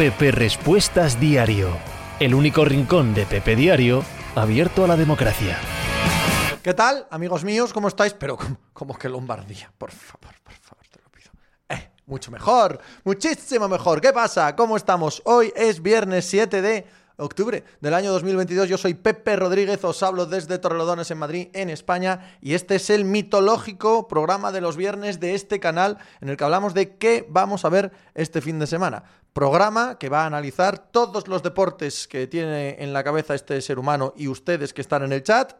Pepe 0.00 0.30
Respuestas 0.30 1.20
Diario, 1.20 1.76
el 2.20 2.34
único 2.34 2.64
rincón 2.64 3.12
de 3.12 3.26
Pepe 3.26 3.54
Diario 3.54 4.02
abierto 4.34 4.82
a 4.82 4.88
la 4.88 4.96
democracia. 4.96 5.58
¿Qué 6.62 6.72
tal, 6.72 7.06
amigos 7.10 7.44
míos? 7.44 7.74
¿Cómo 7.74 7.88
estáis? 7.88 8.14
Pero 8.14 8.38
como 8.72 8.96
que 8.96 9.10
Lombardía, 9.10 9.70
por 9.76 9.90
favor, 9.90 10.34
por 10.42 10.54
favor, 10.54 10.86
te 10.90 11.02
lo 11.02 11.10
pido. 11.10 11.30
Eh, 11.68 11.90
mucho 12.06 12.30
mejor, 12.30 12.80
muchísimo 13.04 13.68
mejor. 13.68 14.00
¿Qué 14.00 14.10
pasa? 14.10 14.56
¿Cómo 14.56 14.78
estamos? 14.78 15.20
Hoy 15.26 15.52
es 15.54 15.82
viernes 15.82 16.24
7 16.24 16.62
de 16.62 16.86
octubre 17.20 17.64
del 17.80 17.94
año 17.94 18.12
2022. 18.12 18.68
Yo 18.68 18.78
soy 18.78 18.94
Pepe 18.94 19.36
Rodríguez, 19.36 19.84
os 19.84 20.02
hablo 20.02 20.26
desde 20.26 20.58
Torrelodones 20.58 21.10
en 21.10 21.18
Madrid, 21.18 21.48
en 21.52 21.70
España, 21.70 22.36
y 22.40 22.54
este 22.54 22.76
es 22.76 22.90
el 22.90 23.04
mitológico 23.04 24.08
programa 24.08 24.52
de 24.52 24.60
los 24.60 24.76
viernes 24.76 25.20
de 25.20 25.34
este 25.34 25.60
canal 25.60 25.98
en 26.20 26.28
el 26.28 26.36
que 26.36 26.44
hablamos 26.44 26.74
de 26.74 26.96
qué 26.96 27.26
vamos 27.28 27.64
a 27.64 27.68
ver 27.68 27.92
este 28.14 28.40
fin 28.40 28.58
de 28.58 28.66
semana. 28.66 29.04
Programa 29.32 29.98
que 29.98 30.08
va 30.08 30.24
a 30.24 30.26
analizar 30.26 30.90
todos 30.90 31.28
los 31.28 31.42
deportes 31.42 32.08
que 32.08 32.26
tiene 32.26 32.82
en 32.82 32.92
la 32.92 33.04
cabeza 33.04 33.34
este 33.34 33.60
ser 33.60 33.78
humano 33.78 34.12
y 34.16 34.26
ustedes 34.26 34.72
que 34.72 34.80
están 34.80 35.04
en 35.04 35.12
el 35.12 35.22
chat 35.22 35.54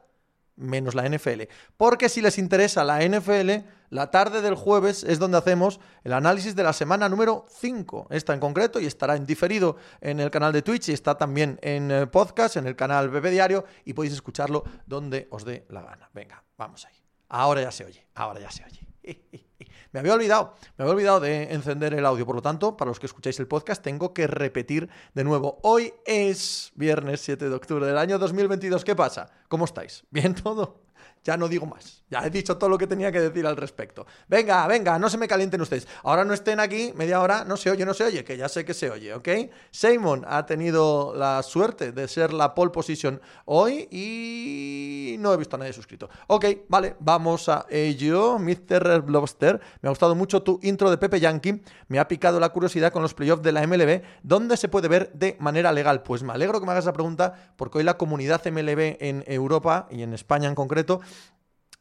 menos 0.60 0.94
la 0.94 1.08
NFL. 1.08 1.42
Porque 1.76 2.08
si 2.08 2.20
les 2.20 2.38
interesa 2.38 2.84
la 2.84 3.00
NFL, 3.04 3.66
la 3.88 4.10
tarde 4.10 4.42
del 4.42 4.54
jueves 4.54 5.02
es 5.02 5.18
donde 5.18 5.38
hacemos 5.38 5.80
el 6.04 6.12
análisis 6.12 6.54
de 6.54 6.62
la 6.62 6.72
semana 6.72 7.08
número 7.08 7.46
5, 7.48 8.08
esta 8.10 8.34
en 8.34 8.40
concreto, 8.40 8.78
y 8.80 8.86
estará 8.86 9.16
en 9.16 9.26
diferido 9.26 9.76
en 10.00 10.20
el 10.20 10.30
canal 10.30 10.52
de 10.52 10.62
Twitch 10.62 10.90
y 10.90 10.92
está 10.92 11.16
también 11.16 11.58
en 11.62 11.90
eh, 11.90 12.06
podcast, 12.06 12.56
en 12.56 12.66
el 12.66 12.76
canal 12.76 13.10
Bebé 13.10 13.30
Diario, 13.30 13.64
y 13.84 13.92
podéis 13.92 14.14
escucharlo 14.14 14.64
donde 14.86 15.26
os 15.30 15.44
dé 15.44 15.66
la 15.70 15.82
gana. 15.82 16.08
Venga, 16.14 16.42
vamos 16.56 16.84
ahí. 16.86 16.94
Ahora 17.28 17.62
ya 17.62 17.70
se 17.70 17.84
oye, 17.84 18.06
ahora 18.14 18.40
ya 18.40 18.50
se 18.50 18.64
oye. 18.64 19.44
Me 19.92 19.98
había 19.98 20.14
olvidado, 20.14 20.54
me 20.76 20.84
había 20.84 20.94
olvidado 20.94 21.20
de 21.20 21.52
encender 21.52 21.94
el 21.94 22.06
audio, 22.06 22.24
por 22.24 22.36
lo 22.36 22.42
tanto, 22.42 22.76
para 22.76 22.90
los 22.90 23.00
que 23.00 23.06
escucháis 23.06 23.40
el 23.40 23.48
podcast, 23.48 23.82
tengo 23.82 24.14
que 24.14 24.28
repetir 24.28 24.88
de 25.14 25.24
nuevo. 25.24 25.58
Hoy 25.62 25.92
es 26.06 26.70
viernes 26.76 27.20
7 27.22 27.48
de 27.48 27.54
octubre 27.54 27.84
del 27.84 27.98
año 27.98 28.18
2022. 28.18 28.84
¿Qué 28.84 28.94
pasa? 28.94 29.30
¿Cómo 29.48 29.64
estáis? 29.64 30.04
¿Bien 30.10 30.34
todo? 30.34 30.82
Ya 31.24 31.36
no 31.36 31.48
digo 31.48 31.66
más. 31.66 31.99
Ya 32.10 32.26
he 32.26 32.30
dicho 32.30 32.56
todo 32.56 32.68
lo 32.68 32.76
que 32.76 32.86
tenía 32.86 33.12
que 33.12 33.20
decir 33.20 33.46
al 33.46 33.56
respecto. 33.56 34.06
Venga, 34.28 34.66
venga, 34.66 34.98
no 34.98 35.08
se 35.08 35.16
me 35.16 35.28
calienten 35.28 35.60
ustedes. 35.60 35.86
Ahora 36.02 36.24
no 36.24 36.34
estén 36.34 36.58
aquí 36.58 36.92
media 36.96 37.20
hora, 37.20 37.44
no 37.44 37.56
se 37.56 37.70
oye, 37.70 37.86
no 37.86 37.94
se 37.94 38.04
oye, 38.04 38.24
que 38.24 38.36
ya 38.36 38.48
sé 38.48 38.64
que 38.64 38.74
se 38.74 38.90
oye, 38.90 39.14
¿ok? 39.14 39.28
Simon 39.70 40.24
ha 40.28 40.44
tenido 40.44 41.14
la 41.14 41.42
suerte 41.42 41.92
de 41.92 42.08
ser 42.08 42.32
la 42.32 42.54
pole 42.54 42.72
position 42.72 43.20
hoy 43.44 43.88
y 43.90 45.16
no 45.20 45.32
he 45.32 45.36
visto 45.36 45.54
a 45.54 45.60
nadie 45.60 45.72
suscrito. 45.72 46.10
Ok, 46.26 46.46
vale, 46.68 46.96
vamos 46.98 47.48
a 47.48 47.66
ello. 47.70 48.38
Mr. 48.38 49.02
Blobster, 49.02 49.60
me 49.80 49.88
ha 49.88 49.90
gustado 49.90 50.14
mucho 50.14 50.42
tu 50.42 50.58
intro 50.62 50.90
de 50.90 50.98
Pepe 50.98 51.20
Yankee. 51.20 51.62
Me 51.88 52.00
ha 52.00 52.08
picado 52.08 52.40
la 52.40 52.48
curiosidad 52.48 52.92
con 52.92 53.02
los 53.02 53.14
playoffs 53.14 53.42
de 53.42 53.52
la 53.52 53.64
MLB. 53.66 54.02
¿Dónde 54.22 54.56
se 54.56 54.68
puede 54.68 54.88
ver 54.88 55.12
de 55.12 55.36
manera 55.38 55.70
legal? 55.72 56.02
Pues 56.02 56.22
me 56.24 56.32
alegro 56.32 56.58
que 56.58 56.66
me 56.66 56.72
hagas 56.72 56.84
esa 56.84 56.92
pregunta 56.92 57.52
porque 57.56 57.78
hoy 57.78 57.84
la 57.84 57.96
comunidad 57.96 58.44
MLB 58.44 58.96
en 59.00 59.22
Europa 59.26 59.86
y 59.90 60.02
en 60.02 60.12
España 60.12 60.48
en 60.48 60.54
concreto 60.54 61.00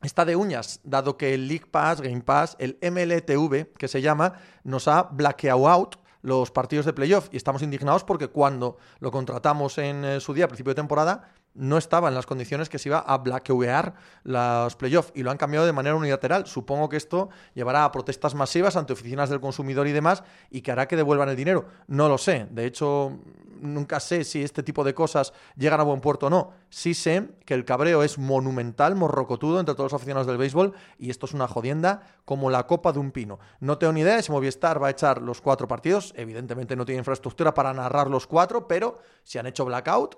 está 0.02 0.26
de 0.26 0.36
uñas, 0.36 0.80
dado 0.84 1.18
que 1.18 1.34
el 1.34 1.48
League 1.48 1.66
Pass, 1.70 2.02
Game 2.02 2.22
Pass, 2.22 2.56
el 2.60 2.78
MLTV, 2.82 3.74
que 3.78 3.88
se 3.88 4.02
llama, 4.02 4.34
nos 4.64 4.88
ha 4.88 5.04
blackeado 5.04 5.68
out 5.68 5.98
los 6.22 6.52
partidos 6.52 6.86
de 6.86 6.94
playoff. 6.94 7.30
Y 7.32 7.38
estamos 7.38 7.62
indignados 7.62 8.04
porque 8.04 8.28
cuando 8.28 8.78
lo 9.00 9.12
contratamos 9.12 9.78
en 9.78 10.06
eh, 10.06 10.20
su 10.20 10.34
día, 10.34 10.46
a 10.46 10.48
principio 10.48 10.72
de 10.72 10.76
temporada, 10.76 11.34
no 11.60 11.78
estaba 11.78 12.08
en 12.08 12.16
las 12.16 12.26
condiciones 12.26 12.70
que 12.70 12.80
se 12.80 12.90
iba 12.90 13.00
a 13.00 13.18
blackear 13.18 13.94
los 14.24 14.76
playoffs 14.78 15.12
y 15.14 15.24
lo 15.24 15.32
han 15.32 15.38
cambiado 15.38 15.66
de 15.66 15.74
manera 15.74 15.96
unilateral. 15.96 16.48
Supongo 16.48 16.88
que 16.88 16.98
esto 16.98 17.30
llevará 17.54 17.84
a 17.84 17.92
protestas 17.92 18.34
masivas 18.34 18.78
ante 18.78 18.94
oficinas 18.94 19.30
del 19.30 19.42
consumidor 19.42 19.88
y 19.88 19.92
demás 19.92 20.24
y 20.50 20.62
que 20.62 20.72
hará 20.72 20.88
que 20.88 20.96
devuelvan 20.96 21.30
el 21.30 21.36
dinero. 21.36 21.66
No 21.88 22.08
lo 22.08 22.18
sé. 22.18 22.48
De 22.50 22.66
hecho, 22.66 23.20
nunca 23.60 24.00
sé 24.00 24.24
si 24.24 24.42
este 24.42 24.64
tipo 24.64 24.86
de 24.86 24.94
cosas 24.94 25.34
llegan 25.58 25.82
a 25.82 25.84
buen 25.84 26.00
puerto 26.00 26.28
o 26.28 26.30
no. 26.30 26.54
Sí 26.70 26.94
sé 26.94 27.30
que 27.46 27.54
el 27.54 27.66
cabreo 27.66 28.04
es 28.04 28.18
monumental, 28.18 28.96
morrocotudo 28.96 29.60
entre 29.60 29.76
todos 29.76 29.92
los 29.92 30.00
aficionados 30.00 30.28
del 30.28 30.38
béisbol 30.38 30.74
y 30.98 31.10
esto 31.10 31.26
es 31.26 31.34
una 31.34 31.48
jodienda 31.48 32.04
como 32.24 32.50
la 32.50 32.68
copa 32.68 32.94
de 32.94 33.00
un 33.00 33.12
pino. 33.12 33.40
No 33.60 33.78
tengo 33.78 33.92
ni 33.92 34.02
idea 34.02 34.16
de 34.16 34.24
si 34.24 34.32
Movistar 34.32 34.82
va 34.82 34.88
a 34.88 34.92
echar 34.92 35.22
los 35.22 35.42
cuatro 35.42 35.68
partidos. 35.68 36.14
Evidentemente 36.16 36.78
no 36.78 36.86
tiene 36.86 37.00
infraestructura 37.00 37.54
para 37.54 37.74
narrar 37.74 38.10
los 38.10 38.28
cuatro, 38.28 38.68
pero 38.68 39.00
si 39.24 39.38
han 39.40 39.48
hecho 39.48 39.66
blackout 39.66 40.16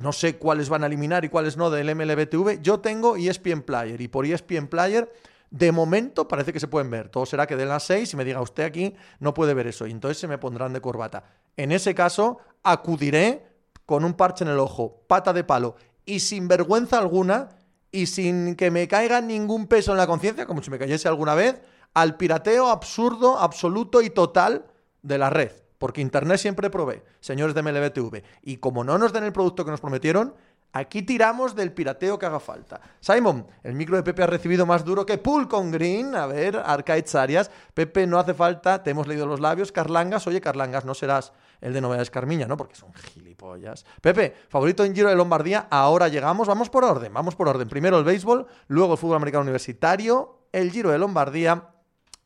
no 0.00 0.12
sé 0.12 0.36
cuáles 0.36 0.68
van 0.68 0.82
a 0.82 0.86
eliminar 0.86 1.24
y 1.24 1.28
cuáles 1.28 1.56
no 1.56 1.70
del 1.70 1.94
MLBTV. 1.94 2.60
Yo 2.62 2.80
tengo 2.80 3.16
ESPN 3.16 3.62
Player 3.62 4.00
y 4.00 4.08
por 4.08 4.26
ESPN 4.26 4.68
Player 4.68 5.12
de 5.50 5.72
momento 5.72 6.28
parece 6.28 6.52
que 6.52 6.60
se 6.60 6.68
pueden 6.68 6.90
ver. 6.90 7.08
Todo 7.08 7.26
será 7.26 7.46
que 7.46 7.56
den 7.56 7.68
las 7.68 7.84
6 7.84 8.14
y 8.14 8.16
me 8.16 8.24
diga 8.24 8.40
usted 8.40 8.64
aquí 8.64 8.94
no 9.18 9.34
puede 9.34 9.54
ver 9.54 9.66
eso 9.66 9.86
y 9.86 9.90
entonces 9.90 10.18
se 10.18 10.28
me 10.28 10.38
pondrán 10.38 10.72
de 10.72 10.80
corbata. 10.80 11.24
En 11.56 11.72
ese 11.72 11.94
caso 11.94 12.38
acudiré 12.62 13.46
con 13.84 14.04
un 14.04 14.14
parche 14.14 14.44
en 14.44 14.50
el 14.50 14.58
ojo, 14.58 15.02
pata 15.06 15.32
de 15.32 15.44
palo 15.44 15.76
y 16.04 16.20
sin 16.20 16.48
vergüenza 16.48 16.98
alguna 16.98 17.48
y 17.92 18.06
sin 18.06 18.54
que 18.54 18.70
me 18.70 18.86
caiga 18.86 19.20
ningún 19.20 19.66
peso 19.66 19.90
en 19.92 19.98
la 19.98 20.06
conciencia, 20.06 20.46
como 20.46 20.62
si 20.62 20.70
me 20.70 20.78
cayese 20.78 21.08
alguna 21.08 21.34
vez, 21.34 21.60
al 21.92 22.16
pirateo 22.16 22.68
absurdo, 22.68 23.38
absoluto 23.38 24.00
y 24.00 24.10
total 24.10 24.66
de 25.02 25.18
la 25.18 25.28
red 25.28 25.52
porque 25.80 26.02
Internet 26.02 26.38
siempre 26.38 26.68
provee, 26.68 27.02
señores 27.20 27.54
de 27.54 27.62
MLBTV. 27.62 28.22
Y 28.42 28.58
como 28.58 28.84
no 28.84 28.98
nos 28.98 29.14
den 29.14 29.24
el 29.24 29.32
producto 29.32 29.64
que 29.64 29.70
nos 29.70 29.80
prometieron, 29.80 30.34
aquí 30.74 31.00
tiramos 31.00 31.56
del 31.56 31.72
pirateo 31.72 32.18
que 32.18 32.26
haga 32.26 32.38
falta. 32.38 32.82
Simon, 33.00 33.46
el 33.62 33.72
micro 33.72 33.96
de 33.96 34.02
Pepe 34.02 34.22
ha 34.22 34.26
recibido 34.26 34.66
más 34.66 34.84
duro 34.84 35.06
que 35.06 35.16
Pool 35.16 35.48
con 35.48 35.70
Green. 35.70 36.14
A 36.14 36.26
ver, 36.26 36.58
Arcades 36.58 37.14
Arias. 37.14 37.50
Pepe, 37.72 38.06
no 38.06 38.18
hace 38.18 38.34
falta, 38.34 38.82
te 38.82 38.90
hemos 38.90 39.08
leído 39.08 39.24
los 39.24 39.40
labios. 39.40 39.72
Carlangas, 39.72 40.26
oye, 40.26 40.42
Carlangas, 40.42 40.84
no 40.84 40.92
serás 40.92 41.32
el 41.62 41.72
de 41.72 41.80
Novedades 41.80 42.10
Carmiña, 42.10 42.46
¿no? 42.46 42.58
Porque 42.58 42.74
son 42.74 42.92
gilipollas. 42.92 43.86
Pepe, 44.02 44.34
favorito 44.50 44.84
en 44.84 44.94
Giro 44.94 45.08
de 45.08 45.16
Lombardía, 45.16 45.66
ahora 45.70 46.08
llegamos, 46.08 46.46
vamos 46.46 46.68
por 46.68 46.84
orden, 46.84 47.14
vamos 47.14 47.34
por 47.36 47.48
orden. 47.48 47.70
Primero 47.70 47.98
el 47.98 48.04
béisbol, 48.04 48.46
luego 48.68 48.92
el 48.92 48.98
fútbol 48.98 49.16
americano 49.16 49.44
universitario, 49.44 50.40
el 50.52 50.70
Giro 50.70 50.90
de 50.90 50.98
Lombardía 50.98 51.70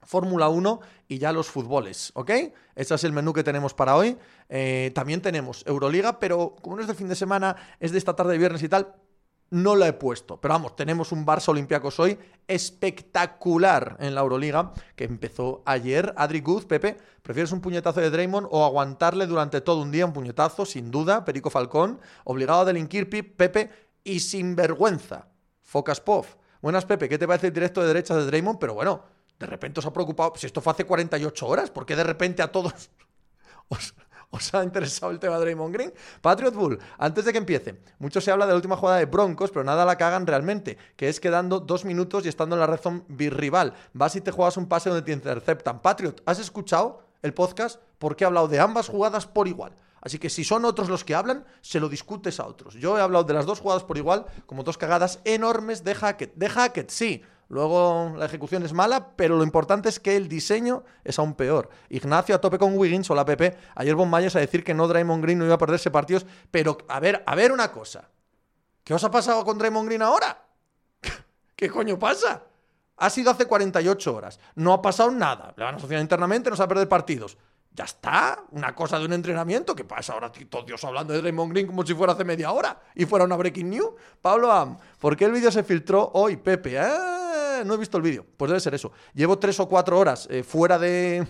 Fórmula 0.05 0.49
1 0.49 0.81
y 1.09 1.19
ya 1.19 1.33
los 1.33 1.49
fútboles, 1.49 2.11
¿ok? 2.15 2.31
Este 2.75 2.95
es 2.95 3.05
el 3.05 3.13
menú 3.13 3.33
que 3.33 3.45
tenemos 3.45 3.75
para 3.75 3.97
hoy. 3.97 4.17
Eh, 4.49 4.93
también 4.95 5.21
tenemos 5.21 5.65
Euroliga, 5.67 6.19
pero 6.19 6.57
como 6.61 6.77
no 6.77 6.83
es 6.83 6.89
de 6.89 6.95
fin 6.95 7.09
de 7.09 7.17
semana, 7.17 7.57
es 7.81 7.93
de 7.93 7.99
esta 7.99 8.17
tarde 8.17 8.33
de 8.33 8.39
viernes 8.39 8.63
y 8.63 8.69
tal, 8.69 8.95
no 9.51 9.77
la 9.77 9.87
he 9.87 9.93
puesto. 9.93 10.41
Pero 10.41 10.55
vamos, 10.55 10.77
tenemos 10.77 11.13
un 11.13 11.25
Barça 11.25 11.49
Olympiacos 11.49 12.01
hoy 12.01 12.19
espectacular 12.49 13.97
en 14.01 14.15
la 14.15 14.23
Euroliga, 14.23 14.73
que 14.97 15.05
empezó 15.05 15.63
ayer. 15.65 16.13
Adri 16.17 16.41
Guz, 16.41 16.65
Pepe, 16.67 16.97
¿prefieres 17.23 17.53
un 17.53 17.61
puñetazo 17.61 18.01
de 18.01 18.11
Draymond 18.11 18.49
o 18.51 18.65
aguantarle 18.65 19.27
durante 19.27 19.61
todo 19.61 19.83
un 19.83 19.93
día 19.93 20.07
un 20.07 20.13
puñetazo? 20.13 20.67
Sin 20.67 20.91
duda, 20.91 21.25
Perico 21.25 21.51
Falcón, 21.51 22.01
obligado 22.25 22.61
a 22.61 22.65
delinquir, 22.65 23.09
Pepe, 23.09 23.71
y 24.03 24.21
sin 24.21 24.57
vergüenza. 24.57 25.29
Focas 25.63 26.01
Pov. 26.01 26.27
Buenas, 26.61 26.85
Pepe, 26.85 27.09
¿qué 27.09 27.19
te 27.19 27.27
parece 27.27 27.49
el 27.49 27.53
directo 27.53 27.81
de 27.81 27.89
derecha 27.89 28.17
de 28.17 28.27
Draymond? 28.27 28.59
Pero 28.59 28.75
bueno, 28.75 29.05
de 29.39 29.47
repente 29.47 29.81
os 29.81 29.87
ha 29.87 29.93
preocupado, 29.93 30.33
si 30.37 30.47
esto 30.47 30.61
fue 30.61 30.73
hace 30.73 30.85
48 30.85 31.47
horas, 31.47 31.71
¿por 31.71 31.87
qué 31.87 31.97
de 31.97 32.05
repente 32.05 32.43
a 32.43 32.53
todos 32.53 32.91
os, 34.31 34.55
ha 34.55 34.65
interesado 34.65 35.13
el 35.13 35.19
tema 35.19 35.37
de 35.37 35.43
Draymond 35.43 35.75
Green? 35.75 35.93
Patriot 36.21 36.55
Bull, 36.55 36.79
antes 36.99 37.25
de 37.25 37.33
que 37.33 37.39
empiece, 37.39 37.81
mucho 37.99 38.21
se 38.21 38.31
habla 38.31 38.47
de 38.47 38.53
la 38.53 38.57
última 38.57 38.77
jugada 38.77 38.99
de 38.99 39.07
Broncos, 39.07 39.51
pero 39.51 39.65
nada 39.65 39.85
la 39.85 39.97
cagan 39.97 40.27
realmente, 40.27 40.79
que 40.97 41.09
es 41.09 41.21
quedando 41.21 41.61
dos 41.61 41.85
minutos 41.85 42.25
y 42.25 42.29
estando 42.29 42.57
en 42.57 42.61
la 42.61 42.67
red 42.67 42.81
birrival. 43.09 43.75
Vas 43.93 44.17
y 44.17 44.21
te 44.21 44.31
juegas 44.31 44.57
un 44.57 44.67
pase 44.67 44.89
donde 44.89 45.05
te 45.05 45.13
interceptan. 45.13 45.81
Patriot, 45.81 46.23
¿has 46.27 46.39
escuchado 46.39 47.03
el 47.23 47.35
podcast? 47.35 47.81
Porque 47.99 48.25
he 48.25 48.27
hablado 48.27 48.49
de 48.49 48.61
ambas 48.61 48.89
jugadas 48.89 49.27
por 49.27 49.49
igual. 49.49 49.77
Así 50.05 50.19
que 50.19 50.29
si 50.29 50.45
son 50.45 50.67
otros 50.67 50.91
los 50.91 51.03
que 51.03 51.15
hablan, 51.15 51.47
se 51.63 51.81
lo 51.81 51.89
discutes 51.89 52.39
a 52.39 52.47
otros. 52.47 52.75
Yo 52.75 52.99
he 52.99 53.01
hablado 53.01 53.25
de 53.25 53.33
las 53.33 53.47
dos 53.47 53.61
jugadas 53.61 53.85
por 53.85 53.97
igual, 53.97 54.27
como 54.45 54.63
dos 54.63 54.77
cagadas 54.77 55.21
enormes 55.25 55.83
de 55.83 55.95
Hackett. 55.95 56.35
De 56.35 56.51
Hackett, 56.51 56.91
sí, 56.91 57.23
Luego 57.49 58.15
la 58.17 58.27
ejecución 58.27 58.63
es 58.63 58.73
mala, 58.73 59.17
pero 59.17 59.37
lo 59.37 59.45
importante 59.45 59.89
es 59.89 60.01
que 60.01 60.17
el 60.17 60.29
diseño 60.29 60.85
es 61.05 61.19
aún 61.19 61.35
peor. 61.35 61.69
Ignacio 61.89 62.35
a 62.35 62.41
tope 62.41 62.59
con 62.59 62.77
Wiggins, 62.77 63.11
o 63.11 63.15
la 63.15 63.25
Pepe. 63.25 63.57
Ayer 63.75 63.95
Von 63.95 64.11
Myers 64.11 64.37
a 64.37 64.41
decir 64.41 64.65
que 64.65 64.75
no 64.75 64.89
Draymond 64.89 65.23
Green 65.23 65.39
no 65.39 65.45
iba 65.45 65.55
a 65.55 65.59
perderse 65.59 65.91
partidos. 65.91 66.27
Pero, 66.51 66.79
a 66.89 67.01
ver, 67.01 67.23
a 67.27 67.35
ver 67.35 67.53
una 67.53 67.71
cosa. 67.71 68.09
¿Qué 68.83 68.95
os 68.95 69.05
ha 69.05 69.11
pasado 69.11 69.45
con 69.45 69.59
Draymond 69.59 69.89
Green 69.89 70.03
ahora? 70.03 70.47
¿Qué 71.57 71.71
coño 71.71 71.99
pasa? 71.99 72.43
Ha 72.97 73.11
sido 73.11 73.31
hace 73.31 73.47
48 73.47 74.15
horas. 74.15 74.41
No 74.55 74.73
ha 74.73 74.83
pasado 74.83 75.11
nada. 75.11 75.53
Le 75.57 75.65
van 75.65 75.75
a 75.75 75.79
asociar 75.79 76.01
internamente, 76.01 76.51
no 76.51 76.57
se 76.57 76.61
va 76.61 76.67
a 76.67 76.69
perder 76.69 76.89
partidos. 76.89 77.37
Ya 77.73 77.85
está, 77.85 78.45
una 78.53 78.73
cosa 78.75 78.99
de 79.01 79.05
un 79.05 79.13
entrenamiento. 79.13 79.75
¿Qué 79.75 79.85
pasa 79.85 80.13
ahora? 80.13 80.31
Todos 80.31 80.65
Dios 80.65 80.85
hablando 80.85 81.13
de 81.13 81.21
Draymond 81.21 81.53
Green 81.53 81.67
como 81.67 81.85
si 81.85 81.93
fuera 81.93 82.13
hace 82.13 82.25
media 82.25 82.53
hora 82.53 82.81
y 82.95 83.05
fuera 83.05 83.25
una 83.25 83.37
breaking 83.37 83.71
news. 83.71 83.91
Pablo 84.23 84.53
Am, 84.53 84.79
¿por 85.01 85.17
qué 85.17 85.25
el 85.25 85.33
vídeo 85.33 85.51
se 85.51 85.65
filtró 85.65 86.11
hoy, 86.15 86.37
Pepe? 86.37 86.77
¿Eh? 86.77 87.24
No 87.63 87.75
he 87.75 87.77
visto 87.77 87.99
el 87.99 88.03
vídeo. 88.03 88.27
Pues 88.37 88.49
debe 88.51 88.61
ser 88.61 88.75
eso. 88.75 88.91
Llevo 89.13 89.39
tres 89.39 89.61
o 89.61 89.69
cuatro 89.69 89.99
horas 89.99 90.27
eh, 90.31 90.43
fuera 90.43 90.79
de 90.79 91.27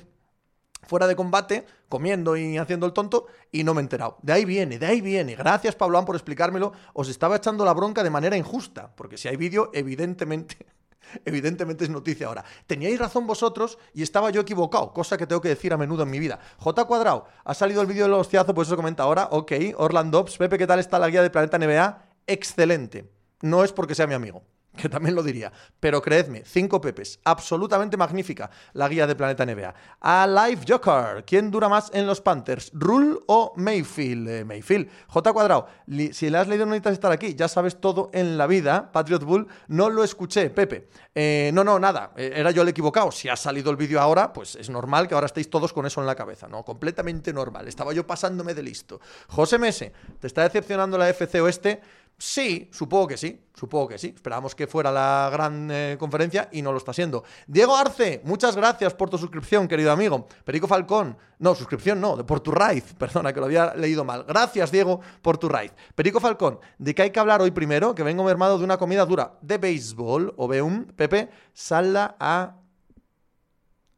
fuera 0.87 1.07
de 1.07 1.17
combate, 1.17 1.65
comiendo 1.89 2.37
y 2.37 2.59
haciendo 2.59 2.85
el 2.85 2.93
tonto, 2.93 3.27
y 3.51 3.65
no 3.65 3.73
me 3.73 3.81
he 3.81 3.85
enterado. 3.85 4.19
De 4.23 4.35
ahí 4.35 4.45
viene, 4.45 4.79
de 4.79 4.87
ahí 4.87 5.01
viene. 5.01 5.35
Gracias, 5.35 5.75
Pablo, 5.75 6.05
por 6.05 6.15
explicármelo. 6.15 6.73
Os 6.93 7.09
estaba 7.09 7.37
echando 7.37 7.65
la 7.65 7.73
bronca 7.73 8.03
de 8.03 8.11
manera 8.11 8.37
injusta, 8.37 8.95
porque 8.95 9.17
si 9.17 9.29
hay 9.29 9.37
vídeo, 9.37 9.71
evidentemente 9.73 10.67
Evidentemente 11.25 11.85
es 11.85 11.91
noticia 11.91 12.27
ahora. 12.27 12.45
Teníais 12.67 12.99
razón 12.99 13.27
vosotros 13.27 13.79
y 13.93 14.03
estaba 14.03 14.31
yo 14.31 14.41
equivocado, 14.41 14.93
cosa 14.93 15.17
que 15.17 15.27
tengo 15.27 15.41
que 15.41 15.49
decir 15.49 15.73
a 15.73 15.77
menudo 15.77 16.03
en 16.03 16.11
mi 16.11 16.19
vida. 16.19 16.39
J 16.59 16.85
cuadrado, 16.85 17.27
ha 17.45 17.55
salido 17.55 17.81
el 17.83 17.87
vídeo 17.87 18.05
del 18.05 18.15
hostiazo, 18.15 18.55
pues 18.55 18.69
eso 18.69 18.77
comenta 18.77 19.03
ahora. 19.03 19.29
Ok, 19.31 19.53
Orlando 19.77 20.25
Pepe, 20.25 20.59
¿qué 20.59 20.67
tal 20.67 20.79
está 20.79 20.99
la 20.99 21.09
guía 21.09 21.23
de 21.23 21.31
Planeta 21.31 21.59
NBA? 21.59 22.03
Excelente. 22.27 23.11
No 23.43 23.65
es 23.65 23.73
porque 23.73 23.95
sea 23.95 24.07
mi 24.07 24.15
amigo 24.15 24.43
que 24.77 24.89
también 24.89 25.15
lo 25.15 25.23
diría. 25.23 25.53
Pero 25.81 26.03
creedme, 26.03 26.43
cinco 26.45 26.81
pepes. 26.81 27.21
Absolutamente 27.25 27.97
magnífica 27.97 28.51
la 28.73 28.89
guía 28.89 29.07
de 29.07 29.15
Planeta 29.15 29.47
NBA. 29.47 29.75
A 30.01 30.27
Live 30.27 30.63
Joker. 30.69 31.25
¿Quién 31.27 31.51
dura 31.51 31.69
más 31.69 31.91
en 31.95 32.07
los 32.07 32.21
Panthers? 32.21 32.71
¿Rule 32.75 33.19
o 33.27 33.53
Mayfield? 33.57 34.29
Eh, 34.29 34.45
Mayfield. 34.45 34.89
J 35.09 35.33
cuadrado. 35.33 35.67
si 36.13 36.31
le 36.31 36.39
has 36.39 36.49
leído 36.49 36.67
no 36.67 36.73
necesitas 36.73 36.95
estar 36.95 37.13
aquí. 37.13 37.35
Ya 37.35 37.49
sabes 37.49 37.81
todo 37.81 38.11
en 38.13 38.37
la 38.37 38.47
vida. 38.47 38.91
Patriot 38.93 39.25
Bull. 39.25 39.47
No 39.69 39.91
lo 39.91 40.05
escuché, 40.05 40.51
Pepe. 40.51 40.89
Eh, 41.15 41.51
no, 41.55 41.65
no, 41.65 41.79
nada. 41.79 42.13
Eh, 42.17 42.33
era 42.35 42.51
yo 42.51 42.63
el 42.63 42.69
equivocado. 42.69 43.11
Si 43.13 43.29
ha 43.29 43.37
salido 43.37 43.71
el 43.71 43.77
vídeo 43.77 44.01
ahora, 44.01 44.33
pues 44.33 44.57
es 44.57 44.71
normal 44.71 45.09
que 45.09 45.15
ahora 45.15 45.27
estéis 45.27 45.49
todos 45.51 45.73
con 45.73 45.87
eso 45.87 46.01
en 46.01 46.07
la 46.07 46.15
cabeza. 46.15 46.49
No, 46.49 46.65
completamente 46.65 47.33
normal. 47.33 47.69
Estaba 47.69 47.93
yo 47.93 48.07
pasándome 48.07 48.55
de 48.55 48.63
listo. 48.63 49.01
José 49.29 49.59
Mese. 49.59 49.93
¿Te 50.21 50.27
está 50.27 50.43
decepcionando 50.43 50.99
la 50.99 51.09
FC 51.09 51.41
Oeste? 51.41 51.81
Sí, 52.17 52.69
supongo 52.73 53.09
que 53.09 53.17
sí, 53.17 53.41
supongo 53.55 53.89
que 53.89 53.99
sí. 53.99 54.13
Esperábamos 54.15 54.55
que 54.55 54.67
fuera 54.67 54.93
la 54.93 55.29
gran 55.33 55.69
eh, 55.71 55.97
conferencia 55.99 56.49
y 56.53 56.63
no 56.63 56.71
lo 56.71 56.79
está 56.79 56.93
siendo. 56.93 57.25
Diego 57.47 57.77
Arce, 57.77 58.23
muchas 58.25 58.55
gracias 58.55 58.95
por 58.95 59.11
tu 59.11 59.19
suscripción, 59.19 59.67
querido 59.67 59.91
amigo. 59.91 60.27
Perico 60.45 60.69
Falcón, 60.69 61.17
no, 61.41 61.55
suscripción 61.55 62.01
no, 62.01 62.25
por 62.25 62.41
tu 62.41 62.53
raíz, 62.53 62.85
perdona, 62.99 63.33
que 63.33 63.41
lo 63.41 63.47
había 63.47 63.75
leído 63.75 64.05
mal. 64.05 64.25
Gracias, 64.25 64.71
Diego, 64.71 65.01
por 65.23 65.39
tu 65.39 65.49
raíz. 65.49 65.73
Perico 65.95 66.21
Falcón, 66.21 66.61
¿de 66.79 66.95
qué 66.95 67.03
hay 67.03 67.11
que 67.11 67.21
hablar 67.21 67.43
hoy 67.43 67.51
primero? 67.51 67.95
Que 67.95 68.05
vengo 68.05 68.23
mermado 68.23 68.59
de 68.59 68.65
una 68.65 68.79
comida 68.79 69.05
dura 69.05 69.39
de 69.43 69.59
béisbol, 69.59 70.35
o 70.37 70.47
un 70.47 70.85
Pepe, 70.85 71.31
salda 71.53 72.17
a... 72.21 72.57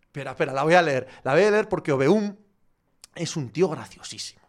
Espera, 0.01 0.31
espera, 0.31 0.55
la 0.55 0.63
voy 0.63 0.75
a 0.75 0.81
leer. 0.81 1.07
La 1.23 1.35
voy 1.35 1.43
a 1.43 1.51
leer 1.51 1.69
porque 1.69 1.93
Obeum 1.93 2.35
es 3.15 3.37
un 3.37 3.51
tío 3.51 3.69
graciosísimo 3.69 4.46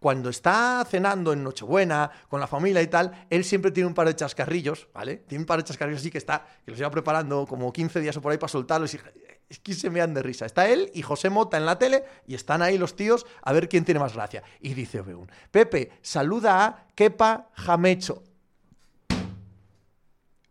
cuando 0.00 0.30
está 0.30 0.84
cenando 0.88 1.32
en 1.32 1.44
Nochebuena 1.44 2.10
con 2.28 2.40
la 2.40 2.46
familia 2.46 2.82
y 2.82 2.86
tal, 2.86 3.26
él 3.28 3.44
siempre 3.44 3.70
tiene 3.70 3.86
un 3.86 3.94
par 3.94 4.06
de 4.06 4.16
chascarrillos, 4.16 4.88
¿vale? 4.94 5.18
Tiene 5.18 5.42
un 5.42 5.46
par 5.46 5.58
de 5.58 5.64
chascarrillos 5.64 6.00
así 6.00 6.10
que 6.10 6.18
está, 6.18 6.44
que 6.64 6.70
los 6.70 6.78
lleva 6.78 6.90
preparando 6.90 7.46
como 7.46 7.70
15 7.72 8.00
días 8.00 8.16
o 8.16 8.22
por 8.22 8.32
ahí 8.32 8.38
para 8.38 8.48
soltarlos 8.48 8.94
y 8.94 9.00
es 9.50 9.58
que 9.58 9.74
se 9.74 9.90
me 9.90 9.98
dan 9.98 10.14
de 10.14 10.22
risa. 10.22 10.46
Está 10.46 10.68
él 10.68 10.90
y 10.94 11.02
José 11.02 11.28
Mota 11.28 11.58
en 11.58 11.66
la 11.66 11.78
tele 11.78 12.04
y 12.26 12.34
están 12.34 12.62
ahí 12.62 12.78
los 12.78 12.96
tíos 12.96 13.26
a 13.42 13.52
ver 13.52 13.68
quién 13.68 13.84
tiene 13.84 14.00
más 14.00 14.14
gracia. 14.14 14.42
Y 14.60 14.74
dice 14.74 15.00
Obeun, 15.00 15.30
Pepe, 15.50 15.92
saluda 16.00 16.64
a 16.64 16.86
Kepa 16.94 17.48
Jamecho. 17.54 18.22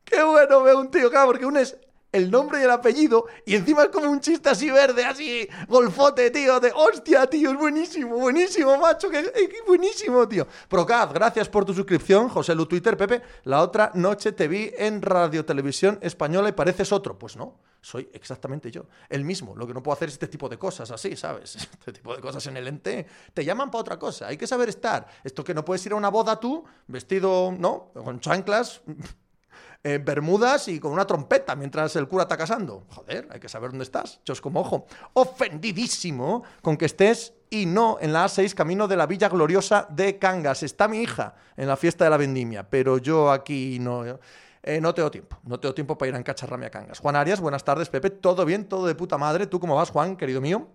Qué 0.04 0.24
bueno, 0.24 0.80
un 0.80 0.92
tío, 0.92 1.10
claro, 1.10 1.28
porque 1.28 1.46
uno 1.46 1.60
es 1.60 1.78
el 2.12 2.32
nombre 2.32 2.60
y 2.60 2.64
el 2.64 2.72
apellido 2.72 3.26
y 3.46 3.56
encima 3.56 3.84
es 3.84 3.90
como 3.90 4.10
un 4.10 4.20
chiste 4.20 4.50
así 4.50 4.70
verde, 4.70 5.06
así 5.06 5.48
golfote, 5.68 6.32
tío, 6.32 6.60
de 6.60 6.72
hostia, 6.74 7.28
tío, 7.28 7.52
es 7.52 7.58
buenísimo, 7.58 8.18
buenísimo, 8.18 8.78
macho, 8.78 9.10
que, 9.10 9.32
buenísimo, 9.68 10.28
tío. 10.28 10.48
Procaz, 10.68 11.14
gracias 11.14 11.50
por 11.50 11.66
tu 11.66 11.74
suscripción, 11.74 12.30
José 12.30 12.56
Lu 12.56 12.66
Twitter, 12.66 12.98
Pepe. 12.98 13.22
La 13.44 13.62
otra 13.62 13.92
noche 13.94 14.32
te 14.32 14.48
vi 14.48 14.72
en 14.78 15.02
Radio 15.02 15.46
Televisión 15.46 16.00
Española 16.02 16.50
y 16.50 16.54
pareces 16.54 16.92
otro. 16.92 17.18
Pues 17.18 17.36
no, 17.36 17.60
soy 17.82 18.10
exactamente 18.14 18.72
yo, 18.72 18.86
el 19.10 19.24
mismo. 19.24 19.56
Lo 19.56 19.68
que 19.68 19.74
no 19.74 19.84
puedo 19.84 19.96
hacer 19.96 20.10
es 20.10 20.14
este 20.14 20.28
tipo 20.28 20.50
de 20.50 20.58
cosas 20.58 20.90
así, 20.92 21.16
¿sabes? 21.16 21.56
Este 21.80 21.94
tipo 21.94 22.16
de 22.16 22.22
cosas 22.22 22.46
en 22.48 22.58
el 22.58 22.68
ente 22.68 23.06
te 23.34 23.46
llaman 23.46 23.72
para 23.72 23.82
otra 23.82 24.00
cosa, 24.00 24.28
hay 24.28 24.38
que 24.38 24.48
saber 24.48 24.70
estar. 24.70 25.08
Esto 25.24 25.44
que 25.44 25.54
no 25.54 25.64
puedes 25.64 25.86
ir 25.86 25.94
a 25.94 25.96
una 25.96 26.10
boda 26.10 26.40
tú, 26.40 26.64
vestido, 26.88 27.54
¿no? 27.58 27.92
Con 27.94 28.20
chanclas 28.20 28.82
eh, 29.84 29.98
bermudas 29.98 30.68
y 30.68 30.80
con 30.80 30.92
una 30.92 31.08
trompeta 31.08 31.56
mientras 31.56 31.96
el 31.96 32.08
cura 32.08 32.24
está 32.24 32.36
casando. 32.36 32.86
Joder, 32.90 33.28
hay 33.32 33.40
que 33.40 33.48
saber 33.48 33.70
dónde 33.70 33.84
estás. 33.84 34.20
Chos 34.26 34.42
como 34.42 34.60
ojo. 34.60 34.88
Ofendidísimo 35.14 36.44
con 36.62 36.76
que 36.76 36.86
estés 36.86 37.34
y 37.50 37.66
no 37.66 37.98
en 38.02 38.12
la 38.12 38.26
A6 38.26 38.54
camino 38.54 38.88
de 38.88 38.98
la 38.98 39.06
Villa 39.06 39.30
Gloriosa 39.30 39.88
de 39.90 40.20
Cangas. 40.20 40.64
Está 40.64 40.88
mi 40.88 41.02
hija 41.02 41.36
en 41.56 41.68
la 41.68 41.78
fiesta 41.78 42.04
de 42.04 42.10
la 42.10 42.18
vendimia, 42.18 42.70
pero 42.70 42.98
yo 42.98 43.32
aquí 43.32 43.80
no... 43.80 44.04
Eh, 44.62 44.82
no 44.82 44.94
tengo 44.94 45.10
tiempo, 45.10 45.38
no 45.44 45.58
tengo 45.58 45.74
tiempo 45.74 45.98
para 45.98 46.10
ir 46.10 46.16
a 46.16 46.20
encacharrarme 46.20 46.66
a 46.66 46.70
Cangas. 46.70 47.00
Juan 47.00 47.16
Arias, 47.16 47.40
buenas 47.40 47.64
tardes, 47.64 47.88
Pepe. 47.88 48.10
¿Todo 48.10 48.44
bien? 48.44 48.66
¿Todo 48.66 48.86
de 48.88 48.94
puta 48.94 49.18
madre? 49.18 49.48
¿Tú 49.48 49.58
cómo 49.62 49.76
vas, 49.76 49.90
Juan, 49.90 50.18
querido 50.18 50.42
mío? 50.42 50.68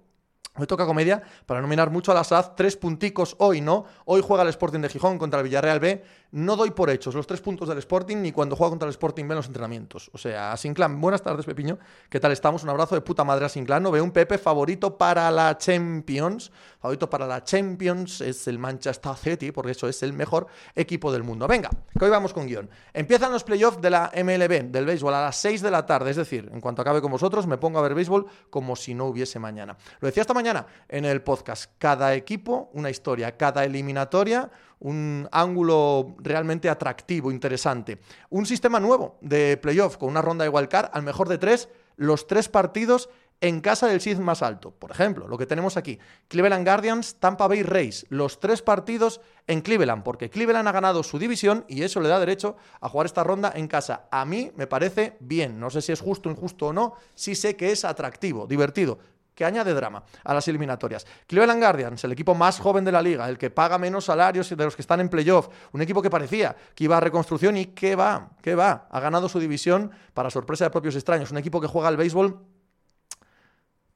Hoy 0.56 0.69
toca 0.69 0.87
comedia 0.87 1.21
para 1.47 1.61
nominar 1.61 1.91
mucho 1.91 2.12
a 2.12 2.15
la 2.15 2.23
SAD, 2.23 2.53
tres 2.55 2.77
punticos 2.77 3.35
hoy, 3.41 3.61
¿no? 3.61 3.87
Hoy 4.05 4.23
juega 4.25 4.45
el 4.45 4.51
Sporting 4.51 4.79
de 4.79 4.89
Gijón 4.89 5.19
contra 5.19 5.41
el 5.41 5.45
Villarreal 5.45 5.81
B 5.81 6.05
no 6.34 6.56
doy 6.56 6.72
por 6.72 6.90
hechos 6.90 7.14
los 7.14 7.28
tres 7.28 7.40
puntos 7.40 7.69
del 7.69 7.78
Sporting 7.78 8.16
ni 8.16 8.32
cuando 8.32 8.56
juega 8.56 8.70
contra 8.70 8.88
el 8.88 8.90
Sporting 8.90 9.22
B 9.28 9.34
en 9.34 9.36
los 9.36 9.46
entrenamientos. 9.46 10.10
O 10.12 10.19
sea, 10.19 10.50
a 10.50 10.56
Sinclan, 10.56 11.00
buenas 11.00 11.22
tardes, 11.22 11.46
Pepiño. 11.46 11.78
¿Qué 12.08 12.19
tal 12.19 12.32
estamos? 12.32 12.64
Un 12.64 12.70
abrazo 12.70 12.96
de 12.96 13.02
puta 13.02 13.22
madre 13.22 13.44
a 13.44 13.48
Sinclan. 13.48 13.81
No 13.81 13.92
veo 13.92 14.02
un 14.02 14.10
Pepe 14.10 14.36
favorito 14.36 14.98
para 14.98 15.31
la 15.31 15.56
Champions. 15.56 16.50
Favorito 16.81 17.08
para 17.08 17.28
la 17.28 17.44
Champions 17.44 18.20
es 18.20 18.48
el 18.48 18.58
Manchester 18.58 19.14
City, 19.14 19.52
porque 19.52 19.70
eso 19.70 19.86
es 19.86 20.02
el 20.02 20.12
mejor 20.12 20.48
equipo 20.75 21.12
del 21.12 21.22
mundo. 21.22 21.46
Venga, 21.46 21.70
que 21.96 22.04
hoy 22.04 22.10
vamos 22.10 22.32
con 22.32 22.48
guion. 22.48 22.69
Empiezan 22.92 23.31
los 23.31 23.44
playoffs 23.44 23.81
de 23.81 23.90
la 23.90 24.10
MLB, 24.12 24.72
del 24.72 24.86
béisbol, 24.86 25.14
a 25.14 25.22
las 25.22 25.36
6 25.36 25.62
de 25.62 25.70
la 25.70 25.86
tarde. 25.86 26.10
Es 26.10 26.16
decir, 26.16 26.50
en 26.52 26.60
cuanto 26.60 26.82
acabe 26.82 27.00
con 27.00 27.12
vosotros, 27.12 27.46
me 27.46 27.58
pongo 27.58 27.78
a 27.78 27.82
ver 27.82 27.94
béisbol 27.94 28.26
como 28.50 28.75
si 28.75 28.92
no 28.92 29.04
hubiese 29.06 29.38
mañana. 29.38 29.76
Lo 30.00 30.06
decía 30.06 30.22
esta 30.22 30.34
mañana 30.34 30.66
en 30.88 31.04
el 31.04 31.22
podcast. 31.22 31.70
Cada 31.78 32.12
equipo, 32.14 32.70
una 32.72 32.90
historia. 32.90 33.36
Cada 33.36 33.64
eliminatoria, 33.64 34.50
un 34.81 35.29
ángulo 35.32 36.15
realmente 36.19 36.69
atractivo, 36.69 37.31
interesante. 37.31 37.99
Un 38.31 38.47
sistema 38.47 38.81
nuevo 38.81 39.19
de 39.21 39.56
playoff 39.56 39.97
con 39.97 40.09
una 40.09 40.23
ronda 40.23 40.44
de 40.44 40.50
wildcard 40.50 40.91
al 40.93 41.03
mejor 41.03 41.29
de 41.29 41.38
tres, 41.38 41.69
los 41.97 42.26
tres 42.26 42.49
partidos 42.49 43.09
en 43.41 43.61
casa 43.61 43.87
del 43.87 44.00
seed 44.00 44.19
más 44.19 44.43
alto. 44.43 44.71
Por 44.71 44.91
ejemplo, 44.91 45.29
lo 45.29 45.37
que 45.37 45.47
tenemos 45.47 45.76
aquí, 45.76 45.99
Cleveland 46.29 46.67
Guardians, 46.67 47.17
Tampa 47.17 47.47
Bay 47.47 47.62
Rays, 47.62 48.06
los 48.09 48.41
tres 48.41 48.62
partidos 48.62 49.21
en 49.47 49.61
Cleveland, 49.61 50.03
porque 50.03 50.31
Cleveland 50.31 50.67
ha 50.67 50.73
ganado 50.73 51.03
su 51.03 51.19
división 51.19 51.65
y 51.69 51.82
eso 51.82 52.00
le 52.00 52.09
da 52.09 52.19
derecho 52.19 52.56
a 52.81 52.88
jugar 52.88 53.06
esta 53.06 53.25
ronda 53.25 53.53
en 53.55 53.69
casa. 53.69 54.06
A 54.11 54.25
mí 54.25 54.50
me 54.56 54.67
parece 54.67 55.17
bien, 55.20 55.61
no 55.61 55.69
sé 55.69 55.82
si 55.82 55.93
es 55.93 56.00
justo, 56.00 56.31
injusto 56.31 56.69
o 56.69 56.73
no, 56.73 56.94
sí 57.15 57.35
sé 57.35 57.55
que 57.56 57.70
es 57.70 57.85
atractivo, 57.85 58.47
divertido 58.47 58.99
que 59.34 59.44
añade 59.44 59.75
drama 59.75 60.04
a 60.22 60.34
las 60.34 60.46
eliminatorias. 60.48 61.06
Cleveland 61.26 61.60
Guardians, 61.60 62.04
el 62.04 62.12
equipo 62.12 62.34
más 62.34 62.58
joven 62.58 62.84
de 62.84 62.92
la 62.92 63.02
liga, 63.02 63.28
el 63.28 63.38
que 63.38 63.50
paga 63.50 63.78
menos 63.78 64.04
salarios 64.06 64.48
de 64.48 64.64
los 64.64 64.76
que 64.76 64.82
están 64.82 65.00
en 65.00 65.08
playoff, 65.08 65.48
un 65.72 65.82
equipo 65.82 66.00
que 66.00 66.10
parecía 66.10 66.56
que 66.75 66.84
iba 66.84 66.96
a 66.96 67.00
reconstrucción 67.00 67.56
y 67.56 67.66
que 67.66 67.96
va, 67.96 68.31
que 68.42 68.54
va, 68.54 68.86
ha 68.90 69.00
ganado 69.00 69.28
su 69.28 69.40
división 69.40 69.90
para 70.14 70.31
sorpresa 70.31 70.64
de 70.64 70.70
propios 70.70 70.94
extraños, 70.94 71.31
un 71.31 71.38
equipo 71.38 71.60
que 71.60 71.66
juega 71.66 71.88
al 71.88 71.96
béisbol 71.96 72.38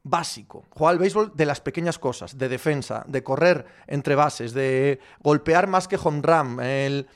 básico. 0.02 0.64
Juega 0.70 0.90
al 0.90 0.98
béisbol 0.98 1.32
de 1.34 1.46
las 1.46 1.60
pequeñas 1.60 1.98
cosas, 1.98 2.36
de 2.38 2.48
defensa, 2.48 3.04
de 3.06 3.22
correr 3.22 3.66
entre 3.86 4.14
bases, 4.14 4.52
de 4.54 5.00
golpear 5.20 5.66
más 5.66 5.86
que 5.86 5.98
home 6.02 6.22
run, 6.22 6.60
el 6.60 7.08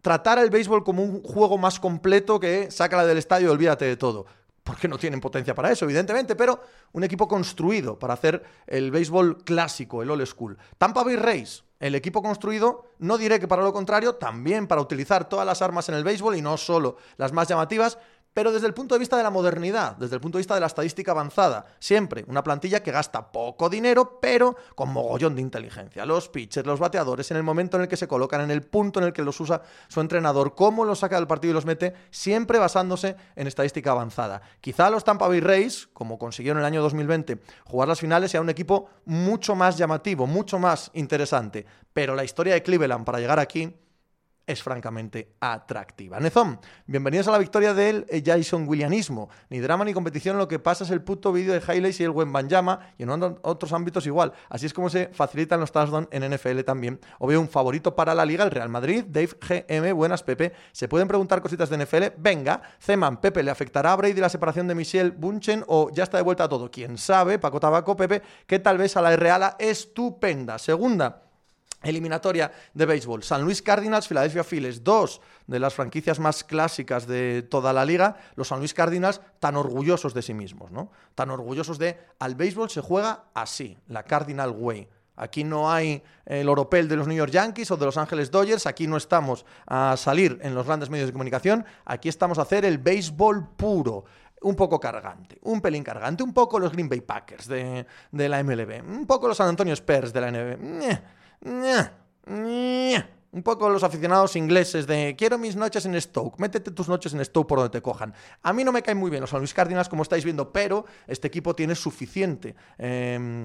tratar 0.00 0.38
al 0.38 0.50
béisbol 0.50 0.82
como 0.82 1.02
un 1.02 1.22
juego 1.22 1.58
más 1.58 1.78
completo 1.78 2.40
que 2.40 2.70
sácala 2.70 3.06
del 3.06 3.18
estadio 3.18 3.48
y 3.48 3.50
olvídate 3.50 3.84
de 3.84 3.96
todo 3.96 4.26
porque 4.62 4.88
no 4.88 4.98
tienen 4.98 5.20
potencia 5.20 5.54
para 5.54 5.70
eso, 5.70 5.84
evidentemente, 5.84 6.36
pero 6.36 6.60
un 6.92 7.04
equipo 7.04 7.26
construido 7.26 7.98
para 7.98 8.14
hacer 8.14 8.42
el 8.66 8.90
béisbol 8.90 9.44
clásico, 9.44 10.02
el 10.02 10.10
old 10.10 10.26
school. 10.26 10.56
Tampa 10.78 11.02
Bay 11.02 11.16
Rays, 11.16 11.64
el 11.80 11.96
equipo 11.96 12.22
construido, 12.22 12.92
no 12.98 13.18
diré 13.18 13.40
que 13.40 13.48
para 13.48 13.62
lo 13.62 13.72
contrario, 13.72 14.14
también 14.14 14.68
para 14.68 14.80
utilizar 14.80 15.28
todas 15.28 15.44
las 15.44 15.62
armas 15.62 15.88
en 15.88 15.96
el 15.96 16.04
béisbol 16.04 16.36
y 16.36 16.42
no 16.42 16.56
solo 16.56 16.96
las 17.16 17.32
más 17.32 17.48
llamativas, 17.48 17.98
pero 18.34 18.52
desde 18.52 18.66
el 18.66 18.74
punto 18.74 18.94
de 18.94 18.98
vista 18.98 19.16
de 19.16 19.22
la 19.22 19.30
modernidad, 19.30 19.96
desde 19.96 20.16
el 20.16 20.20
punto 20.20 20.38
de 20.38 20.40
vista 20.40 20.54
de 20.54 20.60
la 20.60 20.66
estadística 20.66 21.12
avanzada. 21.12 21.66
Siempre 21.78 22.24
una 22.28 22.42
plantilla 22.42 22.82
que 22.82 22.90
gasta 22.90 23.30
poco 23.30 23.68
dinero, 23.68 24.18
pero 24.20 24.56
con 24.74 24.92
mogollón 24.92 25.34
de 25.34 25.42
inteligencia. 25.42 26.06
Los 26.06 26.28
pitchers, 26.28 26.66
los 26.66 26.80
bateadores, 26.80 27.30
en 27.30 27.36
el 27.36 27.42
momento 27.42 27.76
en 27.76 27.82
el 27.82 27.88
que 27.88 27.96
se 27.96 28.08
colocan, 28.08 28.40
en 28.40 28.50
el 28.50 28.62
punto 28.62 29.00
en 29.00 29.06
el 29.06 29.12
que 29.12 29.22
los 29.22 29.38
usa 29.40 29.62
su 29.88 30.00
entrenador, 30.00 30.54
cómo 30.54 30.84
los 30.84 31.00
saca 31.00 31.16
del 31.16 31.26
partido 31.26 31.52
y 31.52 31.54
los 31.54 31.66
mete, 31.66 31.94
siempre 32.10 32.58
basándose 32.58 33.16
en 33.36 33.46
estadística 33.46 33.90
avanzada. 33.90 34.42
Quizá 34.60 34.90
los 34.90 35.04
Tampa 35.04 35.28
Bay 35.28 35.40
Rays, 35.40 35.88
como 35.92 36.18
consiguieron 36.18 36.58
en 36.58 36.62
el 36.62 36.66
año 36.66 36.82
2020 36.82 37.38
jugar 37.64 37.88
las 37.88 38.00
finales, 38.00 38.30
sea 38.30 38.40
un 38.40 38.50
equipo 38.50 38.88
mucho 39.04 39.54
más 39.54 39.76
llamativo, 39.76 40.26
mucho 40.26 40.58
más 40.58 40.90
interesante. 40.94 41.66
Pero 41.92 42.14
la 42.14 42.24
historia 42.24 42.54
de 42.54 42.62
Cleveland 42.62 43.04
para 43.04 43.18
llegar 43.18 43.38
aquí 43.38 43.74
es 44.46 44.62
francamente 44.62 45.34
atractiva. 45.40 46.18
Nezón, 46.20 46.58
bienvenidos 46.86 47.28
a 47.28 47.32
la 47.32 47.38
victoria 47.38 47.74
del 47.74 48.06
eh, 48.08 48.22
Jason 48.24 48.68
Willianismo. 48.68 49.28
Ni 49.50 49.60
drama 49.60 49.84
ni 49.84 49.92
competición, 49.92 50.38
lo 50.38 50.48
que 50.48 50.58
pasa 50.58 50.84
es 50.84 50.90
el 50.90 51.02
puto 51.02 51.32
vídeo 51.32 51.52
de 51.52 51.60
highlights 51.60 52.00
y 52.00 52.04
el 52.04 52.10
buen 52.10 52.32
Banjama 52.32 52.94
y 52.98 53.04
en 53.04 53.10
otros 53.42 53.72
ámbitos 53.72 54.06
igual. 54.06 54.32
Así 54.48 54.66
es 54.66 54.74
como 54.74 54.90
se 54.90 55.08
facilitan 55.08 55.60
los 55.60 55.72
touchdowns 55.72 56.08
en 56.10 56.28
NFL 56.30 56.60
también. 56.60 57.00
O 57.18 57.26
veo 57.26 57.40
un 57.40 57.48
favorito 57.48 57.94
para 57.94 58.14
la 58.14 58.24
liga, 58.24 58.44
el 58.44 58.50
Real 58.50 58.68
Madrid, 58.68 59.04
Dave 59.06 59.30
GM, 59.40 59.92
buenas 59.92 60.22
Pepe. 60.22 60.52
¿Se 60.72 60.88
pueden 60.88 61.08
preguntar 61.08 61.40
cositas 61.40 61.70
de 61.70 61.78
NFL? 61.78 62.18
Venga, 62.18 62.62
Zeman, 62.80 63.20
Pepe, 63.20 63.42
¿le 63.42 63.50
afectará 63.50 63.92
a 63.92 63.96
Brady 63.96 64.20
la 64.20 64.28
separación 64.28 64.68
de 64.68 64.74
Michelle 64.74 65.10
Bunchen 65.10 65.64
o 65.68 65.90
ya 65.92 66.04
está 66.04 66.16
de 66.16 66.22
vuelta 66.22 66.44
a 66.44 66.48
todo? 66.48 66.70
¿Quién 66.70 66.98
sabe? 66.98 67.38
Paco 67.38 67.60
Tabaco, 67.60 67.96
Pepe, 67.96 68.22
que 68.46 68.58
tal 68.58 68.78
vez 68.78 68.96
a 68.96 69.02
la 69.02 69.16
Reala 69.16 69.56
estupenda. 69.58 70.58
Segunda, 70.58 71.22
Eliminatoria 71.82 72.52
de 72.74 72.86
béisbol. 72.86 73.22
San 73.22 73.42
Luis 73.42 73.62
Cardinals, 73.62 74.08
Philadelphia 74.08 74.44
Phillies, 74.44 74.82
dos 74.84 75.20
de 75.46 75.58
las 75.58 75.74
franquicias 75.74 76.18
más 76.18 76.44
clásicas 76.44 77.06
de 77.06 77.42
toda 77.42 77.72
la 77.72 77.84
liga. 77.84 78.16
Los 78.36 78.48
San 78.48 78.58
Luis 78.58 78.74
Cardinals 78.74 79.20
tan 79.40 79.56
orgullosos 79.56 80.14
de 80.14 80.22
sí 80.22 80.34
mismos, 80.34 80.70
¿no? 80.70 80.90
Tan 81.14 81.30
orgullosos 81.30 81.78
de 81.78 81.98
al 82.18 82.34
béisbol 82.34 82.70
se 82.70 82.80
juega 82.80 83.24
así, 83.34 83.76
la 83.88 84.04
Cardinal 84.04 84.50
Way. 84.50 84.88
Aquí 85.16 85.44
no 85.44 85.70
hay 85.70 86.02
el 86.24 86.48
oropel 86.48 86.88
de 86.88 86.96
los 86.96 87.06
New 87.06 87.16
York 87.16 87.30
Yankees 87.30 87.70
o 87.70 87.76
de 87.76 87.84
Los 87.84 87.98
Ángeles 87.98 88.30
Dodgers. 88.30 88.66
Aquí 88.66 88.86
no 88.86 88.96
estamos 88.96 89.44
a 89.66 89.96
salir 89.96 90.38
en 90.42 90.54
los 90.54 90.66
grandes 90.66 90.88
medios 90.88 91.08
de 91.08 91.12
comunicación. 91.12 91.64
Aquí 91.84 92.08
estamos 92.08 92.38
a 92.38 92.42
hacer 92.42 92.64
el 92.64 92.78
béisbol 92.78 93.50
puro 93.56 94.04
un 94.40 94.56
poco 94.56 94.80
cargante, 94.80 95.38
un 95.42 95.60
pelín 95.60 95.84
cargante, 95.84 96.22
un 96.22 96.32
poco 96.32 96.58
los 96.58 96.72
Green 96.72 96.88
Bay 96.88 97.00
Packers 97.00 97.46
de, 97.46 97.86
de 98.10 98.28
la 98.28 98.42
MLB, 98.42 98.82
un 98.84 99.06
poco 99.06 99.28
los 99.28 99.36
San 99.36 99.48
Antonio 99.48 99.74
Spurs 99.74 100.12
de 100.12 100.20
la 100.20 100.30
NBA. 100.30 101.02
Un 103.34 103.42
poco 103.42 103.70
los 103.70 103.82
aficionados 103.82 104.36
ingleses 104.36 104.86
de 104.86 105.16
quiero 105.16 105.38
mis 105.38 105.56
noches 105.56 105.86
en 105.86 105.98
Stoke, 105.98 106.38
métete 106.38 106.70
tus 106.70 106.88
noches 106.88 107.14
en 107.14 107.24
Stoke 107.24 107.48
por 107.48 107.58
donde 107.58 107.72
te 107.72 107.80
cojan. 107.80 108.12
A 108.42 108.52
mí 108.52 108.62
no 108.62 108.72
me 108.72 108.82
caen 108.82 108.98
muy 108.98 109.10
bien 109.10 109.22
los 109.22 109.30
San 109.30 109.40
Luis 109.40 109.54
Cardinals, 109.54 109.88
como 109.88 110.02
estáis 110.02 110.22
viendo, 110.22 110.52
pero 110.52 110.84
este 111.06 111.28
equipo 111.28 111.56
tiene 111.56 111.74
suficiente 111.74 112.54
em, 112.76 113.42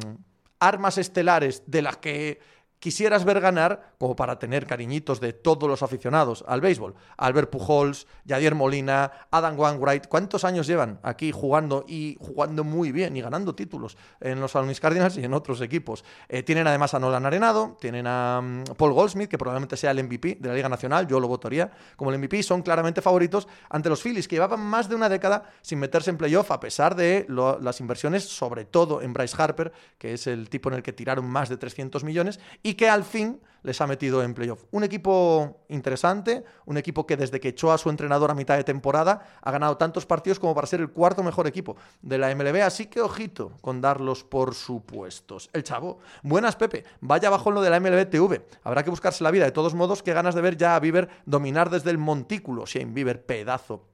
armas 0.60 0.98
estelares 0.98 1.63
de 1.68 1.82
las 1.82 1.98
que 1.98 2.39
quisieras 2.79 3.25
ver 3.25 3.41
ganar 3.41 3.93
como 3.98 4.15
para 4.15 4.39
tener 4.39 4.65
cariñitos 4.67 5.19
de 5.19 5.34
todos 5.34 5.69
los 5.69 5.84
aficionados 5.84 6.43
al 6.48 6.62
béisbol. 6.62 6.96
Albert 7.17 7.50
Pujols, 7.50 8.07
Yadier 8.25 8.55
Molina, 8.55 9.12
Adam 9.31 9.57
Wainwright, 9.60 10.07
¿cuántos 10.07 10.43
años 10.43 10.67
llevan 10.67 11.00
aquí 11.03 11.31
jugando 11.31 11.86
y 11.88 12.17
jugando 12.19 12.63
muy 12.63 12.91
bien 12.91 13.15
y 13.17 13.22
ganando 13.22 13.55
títulos 13.55 13.98
en 14.19 14.39
los 14.39 14.51
San 14.51 14.72
Cardinals 14.75 15.17
y 15.17 15.24
en 15.24 15.34
otros 15.34 15.62
equipos? 15.62 16.03
Eh, 16.29 16.43
tienen 16.43 16.67
además 16.67 16.93
a 16.93 17.00
Nolan 17.00 17.25
Arenado, 17.25 17.77
tienen 17.79 18.05
a 18.07 18.41
mm, 18.41 18.75
Paul 18.77 18.93
Goldsmith, 18.93 19.29
que 19.29 19.38
probablemente 19.38 19.77
sea 19.77 19.91
el 19.91 20.03
MVP 20.03 20.38
de 20.39 20.50
la 20.50 20.55
Liga 20.55 20.69
Nacional, 20.69 21.07
yo 21.07 21.19
lo 21.19 21.27
votaría 21.27 21.72
como 21.96 22.12
el 22.12 22.19
MVP, 22.19 22.43
son 22.43 22.62
claramente 22.62 23.01
favoritos 23.01 23.48
ante 23.69 23.89
los 23.89 24.01
Phillies, 24.01 24.27
que 24.27 24.36
llevaban 24.36 24.60
más 24.60 24.89
de 24.89 24.96
una 24.96 25.10
década 25.10 25.50
sin 25.62 25.79
meterse 25.79 26.10
en 26.10 26.17
playoff, 26.17 26.51
a 26.51 26.60
pesar 26.60 26.96
de 26.96 27.25
las 27.27 27.79
inversiones, 27.79 28.24
sobre 28.24 28.65
todo 28.65 29.01
en 29.01 29.13
Bryce 29.13 29.36
Harper, 29.38 29.72
que 29.98 30.13
es 30.13 30.27
el 30.27 30.50
tipo 30.50 30.69
en 30.69 30.75
el 30.75 30.84
que 30.84 30.93
tiraron 30.93 31.25
más 31.25 31.50
de 31.50 31.57
300 31.57 32.03
millones, 32.03 32.39
y 32.67 32.74
que 32.74 32.89
al 32.89 33.05
fin 33.05 33.39
les 33.63 33.79
ha 33.79 33.88
metido 33.88 34.21
en 34.21 34.33
playoff. 34.33 34.65
Un 34.71 34.83
equipo 34.83 35.62
interesante, 35.69 36.43
un 36.65 36.75
equipo 36.75 37.07
que 37.07 37.15
desde 37.15 37.39
que 37.39 37.47
echó 37.47 37.71
a 37.71 37.77
su 37.77 37.89
entrenador 37.89 38.29
a 38.29 38.36
mitad 38.36 38.57
de 38.57 38.65
temporada 38.65 39.25
ha 39.41 39.51
ganado 39.51 39.77
tantos 39.77 40.05
partidos 40.05 40.38
como 40.38 40.53
para 40.53 40.67
ser 40.67 40.81
el 40.81 40.89
cuarto 40.89 41.24
mejor 41.24 41.47
equipo 41.47 41.77
de 42.01 42.17
la 42.17 42.36
MLB, 42.36 42.62
así 42.63 42.88
que 42.88 43.00
ojito 43.00 43.53
con 43.62 43.79
darlos 43.79 44.25
por 44.25 44.53
supuestos. 44.53 45.50
El 45.53 45.63
chavo, 45.63 46.00
buenas 46.24 46.57
Pepe, 46.57 46.83
vaya 47.00 47.29
bajo 47.29 47.51
lo 47.51 47.62
de 47.62 47.69
la 47.69 47.79
MLB 47.79 48.09
TV, 48.09 48.45
habrá 48.65 48.83
que 48.83 48.89
buscarse 48.89 49.24
la 49.24 49.31
vida, 49.31 49.45
de 49.45 49.51
todos 49.53 49.74
modos, 49.74 50.03
qué 50.03 50.12
ganas 50.12 50.36
de 50.36 50.41
ver 50.41 50.57
ya 50.57 50.75
a 50.75 50.81
Bieber 50.81 51.07
dominar 51.25 51.69
desde 51.69 51.91
el 51.91 51.97
montículo, 51.97 52.65
Shane 52.65 52.91
Bieber, 52.91 53.25
pedazo 53.25 53.86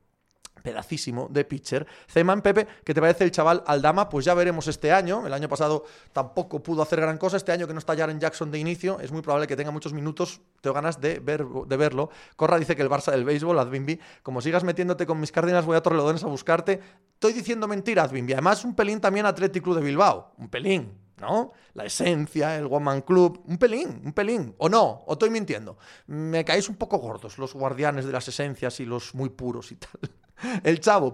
pedacísimo 0.64 1.28
de 1.30 1.46
pitcher. 1.46 1.86
Zeman, 2.10 2.42
Pepe, 2.42 2.66
¿qué 2.84 2.94
te 2.94 3.02
parece 3.02 3.26
el 3.26 3.32
chaval 3.32 3.64
Aldama? 3.68 4.10
Pues 4.10 4.26
ya 4.26 4.34
veremos 4.34 4.68
este 4.68 4.92
año. 4.92 5.28
El 5.28 5.34
año 5.34 5.48
pasado 5.48 5.84
tampoco 6.12 6.64
pudo 6.64 6.82
hacer 6.82 7.02
gran 7.02 7.18
cosa. 7.18 7.38
Este 7.38 7.52
año 7.52 7.68
que 7.68 7.74
no 7.74 7.80
está 7.80 7.96
Jaren 7.96 8.20
Jackson 8.20 8.50
de 8.50 8.58
inicio, 8.58 9.00
es 9.00 9.12
muy 9.12 9.22
probable 9.22 9.46
que 9.46 9.56
tenga 9.56 9.70
muchos 9.70 9.94
minutos. 9.94 10.42
Tengo 10.62 10.74
ganas 10.74 11.00
de, 11.00 11.20
ver, 11.20 11.46
de 11.46 11.78
verlo. 11.78 12.10
Corra 12.36 12.58
dice 12.58 12.76
que 12.76 12.82
el 12.82 12.90
Barça 12.90 13.12
del 13.12 13.26
béisbol, 13.26 13.60
Adbimbi, 13.60 14.00
como 14.24 14.42
sigas 14.42 14.64
metiéndote 14.64 15.06
con 15.06 15.20
mis 15.20 15.32
Cárdenas, 15.32 15.66
voy 15.66 15.78
a 15.78 15.82
Torrelodones 15.82 16.24
a 16.24 16.28
buscarte. 16.28 16.80
Estoy 17.14 17.34
diciendo 17.34 17.68
mentira, 17.68 18.04
Adbimbi. 18.04 18.34
Además, 18.34 18.64
un 18.64 18.74
pelín 18.74 19.00
también 19.02 19.26
Atlético 19.26 19.66
Club 19.66 19.76
de 19.78 19.84
Bilbao. 19.84 20.34
Un 20.38 20.50
pelín. 20.50 21.04
¿no? 21.20 21.54
La 21.74 21.86
esencia, 21.86 22.58
el 22.58 22.68
Woman 22.68 23.02
Club, 23.02 23.44
un 23.48 23.58
pelín, 23.58 24.02
un 24.04 24.14
pelín, 24.14 24.54
o 24.58 24.68
no, 24.68 25.04
o 25.06 25.14
estoy 25.14 25.30
mintiendo. 25.30 25.78
Me 26.08 26.44
caéis 26.44 26.70
un 26.70 26.76
poco 26.76 26.98
gordos 26.98 27.38
los 27.38 27.54
guardianes 27.54 28.06
de 28.06 28.12
las 28.12 28.28
esencias 28.28 28.80
y 28.80 28.86
los 28.86 29.16
muy 29.16 29.30
puros 29.30 29.72
y 29.72 29.76
tal. 29.78 30.12
El 30.64 30.80
chavo, 30.80 31.14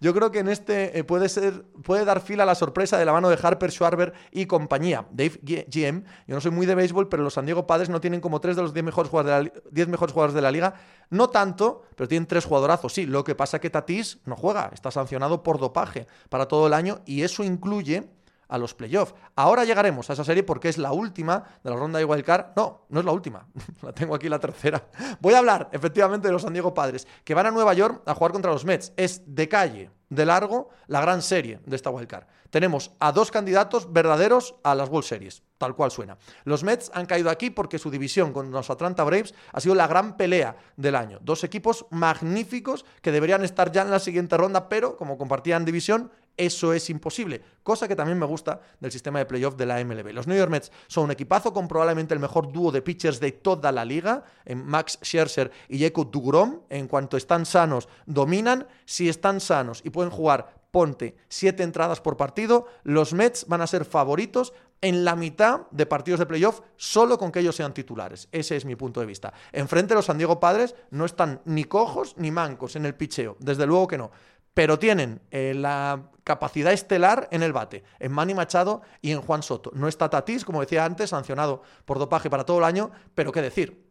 yo 0.00 0.14
creo 0.14 0.30
que 0.30 0.38
en 0.38 0.48
este 0.48 0.98
eh, 0.98 1.04
puede 1.04 1.28
ser, 1.28 1.64
puede 1.82 2.04
dar 2.04 2.20
fila 2.20 2.44
a 2.44 2.46
la 2.46 2.54
sorpresa 2.54 2.98
de 2.98 3.04
la 3.04 3.12
mano 3.12 3.28
de 3.28 3.38
Harper, 3.40 3.70
Schwarber 3.70 4.12
y 4.30 4.46
compañía. 4.46 5.06
Dave 5.10 5.40
GM, 5.42 6.04
yo 6.26 6.34
no 6.34 6.40
soy 6.40 6.50
muy 6.50 6.66
de 6.66 6.74
béisbol, 6.74 7.08
pero 7.08 7.22
los 7.22 7.34
San 7.34 7.46
Diego 7.46 7.66
Padres 7.66 7.88
no 7.88 8.00
tienen 8.00 8.20
como 8.20 8.40
tres 8.40 8.56
de 8.56 8.62
los 8.62 8.72
10 8.72 8.84
mejores 8.84 9.10
jugadores 9.10 9.52
de 9.70 9.84
la, 9.84 9.90
mejores 9.90 10.12
jugadores 10.12 10.34
de 10.34 10.42
la 10.42 10.50
liga. 10.50 10.74
No 11.10 11.30
tanto, 11.30 11.82
pero 11.96 12.08
tienen 12.08 12.26
tres 12.26 12.44
jugadorazos. 12.44 12.92
Sí, 12.92 13.06
lo 13.06 13.24
que 13.24 13.34
pasa 13.34 13.56
es 13.56 13.60
que 13.60 13.70
Tatis 13.70 14.18
no 14.24 14.36
juega, 14.36 14.70
está 14.72 14.90
sancionado 14.90 15.42
por 15.42 15.58
dopaje 15.58 16.06
para 16.28 16.46
todo 16.46 16.66
el 16.66 16.74
año 16.74 17.00
y 17.04 17.22
eso 17.22 17.42
incluye 17.42 18.08
a 18.50 18.58
los 18.58 18.74
playoffs. 18.74 19.14
Ahora 19.36 19.64
llegaremos 19.64 20.10
a 20.10 20.12
esa 20.12 20.24
serie 20.24 20.42
porque 20.42 20.68
es 20.68 20.76
la 20.76 20.92
última 20.92 21.44
de 21.64 21.70
la 21.70 21.76
ronda 21.76 21.98
de 21.98 22.04
Wildcard. 22.04 22.52
No, 22.56 22.86
no 22.88 23.00
es 23.00 23.06
la 23.06 23.12
última. 23.12 23.46
la 23.82 23.92
tengo 23.92 24.14
aquí 24.14 24.28
la 24.28 24.38
tercera. 24.38 24.84
Voy 25.20 25.34
a 25.34 25.38
hablar 25.38 25.68
efectivamente 25.72 26.28
de 26.28 26.32
los 26.32 26.42
San 26.42 26.52
Diego 26.52 26.74
Padres, 26.74 27.06
que 27.24 27.34
van 27.34 27.46
a 27.46 27.50
Nueva 27.50 27.72
York 27.72 28.02
a 28.06 28.14
jugar 28.14 28.32
contra 28.32 28.50
los 28.50 28.64
Mets. 28.64 28.92
Es 28.96 29.22
de 29.26 29.48
calle, 29.48 29.90
de 30.08 30.26
largo, 30.26 30.70
la 30.88 31.00
gran 31.00 31.22
serie 31.22 31.60
de 31.64 31.76
esta 31.76 31.90
Wildcard. 31.90 32.26
Tenemos 32.50 32.90
a 32.98 33.12
dos 33.12 33.30
candidatos 33.30 33.92
verdaderos 33.92 34.56
a 34.64 34.74
las 34.74 34.88
World 34.88 35.06
Series, 35.06 35.44
tal 35.56 35.76
cual 35.76 35.92
suena. 35.92 36.18
Los 36.44 36.64
Mets 36.64 36.90
han 36.92 37.06
caído 37.06 37.30
aquí 37.30 37.50
porque 37.50 37.78
su 37.78 37.90
división 37.90 38.32
con 38.32 38.50
los 38.50 38.70
Atlanta 38.70 39.04
Braves 39.04 39.34
ha 39.52 39.60
sido 39.60 39.76
la 39.76 39.86
gran 39.86 40.16
pelea 40.16 40.56
del 40.76 40.96
año. 40.96 41.18
Dos 41.22 41.44
equipos 41.44 41.86
magníficos 41.90 42.84
que 43.02 43.12
deberían 43.12 43.44
estar 43.44 43.70
ya 43.70 43.82
en 43.82 43.90
la 43.90 44.00
siguiente 44.00 44.36
ronda, 44.36 44.68
pero 44.68 44.96
como 44.96 45.16
compartían 45.16 45.64
división, 45.64 46.10
eso 46.40 46.72
es 46.72 46.88
imposible, 46.88 47.42
cosa 47.62 47.86
que 47.86 47.94
también 47.94 48.18
me 48.18 48.24
gusta 48.24 48.60
del 48.80 48.90
sistema 48.90 49.18
de 49.18 49.26
playoff 49.26 49.56
de 49.56 49.66
la 49.66 49.84
MLB. 49.84 50.12
Los 50.14 50.26
New 50.26 50.36
York 50.36 50.50
Mets 50.50 50.72
son 50.86 51.04
un 51.04 51.10
equipazo 51.10 51.52
con 51.52 51.68
probablemente 51.68 52.14
el 52.14 52.20
mejor 52.20 52.50
dúo 52.50 52.72
de 52.72 52.80
pitchers 52.80 53.20
de 53.20 53.32
toda 53.32 53.70
la 53.70 53.84
liga, 53.84 54.24
en 54.46 54.64
Max 54.64 54.98
Scherzer 55.02 55.50
y 55.68 55.78
Jacob 55.78 56.10
Dugrom. 56.10 56.60
En 56.70 56.88
cuanto 56.88 57.18
están 57.18 57.44
sanos, 57.44 57.88
dominan. 58.06 58.66
Si 58.86 59.08
están 59.10 59.40
sanos 59.40 59.82
y 59.84 59.90
pueden 59.90 60.10
jugar, 60.10 60.54
ponte 60.70 61.14
siete 61.28 61.62
entradas 61.62 62.00
por 62.00 62.16
partido, 62.16 62.66
los 62.84 63.12
Mets 63.12 63.46
van 63.46 63.60
a 63.60 63.66
ser 63.66 63.84
favoritos 63.84 64.54
en 64.80 65.04
la 65.04 65.14
mitad 65.14 65.62
de 65.70 65.84
partidos 65.84 66.20
de 66.20 66.26
playoff 66.26 66.60
solo 66.76 67.18
con 67.18 67.30
que 67.30 67.40
ellos 67.40 67.56
sean 67.56 67.74
titulares. 67.74 68.28
Ese 68.32 68.56
es 68.56 68.64
mi 68.64 68.76
punto 68.76 69.00
de 69.00 69.06
vista. 69.06 69.34
Enfrente 69.52 69.94
los 69.94 70.06
San 70.06 70.16
Diego 70.16 70.40
Padres 70.40 70.74
no 70.90 71.04
están 71.04 71.42
ni 71.44 71.64
cojos 71.64 72.14
ni 72.16 72.30
mancos 72.30 72.76
en 72.76 72.86
el 72.86 72.94
picheo, 72.94 73.36
desde 73.40 73.66
luego 73.66 73.86
que 73.86 73.98
no 73.98 74.10
pero 74.60 74.78
tienen 74.78 75.22
eh, 75.30 75.54
la 75.56 76.10
capacidad 76.22 76.70
estelar 76.70 77.28
en 77.30 77.42
el 77.42 77.50
bate, 77.50 77.82
en 77.98 78.12
Manny 78.12 78.34
Machado 78.34 78.82
y 79.00 79.10
en 79.10 79.22
Juan 79.22 79.42
Soto. 79.42 79.70
No 79.72 79.88
está 79.88 80.10
Tatís, 80.10 80.44
como 80.44 80.60
decía 80.60 80.84
antes, 80.84 81.08
sancionado 81.08 81.62
por 81.86 81.98
dopaje 81.98 82.28
para 82.28 82.44
todo 82.44 82.58
el 82.58 82.64
año, 82.64 82.90
pero 83.14 83.32
qué 83.32 83.40
decir, 83.40 83.89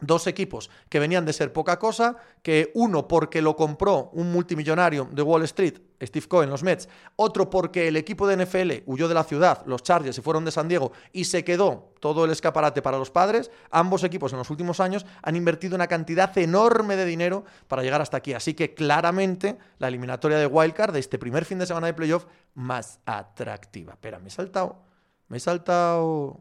dos 0.00 0.26
equipos 0.26 0.70
que 0.88 1.00
venían 1.00 1.24
de 1.24 1.32
ser 1.32 1.52
poca 1.52 1.78
cosa, 1.78 2.16
que 2.42 2.70
uno 2.74 3.08
porque 3.08 3.42
lo 3.42 3.56
compró 3.56 4.10
un 4.12 4.30
multimillonario 4.32 5.08
de 5.10 5.22
Wall 5.22 5.44
Street, 5.44 5.80
Steve 6.00 6.28
Cohen, 6.28 6.50
los 6.50 6.62
Mets, 6.62 6.88
otro 7.16 7.50
porque 7.50 7.88
el 7.88 7.96
equipo 7.96 8.26
de 8.26 8.44
NFL 8.44 8.84
huyó 8.86 9.08
de 9.08 9.14
la 9.14 9.24
ciudad, 9.24 9.64
los 9.66 9.82
Chargers 9.82 10.14
se 10.14 10.22
fueron 10.22 10.44
de 10.44 10.52
San 10.52 10.68
Diego 10.68 10.92
y 11.12 11.24
se 11.24 11.44
quedó 11.44 11.92
todo 12.00 12.24
el 12.24 12.30
escaparate 12.30 12.82
para 12.82 12.98
los 12.98 13.10
padres, 13.10 13.50
ambos 13.70 14.04
equipos 14.04 14.32
en 14.32 14.38
los 14.38 14.50
últimos 14.50 14.78
años 14.78 15.04
han 15.22 15.34
invertido 15.34 15.74
una 15.74 15.88
cantidad 15.88 16.36
enorme 16.38 16.94
de 16.94 17.04
dinero 17.04 17.44
para 17.66 17.82
llegar 17.82 18.00
hasta 18.00 18.18
aquí, 18.18 18.32
así 18.34 18.54
que 18.54 18.74
claramente 18.74 19.58
la 19.78 19.88
eliminatoria 19.88 20.38
de 20.38 20.46
Wildcard 20.46 20.92
de 20.92 21.00
este 21.00 21.18
primer 21.18 21.44
fin 21.44 21.58
de 21.58 21.66
semana 21.66 21.88
de 21.88 21.94
playoff 21.94 22.26
más 22.54 23.00
atractiva. 23.04 23.94
Espera, 23.94 24.20
me 24.20 24.28
he 24.28 24.30
saltado, 24.30 24.78
me 25.26 25.38
he 25.38 25.40
saltado, 25.40 26.40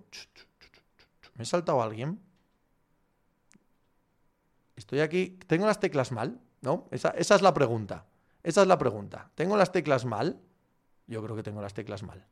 me 1.35 1.43
he 1.43 1.45
saltado 1.45 1.81
a 1.81 1.85
alguien. 1.85 2.26
Estoy 4.77 5.01
aquí. 5.01 5.39
¿Tengo 5.47 5.65
las 5.65 5.79
teclas 5.79 6.11
mal? 6.11 6.39
¿No? 6.61 6.87
Esa, 6.91 7.09
es 7.09 7.41
la 7.41 7.53
pregunta. 7.53 8.05
Esa 8.43 8.61
es 8.61 8.67
la 8.67 8.77
pregunta. 8.77 9.29
¿Tengo 9.35 9.57
las 9.57 9.71
teclas 9.71 10.05
mal? 10.05 10.39
Yo 11.07 11.21
creo 11.23 11.35
que 11.35 11.43
tengo 11.43 11.61
las 11.61 11.73
teclas 11.73 12.03
mal. 12.03 12.25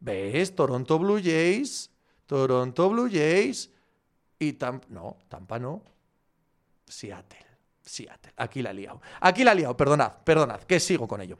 ¿Ves? 0.00 0.56
Toronto 0.56 0.98
Blue 0.98 1.20
Jays. 1.22 1.90
Toronto 2.26 2.88
Blue 2.88 3.08
Jays. 3.10 3.70
Y 4.38 4.54
Tampa. 4.54 4.86
No, 4.88 5.18
Tampa 5.28 5.58
no. 5.58 5.82
Seattle. 6.86 7.46
Seattle. 7.82 8.32
Aquí 8.36 8.62
la 8.62 8.70
he 8.70 8.74
liado. 8.74 9.02
Aquí 9.20 9.44
la 9.44 9.52
he 9.52 9.56
liado. 9.56 9.76
Perdonad, 9.76 10.12
perdonad. 10.24 10.62
Que 10.62 10.80
sigo 10.80 11.06
con 11.06 11.20
ello. 11.20 11.38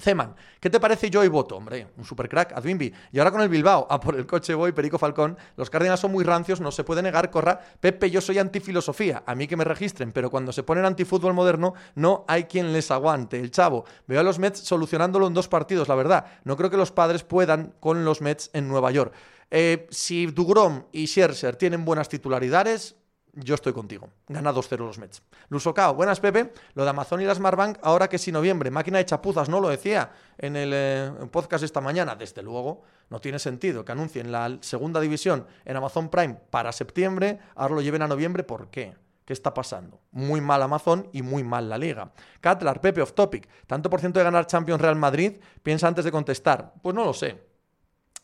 Zeman, 0.00 0.34
¿qué 0.58 0.70
te 0.70 0.80
parece 0.80 1.10
Joey 1.12 1.28
Boto? 1.28 1.56
Hombre, 1.56 1.88
un 1.96 2.04
super 2.04 2.28
crack, 2.28 2.52
Adwinby. 2.52 2.92
Y 3.12 3.18
ahora 3.18 3.30
con 3.30 3.40
el 3.42 3.48
Bilbao, 3.48 3.86
a 3.90 4.00
por 4.00 4.16
el 4.16 4.26
coche 4.26 4.54
voy, 4.54 4.72
Perico 4.72 4.98
Falcón. 4.98 5.36
Los 5.56 5.70
Cárdenas 5.70 6.00
son 6.00 6.12
muy 6.12 6.24
rancios, 6.24 6.60
no 6.60 6.70
se 6.72 6.84
puede 6.84 7.02
negar, 7.02 7.30
corra. 7.30 7.60
Pepe, 7.80 8.10
yo 8.10 8.20
soy 8.20 8.38
antifilosofía, 8.38 9.22
a 9.26 9.34
mí 9.34 9.46
que 9.46 9.56
me 9.56 9.64
registren, 9.64 10.12
pero 10.12 10.30
cuando 10.30 10.52
se 10.52 10.62
ponen 10.62 10.84
antifútbol 10.84 11.34
moderno, 11.34 11.74
no 11.94 12.24
hay 12.26 12.44
quien 12.44 12.72
les 12.72 12.90
aguante. 12.90 13.38
El 13.38 13.50
chavo, 13.50 13.84
veo 14.06 14.20
a 14.20 14.22
los 14.24 14.38
Mets 14.38 14.60
solucionándolo 14.60 15.26
en 15.26 15.34
dos 15.34 15.48
partidos, 15.48 15.88
la 15.88 15.94
verdad. 15.94 16.24
No 16.44 16.56
creo 16.56 16.70
que 16.70 16.76
los 16.76 16.92
padres 16.92 17.22
puedan 17.22 17.74
con 17.80 18.04
los 18.04 18.20
Mets 18.20 18.50
en 18.54 18.68
Nueva 18.68 18.90
York. 18.90 19.12
Eh, 19.50 19.88
si 19.90 20.26
Dugrom 20.26 20.84
y 20.92 21.06
Scherzer 21.06 21.56
tienen 21.56 21.84
buenas 21.84 22.08
titularidades, 22.08 22.96
yo 23.34 23.54
estoy 23.54 23.72
contigo. 23.72 24.08
Gana 24.28 24.52
2-0 24.52 24.78
los 24.78 24.98
Mets. 24.98 25.22
Lusocao, 25.48 25.94
buenas 25.94 26.20
Pepe. 26.20 26.52
Lo 26.74 26.84
de 26.84 26.90
Amazon 26.90 27.20
y 27.20 27.24
la 27.24 27.34
Smartbank, 27.34 27.78
ahora 27.82 28.08
que 28.08 28.18
si 28.18 28.32
noviembre, 28.32 28.70
máquina 28.70 28.98
de 28.98 29.06
chapuzas, 29.06 29.48
no 29.48 29.60
lo 29.60 29.68
decía 29.68 30.12
en 30.38 30.56
el 30.56 30.70
eh, 30.72 31.12
podcast 31.30 31.64
esta 31.64 31.80
mañana. 31.80 32.16
Desde 32.16 32.42
luego, 32.42 32.82
no 33.08 33.20
tiene 33.20 33.38
sentido 33.38 33.84
que 33.84 33.92
anuncien 33.92 34.32
la 34.32 34.58
segunda 34.60 35.00
división 35.00 35.46
en 35.64 35.76
Amazon 35.76 36.08
Prime 36.08 36.36
para 36.50 36.72
septiembre, 36.72 37.38
ahora 37.54 37.76
lo 37.76 37.80
lleven 37.82 38.02
a 38.02 38.08
noviembre. 38.08 38.44
¿Por 38.44 38.68
qué? 38.70 38.94
¿Qué 39.24 39.32
está 39.32 39.54
pasando? 39.54 40.00
Muy 40.10 40.40
mal 40.40 40.62
Amazon 40.62 41.08
y 41.12 41.22
muy 41.22 41.44
mal 41.44 41.68
la 41.68 41.78
liga. 41.78 42.12
Catlar, 42.40 42.80
Pepe, 42.80 43.00
off 43.00 43.12
topic. 43.12 43.48
¿Tanto 43.66 43.88
por 43.88 44.00
ciento 44.00 44.18
de 44.18 44.24
ganar 44.24 44.46
Champions 44.46 44.80
Real 44.80 44.96
Madrid? 44.96 45.38
Piensa 45.62 45.86
antes 45.86 46.04
de 46.04 46.10
contestar. 46.10 46.74
Pues 46.82 46.96
no 46.96 47.04
lo 47.04 47.14
sé. 47.14 47.40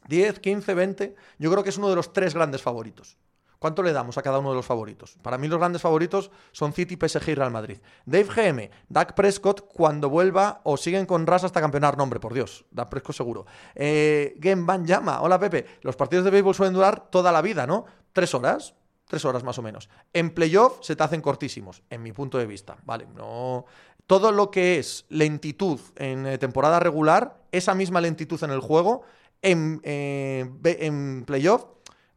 10, 0.09 0.41
15, 0.41 0.75
20. 0.75 1.15
Yo 1.39 1.51
creo 1.51 1.63
que 1.63 1.71
es 1.71 1.79
uno 1.79 1.91
de 1.91 1.97
los 1.97 2.13
tres 2.13 2.35
grandes 2.35 2.63
favoritos. 2.63 3.17
¿Cuánto 3.59 3.83
le 3.83 3.93
damos 3.93 4.19
a 4.19 4.23
cada 4.23 4.39
uno 4.39 4.51
de 4.51 4.57
los 4.57 4.67
favoritos? 4.67 5.17
Para 5.23 5.39
mí 5.39 5.49
los 5.49 5.59
grandes 5.59 5.83
favoritos 5.83 6.31
son 6.53 6.73
City, 6.73 6.97
PSG 6.97 7.31
y 7.31 7.35
Real 7.35 7.51
Madrid. 7.51 7.79
Dave 8.05 8.25
GM, 8.25 8.71
Dak 8.89 9.15
Prescott 9.15 9.67
cuando 9.67 10.11
vuelva 10.11 10.61
o 10.65 10.77
siguen 10.77 11.07
con 11.07 11.27
Ras 11.27 11.45
hasta 11.45 11.61
campeonar. 11.61 11.97
Nombre, 11.97 12.21
por 12.21 12.35
Dios, 12.35 12.65
Dak 12.71 12.89
Prescott 12.89 13.17
seguro. 13.17 13.47
Eh, 13.75 14.35
Game 14.39 14.65
Van 14.65 14.87
Llama, 14.87 15.23
hola 15.23 15.39
Pepe. 15.39 15.67
Los 15.83 15.97
partidos 15.97 16.25
de 16.25 16.31
béisbol 16.31 16.55
suelen 16.55 16.75
durar 16.75 17.09
toda 17.11 17.33
la 17.33 17.43
vida, 17.43 17.67
¿no? 17.67 17.87
Tres 18.13 18.35
horas, 18.35 18.75
tres 19.07 19.25
horas 19.25 19.43
más 19.43 19.59
o 19.59 19.63
menos. 19.63 19.89
En 20.13 20.31
playoff 20.31 20.79
se 20.83 20.97
te 20.97 21.03
hacen 21.03 21.21
cortísimos, 21.21 21.83
en 21.89 22.03
mi 22.03 22.13
punto 22.13 22.39
de 22.39 22.47
vista. 22.47 22.77
Vale, 22.85 23.07
no. 23.15 23.65
Todo 24.07 24.31
lo 24.33 24.51
que 24.51 24.79
es 24.79 25.07
lentitud 25.09 25.81
en 25.97 26.27
eh, 26.27 26.39
temporada 26.39 26.79
regular, 26.79 27.41
esa 27.51 27.75
misma 27.75 28.01
lentitud 28.01 28.43
en 28.45 28.51
el 28.51 28.61
juego, 28.61 29.03
en, 29.43 29.81
eh, 29.83 30.49
en 30.65 31.25
playoff 31.27 31.65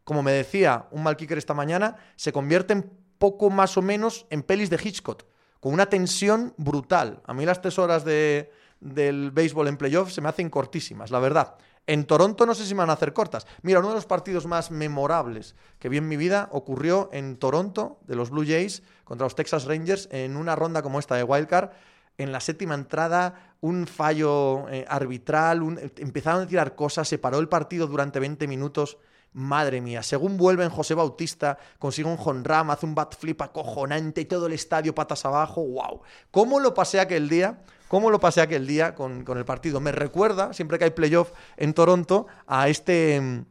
como 0.04 0.22
me 0.22 0.32
decía 0.32 0.86
un 0.90 1.02
mal 1.02 1.16
esta 1.18 1.54
mañana, 1.54 1.96
se 2.16 2.32
convierte 2.32 2.72
en 2.72 2.90
poco 3.18 3.50
más 3.50 3.76
o 3.76 3.82
menos 3.82 4.26
en 4.30 4.42
pelis 4.42 4.70
de 4.70 4.80
Hitchcock, 4.82 5.24
con 5.60 5.72
una 5.72 5.86
tensión 5.86 6.54
brutal. 6.56 7.22
A 7.26 7.34
mí 7.34 7.44
las 7.44 7.60
tres 7.60 7.78
horas 7.78 8.04
de, 8.04 8.50
del 8.80 9.30
béisbol 9.30 9.68
en 9.68 9.76
playoff 9.76 10.10
se 10.10 10.20
me 10.20 10.28
hacen 10.28 10.50
cortísimas, 10.50 11.10
la 11.10 11.18
verdad. 11.18 11.56
En 11.86 12.04
Toronto 12.04 12.46
no 12.46 12.54
sé 12.54 12.64
si 12.66 12.74
me 12.74 12.80
van 12.80 12.90
a 12.90 12.94
hacer 12.94 13.12
cortas. 13.12 13.46
Mira, 13.62 13.80
uno 13.80 13.88
de 13.88 13.94
los 13.94 14.06
partidos 14.06 14.46
más 14.46 14.70
memorables 14.70 15.54
que 15.78 15.88
vi 15.88 15.96
en 15.98 16.08
mi 16.08 16.16
vida 16.16 16.48
ocurrió 16.52 17.08
en 17.12 17.36
Toronto, 17.36 17.98
de 18.06 18.16
los 18.16 18.30
Blue 18.30 18.44
Jays, 18.46 18.82
contra 19.04 19.24
los 19.24 19.34
Texas 19.34 19.64
Rangers, 19.64 20.08
en 20.12 20.36
una 20.36 20.56
ronda 20.56 20.82
como 20.82 20.98
esta 20.98 21.16
de 21.16 21.24
Wildcard. 21.24 21.70
En 22.16 22.32
la 22.32 22.40
séptima 22.40 22.74
entrada, 22.74 23.54
un 23.60 23.86
fallo 23.86 24.68
eh, 24.68 24.84
arbitral, 24.88 25.90
empezaron 25.96 26.42
a 26.42 26.46
tirar 26.46 26.74
cosas, 26.74 27.08
se 27.08 27.18
paró 27.18 27.38
el 27.38 27.48
partido 27.48 27.86
durante 27.86 28.20
20 28.20 28.46
minutos. 28.46 28.98
Madre 29.32 29.80
mía, 29.80 30.02
según 30.02 30.36
vuelve 30.36 30.64
en 30.64 30.70
José 30.70 30.94
Bautista, 30.94 31.56
consigue 31.78 32.08
un 32.08 32.18
honram, 32.18 32.70
hace 32.70 32.84
un 32.84 32.96
bat 32.96 33.14
flip 33.16 33.40
acojonante, 33.40 34.24
todo 34.24 34.46
el 34.46 34.52
estadio 34.52 34.94
patas 34.94 35.24
abajo, 35.24 35.64
wow. 35.64 36.00
¿Cómo 36.32 36.58
lo 36.58 36.74
pasé 36.74 36.98
aquel 36.98 37.28
día? 37.28 37.62
¿Cómo 37.86 38.10
lo 38.10 38.18
pasé 38.18 38.40
aquel 38.40 38.66
día 38.66 38.94
con, 38.94 39.24
con 39.24 39.38
el 39.38 39.44
partido? 39.44 39.80
Me 39.80 39.92
recuerda, 39.92 40.52
siempre 40.52 40.78
que 40.78 40.84
hay 40.84 40.90
playoff 40.90 41.32
en 41.56 41.74
Toronto, 41.74 42.26
a 42.46 42.68
este, 42.68 43.44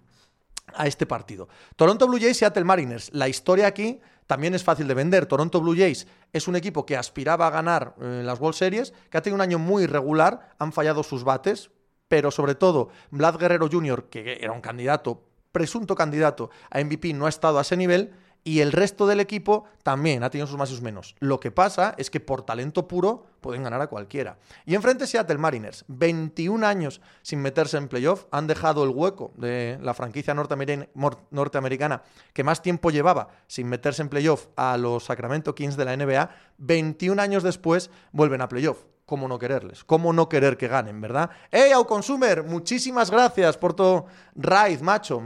a 0.73 0.87
este 0.87 1.05
partido. 1.05 1.47
Toronto 1.75 2.07
Blue 2.07 2.19
Jays, 2.19 2.37
Seattle 2.37 2.63
Mariners. 2.63 3.09
La 3.13 3.29
historia 3.29 3.67
aquí 3.67 4.01
también 4.27 4.53
es 4.55 4.63
fácil 4.63 4.87
de 4.87 4.93
vender. 4.93 5.25
Toronto 5.25 5.61
Blue 5.61 5.75
Jays 5.75 6.07
es 6.33 6.47
un 6.47 6.55
equipo 6.55 6.85
que 6.85 6.97
aspiraba 6.97 7.47
a 7.47 7.49
ganar 7.49 7.95
en 7.99 8.25
las 8.25 8.39
World 8.39 8.55
Series, 8.55 8.93
que 9.09 9.17
ha 9.17 9.21
tenido 9.21 9.35
un 9.35 9.41
año 9.41 9.59
muy 9.59 9.83
irregular, 9.83 10.55
han 10.59 10.71
fallado 10.71 11.03
sus 11.03 11.23
bates, 11.23 11.71
pero 12.07 12.31
sobre 12.31 12.55
todo 12.55 12.89
Vlad 13.11 13.37
Guerrero 13.37 13.69
Jr., 13.71 14.09
que 14.09 14.39
era 14.41 14.51
un 14.51 14.61
candidato 14.61 15.28
presunto 15.51 15.95
candidato 15.95 16.49
a 16.69 16.79
MVP 16.83 17.13
no 17.13 17.25
ha 17.25 17.29
estado 17.29 17.57
a 17.59 17.61
ese 17.61 17.77
nivel 17.77 18.11
y 18.43 18.61
el 18.61 18.71
resto 18.71 19.05
del 19.05 19.19
equipo 19.19 19.65
también 19.83 20.23
ha 20.23 20.29
tenido 20.29 20.47
sus 20.47 20.57
más 20.57 20.69
y 20.69 20.73
sus 20.73 20.81
menos. 20.81 21.15
Lo 21.19 21.39
que 21.39 21.51
pasa 21.51 21.93
es 21.97 22.09
que 22.09 22.19
por 22.19 22.43
talento 22.43 22.87
puro 22.87 23.25
pueden 23.41 23.63
ganar 23.63 23.81
a 23.81 23.87
cualquiera. 23.87 24.37
Y 24.65 24.75
enfrente 24.75 25.07
Seattle 25.07 25.37
Mariners, 25.37 25.85
21 25.87 26.65
años 26.65 27.01
sin 27.21 27.41
meterse 27.41 27.77
en 27.77 27.87
playoff, 27.87 28.25
han 28.31 28.47
dejado 28.47 28.83
el 28.83 28.89
hueco 28.89 29.33
de 29.35 29.77
la 29.81 29.93
franquicia 29.93 30.33
norteamericana 30.33 32.03
que 32.33 32.43
más 32.43 32.61
tiempo 32.61 32.91
llevaba 32.91 33.29
sin 33.47 33.67
meterse 33.67 34.01
en 34.01 34.09
playoff 34.09 34.47
a 34.55 34.77
los 34.77 35.05
Sacramento 35.05 35.53
Kings 35.53 35.77
de 35.77 35.85
la 35.85 35.97
NBA. 35.97 36.29
21 36.57 37.21
años 37.21 37.43
después 37.43 37.91
vuelven 38.11 38.41
a 38.41 38.49
playoff 38.49 38.79
cómo 39.09 39.27
no 39.27 39.39
quererles, 39.39 39.83
cómo 39.83 40.13
no 40.13 40.29
querer 40.29 40.55
que 40.55 40.67
ganen, 40.67 41.01
¿verdad? 41.01 41.31
¡Hey, 41.49 41.71
Consumer! 41.87 42.43
Muchísimas 42.43 43.09
gracias 43.09 43.57
por 43.57 43.73
tu 43.73 44.05
raid, 44.35 44.81
macho. 44.81 45.19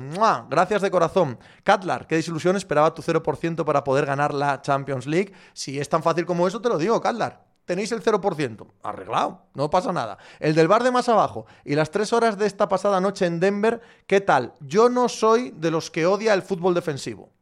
Gracias 0.49 0.81
de 0.81 0.89
corazón. 0.89 1.37
Catlar, 1.65 2.07
qué 2.07 2.15
desilusión, 2.15 2.55
esperaba 2.55 2.93
tu 2.93 3.01
0% 3.01 3.65
para 3.65 3.83
poder 3.83 4.05
ganar 4.05 4.33
la 4.33 4.61
Champions 4.61 5.05
League. 5.05 5.33
Si 5.51 5.81
es 5.81 5.89
tan 5.89 6.01
fácil 6.01 6.25
como 6.25 6.47
eso, 6.47 6.61
te 6.61 6.69
lo 6.69 6.77
digo, 6.77 7.01
Catlar. 7.01 7.43
Tenéis 7.65 7.91
el 7.91 8.01
0%. 8.01 8.67
Arreglado, 8.83 9.41
no 9.53 9.69
pasa 9.69 9.91
nada. 9.91 10.17
El 10.39 10.55
del 10.55 10.69
bar 10.69 10.83
de 10.83 10.91
más 10.91 11.09
abajo 11.09 11.45
y 11.65 11.75
las 11.75 11.91
tres 11.91 12.13
horas 12.13 12.37
de 12.37 12.45
esta 12.45 12.69
pasada 12.69 13.01
noche 13.01 13.25
en 13.25 13.41
Denver, 13.41 13.81
¿qué 14.07 14.21
tal? 14.21 14.53
Yo 14.61 14.87
no 14.87 15.09
soy 15.09 15.51
de 15.57 15.71
los 15.71 15.91
que 15.91 16.05
odia 16.05 16.33
el 16.33 16.41
fútbol 16.41 16.73
defensivo. 16.73 17.32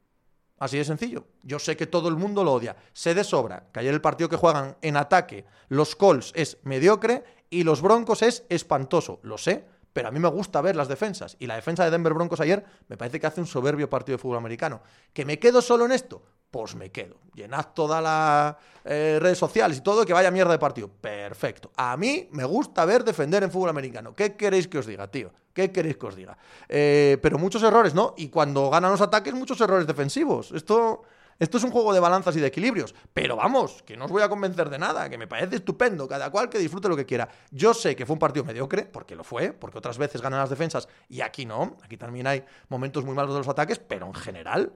Así 0.61 0.77
de 0.77 0.85
sencillo. 0.85 1.25
Yo 1.41 1.57
sé 1.57 1.75
que 1.75 1.87
todo 1.87 2.07
el 2.07 2.17
mundo 2.17 2.43
lo 2.43 2.53
odia. 2.53 2.75
Sé 2.93 3.15
de 3.15 3.23
sobra 3.23 3.65
que 3.73 3.79
ayer 3.79 3.91
el 3.95 3.99
partido 3.99 4.29
que 4.29 4.35
juegan 4.35 4.77
en 4.83 4.95
ataque 4.95 5.43
los 5.69 5.95
Colts 5.95 6.31
es 6.35 6.59
mediocre 6.61 7.23
y 7.49 7.63
los 7.63 7.81
Broncos 7.81 8.21
es 8.21 8.43
espantoso. 8.47 9.19
Lo 9.23 9.39
sé, 9.39 9.65
pero 9.91 10.09
a 10.09 10.11
mí 10.11 10.19
me 10.19 10.29
gusta 10.29 10.61
ver 10.61 10.75
las 10.75 10.87
defensas. 10.87 11.35
Y 11.39 11.47
la 11.47 11.55
defensa 11.55 11.83
de 11.83 11.89
Denver 11.89 12.13
Broncos 12.13 12.41
ayer 12.41 12.63
me 12.89 12.95
parece 12.95 13.19
que 13.19 13.25
hace 13.25 13.41
un 13.41 13.47
soberbio 13.47 13.89
partido 13.89 14.17
de 14.17 14.21
fútbol 14.21 14.37
americano. 14.37 14.83
¿Que 15.13 15.25
me 15.25 15.39
quedo 15.39 15.63
solo 15.63 15.85
en 15.85 15.93
esto? 15.93 16.21
Pues 16.51 16.75
me 16.75 16.91
quedo. 16.91 17.15
Llenad 17.33 17.67
todas 17.73 18.03
las 18.03 18.55
eh, 18.83 19.17
redes 19.21 19.37
sociales 19.37 19.77
y 19.77 19.81
todo, 19.81 20.05
que 20.05 20.11
vaya 20.11 20.29
mierda 20.31 20.51
de 20.51 20.59
partido. 20.59 20.89
Perfecto. 20.89 21.71
A 21.77 21.95
mí 21.95 22.27
me 22.31 22.43
gusta 22.43 22.83
ver 22.83 23.05
defender 23.05 23.41
en 23.43 23.49
fútbol 23.51 23.69
americano. 23.69 24.13
¿Qué 24.13 24.35
queréis 24.35 24.67
que 24.67 24.77
os 24.77 24.85
diga, 24.85 25.07
tío? 25.07 25.31
¿Qué 25.53 25.71
queréis 25.71 25.95
que 25.95 26.05
os 26.07 26.15
diga? 26.15 26.37
Eh, 26.67 27.17
pero 27.21 27.37
muchos 27.37 27.63
errores, 27.63 27.93
¿no? 27.93 28.13
Y 28.17 28.27
cuando 28.27 28.69
ganan 28.69 28.91
los 28.91 29.01
ataques, 29.01 29.33
muchos 29.33 29.59
errores 29.61 29.87
defensivos. 29.87 30.51
Esto, 30.51 31.03
esto 31.39 31.57
es 31.57 31.63
un 31.63 31.71
juego 31.71 31.93
de 31.93 32.01
balanzas 32.01 32.35
y 32.35 32.41
de 32.41 32.47
equilibrios. 32.47 32.93
Pero 33.13 33.37
vamos, 33.37 33.81
que 33.83 33.95
no 33.95 34.05
os 34.05 34.11
voy 34.11 34.23
a 34.23 34.29
convencer 34.29 34.69
de 34.69 34.77
nada, 34.77 35.09
que 35.09 35.17
me 35.17 35.27
parece 35.27 35.55
estupendo. 35.55 36.05
Cada 36.05 36.29
cual 36.31 36.49
que 36.49 36.59
disfrute 36.59 36.89
lo 36.89 36.97
que 36.97 37.05
quiera. 37.05 37.29
Yo 37.49 37.73
sé 37.73 37.95
que 37.95 38.05
fue 38.05 38.15
un 38.15 38.19
partido 38.19 38.43
mediocre, 38.43 38.83
porque 38.83 39.15
lo 39.15 39.23
fue, 39.23 39.53
porque 39.53 39.77
otras 39.77 39.97
veces 39.97 40.21
ganan 40.21 40.39
las 40.39 40.49
defensas 40.49 40.89
y 41.07 41.21
aquí 41.21 41.45
no. 41.45 41.77
Aquí 41.81 41.95
también 41.95 42.27
hay 42.27 42.43
momentos 42.67 43.05
muy 43.05 43.15
malos 43.15 43.33
de 43.33 43.39
los 43.39 43.47
ataques, 43.47 43.79
pero 43.79 44.05
en 44.05 44.13
general 44.13 44.73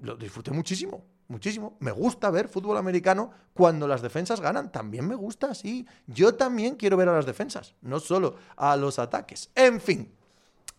lo 0.00 0.16
disfruté 0.16 0.50
muchísimo, 0.50 1.04
muchísimo. 1.28 1.76
Me 1.80 1.92
gusta 1.92 2.30
ver 2.30 2.48
fútbol 2.48 2.76
americano 2.76 3.30
cuando 3.54 3.86
las 3.86 4.02
defensas 4.02 4.40
ganan. 4.40 4.72
También 4.72 5.06
me 5.06 5.14
gusta, 5.14 5.54
sí. 5.54 5.86
Yo 6.06 6.34
también 6.34 6.76
quiero 6.76 6.96
ver 6.96 7.08
a 7.08 7.14
las 7.14 7.26
defensas, 7.26 7.74
no 7.82 8.00
solo 8.00 8.36
a 8.56 8.76
los 8.76 8.98
ataques. 8.98 9.50
En 9.54 9.80
fin. 9.80 10.12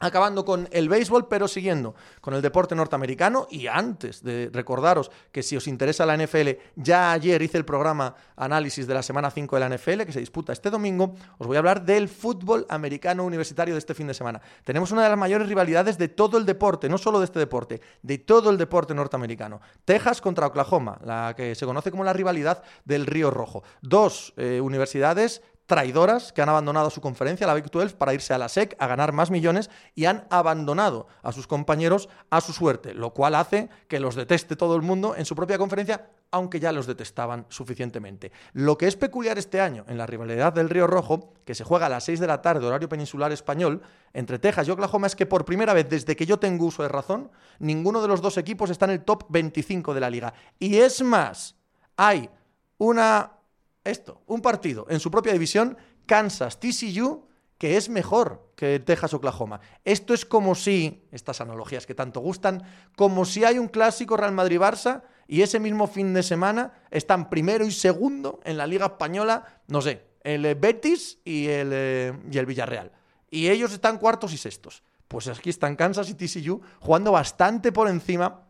Acabando 0.01 0.43
con 0.43 0.67
el 0.71 0.89
béisbol, 0.89 1.27
pero 1.27 1.47
siguiendo 1.47 1.95
con 2.19 2.33
el 2.33 2.41
deporte 2.41 2.75
norteamericano. 2.75 3.47
Y 3.49 3.67
antes 3.67 4.23
de 4.23 4.49
recordaros 4.51 5.11
que 5.31 5.43
si 5.43 5.55
os 5.55 5.67
interesa 5.67 6.05
la 6.05 6.17
NFL, 6.17 6.49
ya 6.75 7.11
ayer 7.11 7.41
hice 7.41 7.57
el 7.57 7.65
programa 7.65 8.15
análisis 8.35 8.87
de 8.87 8.93
la 8.93 9.03
semana 9.03 9.31
5 9.31 9.55
de 9.55 9.59
la 9.59 9.75
NFL, 9.75 10.01
que 10.01 10.11
se 10.11 10.19
disputa 10.19 10.53
este 10.53 10.69
domingo. 10.69 11.15
Os 11.37 11.47
voy 11.47 11.55
a 11.55 11.59
hablar 11.59 11.85
del 11.85 12.09
fútbol 12.09 12.65
americano 12.69 13.23
universitario 13.23 13.73
de 13.73 13.79
este 13.79 13.93
fin 13.93 14.07
de 14.07 14.13
semana. 14.13 14.41
Tenemos 14.63 14.91
una 14.91 15.03
de 15.03 15.09
las 15.09 15.17
mayores 15.17 15.47
rivalidades 15.47 15.97
de 15.97 16.07
todo 16.07 16.37
el 16.37 16.45
deporte, 16.45 16.89
no 16.89 16.97
solo 16.97 17.19
de 17.19 17.25
este 17.25 17.39
deporte, 17.39 17.81
de 18.01 18.17
todo 18.17 18.49
el 18.49 18.57
deporte 18.57 18.93
norteamericano. 18.93 19.61
Texas 19.85 20.21
contra 20.21 20.47
Oklahoma, 20.47 20.99
la 21.03 21.33
que 21.35 21.55
se 21.55 21.65
conoce 21.65 21.91
como 21.91 22.03
la 22.03 22.13
rivalidad 22.13 22.63
del 22.85 23.05
Río 23.05 23.31
Rojo. 23.31 23.63
Dos 23.81 24.33
eh, 24.37 24.59
universidades 24.61 25.41
traidoras 25.65 26.33
que 26.33 26.41
han 26.41 26.49
abandonado 26.49 26.89
su 26.89 27.01
conferencia, 27.01 27.47
la 27.47 27.53
Big 27.53 27.69
12, 27.69 27.95
para 27.95 28.13
irse 28.13 28.33
a 28.33 28.37
la 28.37 28.49
SEC 28.49 28.75
a 28.79 28.87
ganar 28.87 29.13
más 29.13 29.31
millones 29.31 29.69
y 29.95 30.05
han 30.05 30.27
abandonado 30.29 31.07
a 31.23 31.31
sus 31.31 31.47
compañeros 31.47 32.09
a 32.29 32.41
su 32.41 32.53
suerte, 32.53 32.93
lo 32.93 33.13
cual 33.13 33.35
hace 33.35 33.69
que 33.87 33.99
los 33.99 34.15
deteste 34.15 34.55
todo 34.55 34.75
el 34.75 34.81
mundo 34.81 35.15
en 35.15 35.25
su 35.25 35.35
propia 35.35 35.57
conferencia, 35.57 36.09
aunque 36.31 36.59
ya 36.59 36.71
los 36.71 36.87
detestaban 36.87 37.45
suficientemente. 37.49 38.31
Lo 38.53 38.77
que 38.77 38.87
es 38.87 38.95
peculiar 38.95 39.37
este 39.37 39.61
año 39.61 39.85
en 39.87 39.97
la 39.97 40.05
rivalidad 40.05 40.53
del 40.53 40.69
Río 40.69 40.87
Rojo, 40.87 41.33
que 41.45 41.55
se 41.55 41.63
juega 41.63 41.85
a 41.85 41.89
las 41.89 42.05
6 42.05 42.19
de 42.19 42.27
la 42.27 42.41
tarde, 42.41 42.65
horario 42.65 42.89
peninsular 42.89 43.31
español, 43.31 43.81
entre 44.13 44.39
Texas 44.39 44.67
y 44.67 44.71
Oklahoma, 44.71 45.07
es 45.07 45.15
que 45.15 45.25
por 45.25 45.45
primera 45.45 45.73
vez 45.73 45.89
desde 45.89 46.15
que 46.15 46.25
yo 46.25 46.39
tengo 46.39 46.65
uso 46.65 46.83
de 46.83 46.89
razón, 46.89 47.31
ninguno 47.59 48.01
de 48.01 48.07
los 48.07 48.21
dos 48.21 48.37
equipos 48.37 48.69
está 48.69 48.85
en 48.85 48.91
el 48.91 49.03
top 49.03 49.25
25 49.29 49.93
de 49.93 49.99
la 49.99 50.09
liga. 50.09 50.33
Y 50.59 50.77
es 50.77 51.01
más, 51.01 51.55
hay 51.95 52.29
una 52.77 53.31
esto, 53.83 54.21
un 54.27 54.41
partido 54.41 54.85
en 54.89 54.99
su 54.99 55.09
propia 55.11 55.33
división, 55.33 55.77
Kansas 56.05 56.59
TCU, 56.59 57.27
que 57.57 57.77
es 57.77 57.89
mejor 57.89 58.51
que 58.55 58.79
Texas 58.79 59.13
Oklahoma. 59.13 59.61
Esto 59.85 60.13
es 60.13 60.25
como 60.25 60.55
si, 60.55 61.03
estas 61.11 61.41
analogías 61.41 61.85
que 61.85 61.93
tanto 61.93 62.19
gustan, 62.19 62.63
como 62.95 63.23
si 63.23 63.43
hay 63.43 63.59
un 63.59 63.67
clásico 63.67 64.17
Real 64.17 64.33
Madrid-Barça 64.33 65.03
y 65.27 65.43
ese 65.43 65.59
mismo 65.59 65.87
fin 65.87 66.13
de 66.13 66.23
semana 66.23 66.73
están 66.89 67.29
primero 67.29 67.63
y 67.65 67.71
segundo 67.71 68.39
en 68.43 68.57
la 68.57 68.65
Liga 68.67 68.87
Española, 68.87 69.61
no 69.67 69.81
sé, 69.81 70.07
el 70.23 70.45
eh, 70.45 70.55
Betis 70.55 71.19
y 71.23 71.47
el, 71.47 71.69
eh, 71.71 72.13
y 72.31 72.37
el 72.37 72.45
Villarreal. 72.45 72.91
Y 73.29 73.49
ellos 73.49 73.71
están 73.71 73.97
cuartos 73.97 74.33
y 74.33 74.37
sextos. 74.37 74.83
Pues 75.07 75.27
aquí 75.27 75.49
están 75.49 75.75
Kansas 75.75 76.09
y 76.09 76.15
TCU 76.15 76.61
jugando 76.79 77.11
bastante 77.11 77.71
por 77.71 77.87
encima 77.87 78.47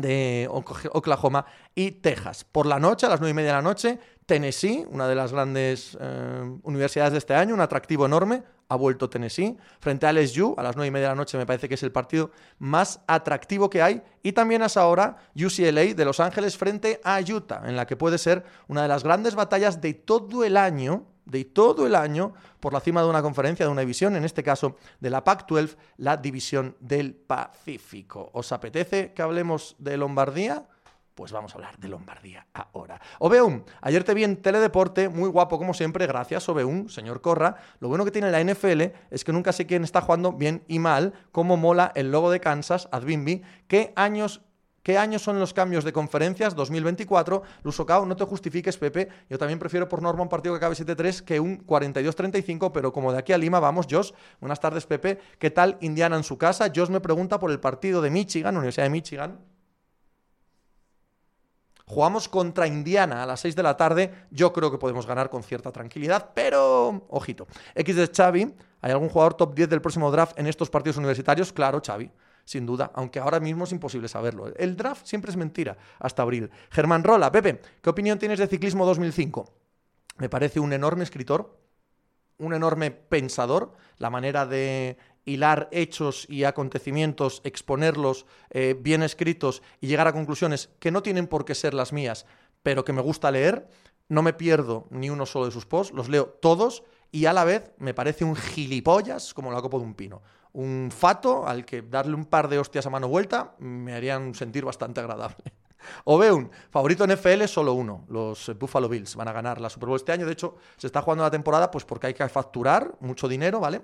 de 0.00 0.48
Oklahoma 0.50 1.44
y 1.74 1.92
Texas. 1.92 2.44
Por 2.44 2.66
la 2.66 2.78
noche, 2.78 3.06
a 3.06 3.08
las 3.08 3.20
nueve 3.20 3.30
y 3.30 3.34
media 3.34 3.50
de 3.50 3.56
la 3.56 3.62
noche, 3.62 3.98
Tennessee, 4.26 4.84
una 4.90 5.08
de 5.08 5.14
las 5.14 5.32
grandes 5.32 5.96
eh, 6.00 6.58
universidades 6.62 7.12
de 7.12 7.18
este 7.18 7.34
año, 7.34 7.54
un 7.54 7.60
atractivo 7.60 8.06
enorme, 8.06 8.42
ha 8.68 8.76
vuelto 8.76 9.08
Tennessee. 9.08 9.56
Frente 9.80 10.06
a 10.06 10.12
LSU, 10.12 10.54
a 10.56 10.62
las 10.62 10.76
nueve 10.76 10.88
y 10.88 10.90
media 10.90 11.08
de 11.08 11.12
la 11.12 11.16
noche, 11.16 11.38
me 11.38 11.46
parece 11.46 11.68
que 11.68 11.74
es 11.74 11.82
el 11.82 11.92
partido 11.92 12.30
más 12.58 13.00
atractivo 13.06 13.70
que 13.70 13.82
hay. 13.82 14.02
Y 14.22 14.32
también 14.32 14.62
hasta 14.62 14.80
ahora 14.80 15.16
UCLA 15.34 15.94
de 15.94 16.04
Los 16.04 16.20
Ángeles 16.20 16.56
frente 16.56 17.00
a 17.04 17.20
Utah, 17.20 17.62
en 17.64 17.76
la 17.76 17.86
que 17.86 17.96
puede 17.96 18.18
ser 18.18 18.44
una 18.66 18.82
de 18.82 18.88
las 18.88 19.04
grandes 19.04 19.34
batallas 19.34 19.80
de 19.80 19.94
todo 19.94 20.44
el 20.44 20.56
año 20.56 21.06
de 21.28 21.44
todo 21.44 21.86
el 21.86 21.94
año 21.94 22.32
por 22.60 22.72
la 22.72 22.80
cima 22.80 23.02
de 23.02 23.08
una 23.08 23.22
conferencia, 23.22 23.66
de 23.66 23.72
una 23.72 23.82
división, 23.82 24.16
en 24.16 24.24
este 24.24 24.42
caso 24.42 24.76
de 25.00 25.10
la 25.10 25.22
Pac-12, 25.22 25.76
la 25.98 26.16
división 26.16 26.76
del 26.80 27.14
Pacífico. 27.14 28.30
¿Os 28.32 28.50
apetece 28.52 29.12
que 29.12 29.22
hablemos 29.22 29.76
de 29.78 29.96
Lombardía? 29.96 30.66
Pues 31.14 31.32
vamos 31.32 31.52
a 31.52 31.56
hablar 31.56 31.76
de 31.78 31.88
Lombardía 31.88 32.46
ahora. 32.52 33.00
Obeum, 33.18 33.64
ayer 33.80 34.04
te 34.04 34.14
vi 34.14 34.22
en 34.22 34.36
Teledeporte, 34.36 35.08
muy 35.08 35.28
guapo 35.28 35.58
como 35.58 35.74
siempre, 35.74 36.06
gracias 36.06 36.48
Obeum, 36.48 36.88
señor 36.88 37.20
Corra. 37.20 37.56
Lo 37.80 37.88
bueno 37.88 38.04
que 38.04 38.12
tiene 38.12 38.30
la 38.30 38.40
NFL 38.40 38.82
es 39.10 39.24
que 39.24 39.32
nunca 39.32 39.52
sé 39.52 39.66
quién 39.66 39.82
está 39.82 40.00
jugando 40.00 40.32
bien 40.32 40.62
y 40.68 40.78
mal, 40.78 41.12
cómo 41.32 41.56
mola 41.56 41.90
el 41.96 42.12
logo 42.12 42.30
de 42.30 42.38
Kansas, 42.38 42.88
Adbimbi, 42.92 43.42
qué 43.66 43.92
años 43.96 44.42
¿Qué 44.88 44.96
años 44.96 45.20
son 45.20 45.38
los 45.38 45.52
cambios 45.52 45.84
de 45.84 45.92
conferencias? 45.92 46.54
2024. 46.54 47.42
Lusocao, 47.62 48.06
no 48.06 48.16
te 48.16 48.24
justifiques, 48.24 48.78
Pepe. 48.78 49.10
Yo 49.28 49.36
también 49.36 49.58
prefiero 49.58 49.86
por 49.86 50.00
norma 50.00 50.22
un 50.22 50.30
partido 50.30 50.54
que 50.54 50.64
acabe 50.64 50.74
7-3 50.74 51.24
que 51.24 51.38
un 51.38 51.58
42-35, 51.66 52.72
pero 52.72 52.90
como 52.90 53.12
de 53.12 53.18
aquí 53.18 53.34
a 53.34 53.36
Lima 53.36 53.60
vamos, 53.60 53.86
Josh. 53.90 54.12
Buenas 54.40 54.60
tardes, 54.60 54.86
Pepe. 54.86 55.18
¿Qué 55.38 55.50
tal 55.50 55.76
Indiana 55.82 56.16
en 56.16 56.22
su 56.22 56.38
casa? 56.38 56.72
Josh 56.74 56.88
me 56.88 57.00
pregunta 57.00 57.38
por 57.38 57.50
el 57.50 57.60
partido 57.60 58.00
de 58.00 58.08
Michigan, 58.08 58.56
Universidad 58.56 58.84
de 58.86 58.90
Michigan. 58.90 59.38
Jugamos 61.84 62.26
contra 62.30 62.66
Indiana 62.66 63.22
a 63.22 63.26
las 63.26 63.40
6 63.40 63.56
de 63.56 63.62
la 63.62 63.76
tarde. 63.76 64.14
Yo 64.30 64.54
creo 64.54 64.70
que 64.70 64.78
podemos 64.78 65.06
ganar 65.06 65.28
con 65.28 65.42
cierta 65.42 65.70
tranquilidad, 65.70 66.30
pero 66.32 67.04
ojito. 67.10 67.46
X 67.74 67.94
de 67.94 68.06
Xavi. 68.06 68.54
¿Hay 68.80 68.90
algún 68.90 69.10
jugador 69.10 69.34
top 69.34 69.54
10 69.54 69.68
del 69.68 69.82
próximo 69.82 70.10
draft 70.10 70.38
en 70.38 70.46
estos 70.46 70.70
partidos 70.70 70.96
universitarios? 70.96 71.52
Claro, 71.52 71.82
Xavi 71.86 72.10
sin 72.48 72.64
duda, 72.64 72.90
aunque 72.94 73.18
ahora 73.18 73.40
mismo 73.40 73.64
es 73.64 73.72
imposible 73.72 74.08
saberlo. 74.08 74.46
El 74.56 74.74
draft 74.74 75.04
siempre 75.04 75.30
es 75.30 75.36
mentira, 75.36 75.76
hasta 75.98 76.22
abril. 76.22 76.50
Germán 76.70 77.04
Rola, 77.04 77.30
Pepe, 77.30 77.60
¿qué 77.82 77.90
opinión 77.90 78.18
tienes 78.18 78.38
de 78.38 78.46
Ciclismo 78.46 78.86
2005? 78.86 79.52
Me 80.16 80.30
parece 80.30 80.58
un 80.58 80.72
enorme 80.72 81.04
escritor, 81.04 81.58
un 82.38 82.54
enorme 82.54 82.90
pensador, 82.90 83.74
la 83.98 84.08
manera 84.08 84.46
de 84.46 84.96
hilar 85.26 85.68
hechos 85.72 86.24
y 86.30 86.44
acontecimientos, 86.44 87.42
exponerlos 87.44 88.24
eh, 88.48 88.74
bien 88.80 89.02
escritos 89.02 89.62
y 89.82 89.88
llegar 89.88 90.08
a 90.08 90.14
conclusiones 90.14 90.70
que 90.78 90.90
no 90.90 91.02
tienen 91.02 91.26
por 91.26 91.44
qué 91.44 91.54
ser 91.54 91.74
las 91.74 91.92
mías, 91.92 92.24
pero 92.62 92.82
que 92.82 92.94
me 92.94 93.02
gusta 93.02 93.30
leer. 93.30 93.68
No 94.08 94.22
me 94.22 94.32
pierdo 94.32 94.86
ni 94.88 95.10
uno 95.10 95.26
solo 95.26 95.44
de 95.44 95.52
sus 95.52 95.66
posts, 95.66 95.94
los 95.94 96.08
leo 96.08 96.28
todos 96.40 96.82
y 97.12 97.26
a 97.26 97.34
la 97.34 97.44
vez 97.44 97.72
me 97.76 97.92
parece 97.92 98.24
un 98.24 98.36
gilipollas 98.36 99.34
como 99.34 99.52
la 99.52 99.60
copa 99.60 99.76
de 99.76 99.84
un 99.84 99.94
pino 99.94 100.22
un 100.58 100.90
fato 100.90 101.46
al 101.46 101.64
que 101.64 101.82
darle 101.82 102.16
un 102.16 102.24
par 102.24 102.48
de 102.48 102.58
hostias 102.58 102.84
a 102.84 102.90
mano 102.90 103.06
vuelta 103.06 103.54
me 103.60 103.94
harían 103.94 104.34
sentir 104.34 104.64
bastante 104.64 104.98
agradable. 104.98 105.36
un 106.04 106.50
favorito 106.70 107.04
en 107.04 107.12
FL, 107.12 107.46
solo 107.46 107.74
uno. 107.74 108.04
Los 108.08 108.50
Buffalo 108.58 108.88
Bills 108.88 109.14
van 109.14 109.28
a 109.28 109.32
ganar 109.32 109.60
la 109.60 109.70
Super 109.70 109.88
Bowl 109.88 109.96
este 109.96 110.10
año. 110.10 110.26
De 110.26 110.32
hecho, 110.32 110.56
se 110.76 110.88
está 110.88 111.00
jugando 111.00 111.22
la 111.22 111.30
temporada 111.30 111.70
pues 111.70 111.84
porque 111.84 112.08
hay 112.08 112.14
que 112.14 112.28
facturar 112.28 112.92
mucho 112.98 113.28
dinero, 113.28 113.60
¿vale? 113.60 113.82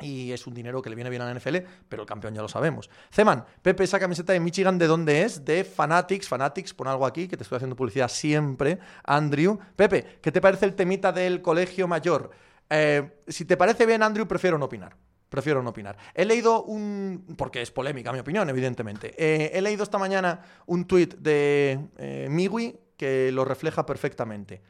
Y 0.00 0.32
es 0.32 0.46
un 0.46 0.54
dinero 0.54 0.80
que 0.80 0.88
le 0.88 0.96
viene 0.96 1.10
bien 1.10 1.20
a 1.20 1.34
NFL, 1.34 1.56
pero 1.86 2.04
el 2.04 2.08
campeón 2.08 2.34
ya 2.34 2.40
lo 2.40 2.48
sabemos. 2.48 2.88
Zeman, 3.12 3.44
Pepe, 3.60 3.84
esa 3.84 4.00
camiseta 4.00 4.32
de 4.32 4.40
Michigan, 4.40 4.78
¿de 4.78 4.86
dónde 4.86 5.24
es? 5.24 5.44
De 5.44 5.64
Fanatics. 5.64 6.26
Fanatics, 6.26 6.72
pon 6.72 6.88
algo 6.88 7.04
aquí, 7.04 7.28
que 7.28 7.36
te 7.36 7.42
estoy 7.42 7.56
haciendo 7.56 7.76
publicidad 7.76 8.08
siempre. 8.08 8.78
Andrew. 9.04 9.58
Pepe, 9.76 10.18
¿qué 10.22 10.32
te 10.32 10.40
parece 10.40 10.64
el 10.64 10.74
temita 10.74 11.12
del 11.12 11.42
colegio 11.42 11.86
mayor? 11.86 12.30
Eh, 12.70 13.18
si 13.28 13.44
te 13.44 13.58
parece 13.58 13.84
bien, 13.84 14.02
Andrew, 14.02 14.26
prefiero 14.26 14.56
no 14.56 14.64
opinar 14.64 14.96
prefiero 15.30 15.62
no 15.62 15.70
opinar. 15.70 15.96
He 16.14 16.26
leído 16.26 16.64
un. 16.64 17.34
porque 17.38 17.62
es 17.62 17.70
polémica 17.70 18.12
mi 18.12 18.18
opinión, 18.18 18.50
evidentemente. 18.50 19.14
Eh, 19.16 19.52
he 19.54 19.62
leído 19.62 19.82
esta 19.82 19.96
mañana 19.96 20.42
un 20.66 20.84
tuit 20.84 21.14
de 21.14 21.88
eh, 21.96 22.26
Miwi 22.28 22.78
que 22.98 23.32
lo 23.32 23.46
refleja 23.46 23.86
perfectamente. 23.86 24.60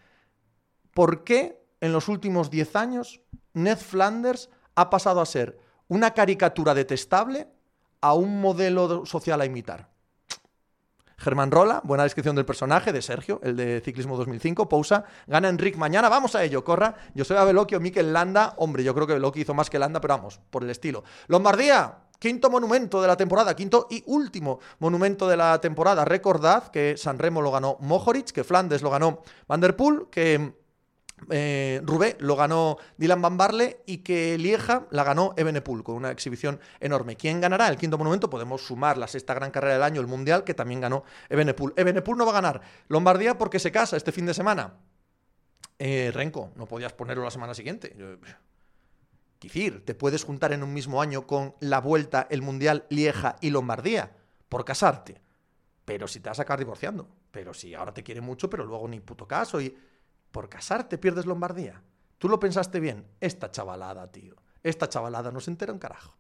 ¿Por 0.95 1.25
qué 1.25 1.65
en 1.81 1.93
los 1.93 2.09
últimos 2.09 2.51
10 2.51 2.77
años 2.77 3.21
Ned 3.55 3.79
Flanders 3.79 4.51
ha 4.77 4.91
pasado 4.91 5.21
a 5.21 5.27
ser 5.27 5.59
una 5.89 6.15
caricatura 6.15 6.75
detestable 6.75 7.49
a 8.01 8.15
un 8.15 8.41
modelo 8.41 9.05
social 9.07 9.41
a 9.41 9.47
imitar? 9.47 9.91
Germán 11.21 11.51
Rola, 11.51 11.83
buena 11.85 12.05
descripción 12.05 12.35
del 12.35 12.47
personaje 12.47 12.93
de 12.93 13.03
Sergio, 13.03 13.41
el 13.43 13.55
de 13.55 13.83
Ciclismo 13.85 14.17
2005. 14.17 14.69
Pousa, 14.71 15.05
gana 15.27 15.51
Enric 15.51 15.77
mañana, 15.77 16.09
vamos 16.09 16.35
a 16.35 16.43
ello, 16.43 16.65
corra. 16.65 16.95
Yo 17.15 17.27
soy 17.27 17.37
a 17.37 17.45
Veloquio, 17.45 17.79
Mikel 17.79 18.13
Landa. 18.13 18.55
Hombre, 18.57 18.83
yo 18.83 18.95
creo 18.95 19.07
que 19.07 19.13
Veloquio 19.13 19.43
hizo 19.43 19.53
más 19.53 19.69
que 19.69 19.79
Landa, 19.79 20.01
pero 20.01 20.17
vamos, 20.17 20.41
por 20.51 20.65
el 20.65 20.71
estilo. 20.71 21.05
Lombardía, 21.29 21.99
Quinto 22.21 22.51
monumento 22.51 23.01
de 23.01 23.09
la 23.09 23.17
temporada, 23.17 23.57
quinto 23.57 23.87
y 23.89 24.03
último 24.05 24.61
monumento 24.79 25.27
de 25.27 25.39
la 25.39 25.59
temporada. 25.59 26.05
Recordad 26.05 26.69
que 26.69 26.99
San 26.99 27.19
Remo 27.19 27.41
lo 27.41 27.51
ganó 27.51 27.79
Mohoric, 27.81 28.33
que 28.33 28.45
Flandes 28.45 28.83
lo 28.83 28.91
ganó 28.91 29.23
Van 29.49 29.59
der 29.63 29.75
Poel, 29.75 30.03
que 30.11 30.53
eh, 31.29 31.81
Rubé 31.85 32.17
lo 32.21 32.37
ganó 32.37 32.79
Dylan 32.97 33.21
Van 33.21 33.37
Barle 33.37 33.83
y 33.87 33.99
que 33.99 34.39
Lieja 34.39 34.87
la 34.91 35.05
ganó 35.05 35.35
Ebenepul 35.37 35.83
con 35.85 35.97
una 35.97 36.11
exhibición 36.11 36.61
enorme. 36.81 37.17
¿Quién 37.17 37.41
ganará 37.41 37.69
el 37.69 37.77
quinto 37.77 37.99
monumento? 37.99 38.31
Podemos 38.31 38.63
sumar 38.63 38.97
la 38.97 39.07
sexta 39.07 39.35
gran 39.35 39.51
carrera 39.51 39.75
del 39.75 39.83
año, 39.83 40.01
el 40.01 40.07
Mundial, 40.07 40.45
que 40.45 40.55
también 40.55 40.81
ganó 40.81 41.05
Ebenepul. 41.29 41.75
Ebenepul 41.77 42.17
no 42.17 42.25
va 42.25 42.33
a 42.33 42.35
ganar 42.35 42.61
Lombardía 42.89 43.37
porque 43.37 43.59
se 43.59 43.73
casa 43.73 43.97
este 43.97 44.13
fin 44.13 44.27
de 44.27 44.35
semana. 44.35 44.75
Eh, 45.79 46.11
Renko, 46.13 46.53
no 46.57 46.67
podías 46.67 46.93
ponerlo 46.93 47.25
la 47.25 47.31
semana 47.31 47.55
siguiente. 47.55 47.97
Quicir, 49.39 49.85
te 49.85 49.95
puedes 49.95 50.25
juntar 50.25 50.53
en 50.53 50.63
un 50.63 50.75
mismo 50.75 51.01
año 51.01 51.27
con 51.27 51.55
la 51.61 51.81
vuelta, 51.81 52.27
el 52.31 52.43
Mundial, 52.43 52.85
Lieja 52.91 53.37
y 53.41 53.51
Lombardía 53.51 54.15
por 54.49 54.65
casarte. 54.65 55.21
Pero 55.87 56.07
si 56.07 56.21
te 56.21 56.29
vas 56.29 56.39
a 56.39 56.43
acabar 56.43 56.59
divorciando. 56.59 57.09
Pero 57.31 57.55
si 57.55 57.75
ahora 57.75 57.95
te 57.95 58.03
quiere 58.03 58.21
mucho, 58.21 58.51
pero 58.51 58.65
luego 58.65 58.87
ni 58.89 59.01
puto 59.01 59.27
caso 59.27 59.61
y 59.61 59.75
por 60.31 60.49
casarte 60.49 60.99
pierdes 60.99 61.27
Lombardía. 61.27 61.83
Tú 62.19 62.29
lo 62.29 62.39
pensaste 62.39 62.81
bien. 62.81 63.07
Esta 63.21 63.51
chavalada, 63.51 64.07
tío. 64.11 64.37
Esta 64.63 64.89
chavalada 64.89 65.31
no 65.31 65.41
se 65.41 65.51
entera 65.51 65.73
un 65.73 65.79
carajo. 65.79 66.17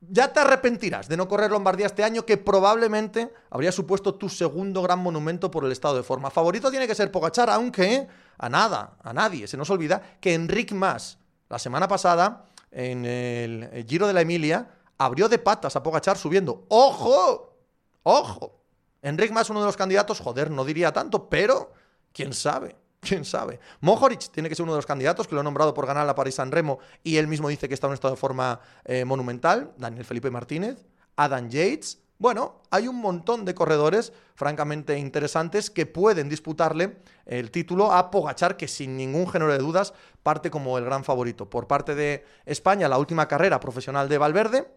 Ya 0.00 0.32
te 0.32 0.38
arrepentirás 0.38 1.08
de 1.08 1.16
no 1.16 1.26
correr 1.26 1.50
Lombardía 1.50 1.86
este 1.86 2.04
año, 2.04 2.24
que 2.24 2.36
probablemente 2.36 3.32
habría 3.50 3.72
supuesto 3.72 4.14
tu 4.14 4.28
segundo 4.28 4.80
gran 4.80 5.00
monumento 5.00 5.50
por 5.50 5.64
el 5.64 5.72
estado 5.72 5.96
de 5.96 6.04
forma. 6.04 6.30
Favorito 6.30 6.70
tiene 6.70 6.86
que 6.86 6.94
ser 6.94 7.10
Pogachar, 7.10 7.50
aunque 7.50 8.06
a 8.38 8.48
nada, 8.48 8.96
a 9.02 9.12
nadie 9.12 9.48
se 9.48 9.56
nos 9.56 9.70
olvida 9.70 10.18
que 10.20 10.34
Enric 10.34 10.70
Mas, 10.70 11.18
la 11.48 11.58
semana 11.58 11.88
pasada, 11.88 12.44
en 12.70 13.04
el 13.04 13.84
Giro 13.88 14.06
de 14.06 14.12
la 14.12 14.20
Emilia, 14.20 14.70
abrió 14.98 15.28
de 15.28 15.40
patas 15.40 15.74
a 15.74 15.82
Pogachar 15.82 16.16
subiendo. 16.16 16.64
¡Ojo! 16.68 17.56
¡Ojo! 18.04 18.62
Enric 19.02 19.32
Mas, 19.32 19.50
uno 19.50 19.58
de 19.60 19.66
los 19.66 19.76
candidatos, 19.76 20.20
joder, 20.20 20.48
no 20.52 20.64
diría 20.64 20.92
tanto, 20.92 21.28
pero 21.28 21.72
quién 22.12 22.32
sabe. 22.32 22.76
¿Quién 23.00 23.24
sabe? 23.24 23.60
Mohoric 23.80 24.30
tiene 24.30 24.48
que 24.48 24.54
ser 24.54 24.64
uno 24.64 24.72
de 24.72 24.78
los 24.78 24.86
candidatos 24.86 25.28
que 25.28 25.34
lo 25.34 25.40
ha 25.40 25.44
nombrado 25.44 25.72
por 25.72 25.86
ganar 25.86 26.06
la 26.06 26.14
Paris-San 26.14 26.50
Remo 26.50 26.80
y 27.02 27.16
él 27.16 27.28
mismo 27.28 27.48
dice 27.48 27.68
que 27.68 27.74
está 27.74 27.86
en 27.86 27.92
un 27.92 27.94
estado 27.94 28.14
de 28.14 28.20
forma 28.20 28.60
eh, 28.84 29.04
monumental. 29.04 29.72
Daniel 29.76 30.04
Felipe 30.04 30.30
Martínez, 30.30 30.84
Adam 31.16 31.48
Yates. 31.48 31.98
Bueno, 32.18 32.62
hay 32.70 32.88
un 32.88 32.96
montón 32.96 33.44
de 33.44 33.54
corredores 33.54 34.12
francamente 34.34 34.98
interesantes 34.98 35.70
que 35.70 35.86
pueden 35.86 36.28
disputarle 36.28 36.96
el 37.26 37.52
título 37.52 37.92
a 37.92 38.10
Pogachar, 38.10 38.56
que 38.56 38.66
sin 38.66 38.96
ningún 38.96 39.28
género 39.28 39.52
de 39.52 39.58
dudas 39.58 39.94
parte 40.24 40.50
como 40.50 40.76
el 40.78 40.84
gran 40.84 41.04
favorito. 41.04 41.48
Por 41.48 41.68
parte 41.68 41.94
de 41.94 42.24
España, 42.44 42.88
la 42.88 42.98
última 42.98 43.28
carrera 43.28 43.60
profesional 43.60 44.08
de 44.08 44.18
Valverde, 44.18 44.68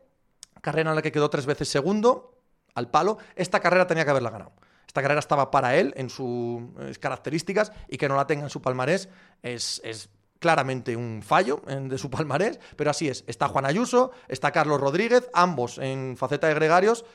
carrera 0.61 0.91
en 0.91 0.95
la 0.95 1.01
que 1.01 1.11
quedó 1.11 1.31
tres 1.31 1.47
veces 1.47 1.67
segundo 1.67 2.37
al 2.75 2.91
palo. 2.91 3.17
Esta 3.35 3.59
carrera 3.59 3.87
tenía 3.87 4.03
que 4.03 4.11
haberla 4.11 4.29
ganado 4.29 4.51
esta 4.91 5.01
carrera 5.01 5.19
estaba 5.19 5.51
para 5.51 5.77
él 5.77 5.93
en 5.95 6.09
sus 6.09 6.99
características 6.99 7.71
y 7.87 7.97
que 7.97 8.09
no 8.09 8.17
la 8.17 8.27
tenga 8.27 8.43
en 8.43 8.49
su 8.49 8.61
palmarés 8.61 9.07
es, 9.41 10.09
claramente 10.37 10.97
un 10.97 11.23
fallo 11.23 11.61
de 11.65 11.97
su 11.97 12.09
palmarés, 12.09 12.59
pero 12.75 12.91
así 12.91 13.07
es. 13.07 13.23
Está 13.25 13.47
Juan 13.47 13.65
Ayuso, 13.65 14.11
está 14.27 14.51
Carlos 14.51 14.81
Rodríguez, 14.81 15.29
ambos 15.33 15.77
en 15.77 16.17
faceta 16.17 16.47
de 16.47 16.55
gregarios. 16.55 17.05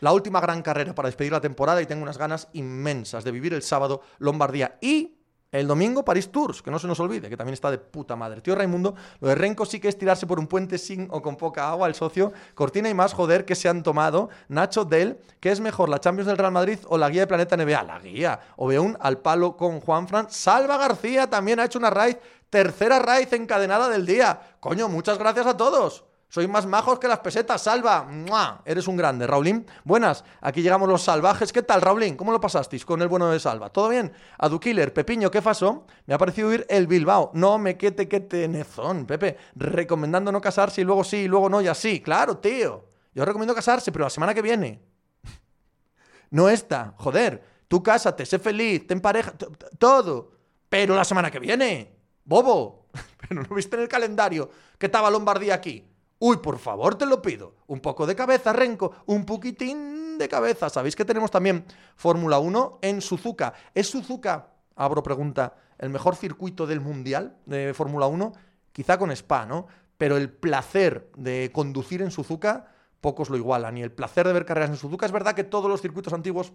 La 0.00 0.10
última 0.10 0.40
gran 0.40 0.62
carrera 0.62 0.96
para 0.96 1.06
despedir 1.06 1.30
la 1.30 1.40
temporada 1.40 1.80
y 1.80 1.86
tengo 1.86 2.02
unas 2.02 2.18
ganas 2.18 2.48
inmensas 2.54 3.22
de 3.22 3.30
vivir 3.30 3.54
el 3.54 3.62
sábado 3.62 4.02
Lombardía 4.18 4.78
y 4.80 5.18
el 5.52 5.68
domingo 5.68 6.02
París 6.02 6.32
Tours, 6.32 6.62
que 6.62 6.70
no 6.70 6.78
se 6.78 6.86
nos 6.86 6.98
olvide, 6.98 7.28
que 7.28 7.36
también 7.36 7.52
está 7.52 7.70
de 7.70 7.76
puta 7.76 8.16
madre. 8.16 8.40
Tío 8.40 8.54
Raimundo, 8.54 8.94
lo 9.20 9.28
de 9.28 9.34
Renko 9.34 9.66
sí 9.66 9.78
que 9.78 9.88
es 9.88 9.98
tirarse 9.98 10.26
por 10.26 10.38
un 10.40 10.46
puente 10.46 10.78
sin 10.78 11.08
o 11.10 11.20
con 11.20 11.36
poca 11.36 11.68
agua 11.68 11.86
el 11.86 11.94
socio. 11.94 12.32
Cortina 12.54 12.88
y 12.88 12.94
más, 12.94 13.12
joder, 13.12 13.44
que 13.44 13.54
se 13.54 13.68
han 13.68 13.82
tomado. 13.82 14.30
Nacho 14.48 14.86
Del, 14.86 15.18
¿qué 15.40 15.52
es 15.52 15.60
mejor, 15.60 15.90
la 15.90 16.00
Champions 16.00 16.26
del 16.26 16.38
Real 16.38 16.52
Madrid 16.52 16.78
o 16.88 16.96
la 16.96 17.10
guía 17.10 17.20
de 17.20 17.26
Planeta 17.26 17.56
NBA? 17.56 17.82
La 17.82 17.98
guía. 17.98 18.40
O 18.56 18.68
un 18.68 18.96
al 18.98 19.18
palo 19.18 19.56
con 19.58 19.80
Juanfran. 19.80 20.30
Salva 20.30 20.78
García 20.78 21.28
también 21.28 21.60
ha 21.60 21.66
hecho 21.66 21.78
una 21.78 21.90
raíz, 21.90 22.16
tercera 22.48 22.98
raíz 22.98 23.30
encadenada 23.34 23.90
del 23.90 24.06
día. 24.06 24.40
Coño, 24.58 24.88
muchas 24.88 25.18
gracias 25.18 25.46
a 25.46 25.56
todos. 25.56 26.04
Sois 26.32 26.48
más 26.48 26.64
majos 26.64 26.98
que 26.98 27.08
las 27.08 27.18
pesetas, 27.18 27.60
salva. 27.60 28.04
¡Mua! 28.04 28.62
Eres 28.64 28.88
un 28.88 28.96
grande, 28.96 29.26
Raulín. 29.26 29.66
Buenas, 29.84 30.24
aquí 30.40 30.62
llegamos 30.62 30.88
los 30.88 31.02
salvajes. 31.02 31.52
¿Qué 31.52 31.62
tal, 31.62 31.82
Raulín? 31.82 32.16
¿Cómo 32.16 32.32
lo 32.32 32.40
pasasteis 32.40 32.86
con 32.86 33.02
el 33.02 33.08
bueno 33.08 33.28
de 33.28 33.38
Salva? 33.38 33.68
¿Todo 33.68 33.90
bien? 33.90 34.10
Adukiller, 34.38 34.94
Pepiño, 34.94 35.30
¿qué 35.30 35.42
pasó? 35.42 35.86
Me 36.06 36.14
ha 36.14 36.18
parecido 36.18 36.50
ir 36.50 36.64
el 36.70 36.86
Bilbao. 36.86 37.32
No 37.34 37.58
me 37.58 37.76
quete 37.76 38.08
que 38.08 38.20
tenezón, 38.20 39.04
Pepe. 39.04 39.36
Recomendando 39.56 40.32
no 40.32 40.40
casarse 40.40 40.80
y 40.80 40.84
luego 40.84 41.04
sí, 41.04 41.18
y 41.18 41.28
luego 41.28 41.50
no 41.50 41.60
y 41.60 41.68
así. 41.68 42.00
Claro, 42.00 42.38
tío. 42.38 42.86
Yo 43.14 43.26
recomiendo 43.26 43.54
casarse, 43.54 43.92
pero 43.92 44.06
la 44.06 44.10
semana 44.10 44.32
que 44.32 44.40
viene. 44.40 44.80
No 46.30 46.48
esta, 46.48 46.94
joder. 46.96 47.44
Tú 47.68 47.82
cásate, 47.82 48.24
sé 48.24 48.38
feliz, 48.38 48.86
ten 48.86 49.02
pareja, 49.02 49.34
todo. 49.78 50.32
Pero 50.70 50.96
la 50.96 51.04
semana 51.04 51.30
que 51.30 51.40
viene. 51.40 51.94
Bobo. 52.24 52.86
Pero 53.28 53.42
no 53.42 53.54
viste 53.54 53.76
en 53.76 53.82
el 53.82 53.88
calendario 53.88 54.48
que 54.78 54.86
estaba 54.86 55.10
Lombardía 55.10 55.54
aquí. 55.54 55.91
Uy, 56.24 56.36
por 56.36 56.60
favor, 56.60 56.94
te 56.94 57.04
lo 57.04 57.20
pido. 57.20 57.56
Un 57.66 57.80
poco 57.80 58.06
de 58.06 58.14
cabeza, 58.14 58.52
Renko. 58.52 58.92
Un 59.06 59.24
poquitín 59.24 60.18
de 60.18 60.28
cabeza. 60.28 60.70
¿Sabéis 60.70 60.94
que 60.94 61.04
tenemos 61.04 61.32
también 61.32 61.64
Fórmula 61.96 62.38
1 62.38 62.78
en 62.80 63.00
Suzuka? 63.00 63.54
¿Es 63.74 63.90
Suzuka, 63.90 64.50
abro 64.76 65.02
pregunta, 65.02 65.56
el 65.78 65.90
mejor 65.90 66.14
circuito 66.14 66.64
del 66.68 66.80
Mundial 66.80 67.38
de 67.46 67.74
Fórmula 67.74 68.06
1? 68.06 68.34
Quizá 68.70 68.98
con 68.98 69.10
Spa, 69.10 69.46
¿no? 69.46 69.66
Pero 69.98 70.16
el 70.16 70.30
placer 70.30 71.10
de 71.16 71.50
conducir 71.52 72.02
en 72.02 72.12
Suzuka, 72.12 72.68
pocos 73.00 73.28
lo 73.28 73.36
igualan. 73.36 73.76
Y 73.78 73.82
el 73.82 73.90
placer 73.90 74.24
de 74.24 74.32
ver 74.32 74.44
carreras 74.44 74.70
en 74.70 74.76
Suzuka, 74.76 75.06
es 75.06 75.12
verdad 75.12 75.34
que 75.34 75.42
todos 75.42 75.68
los 75.68 75.82
circuitos 75.82 76.12
antiguos, 76.12 76.52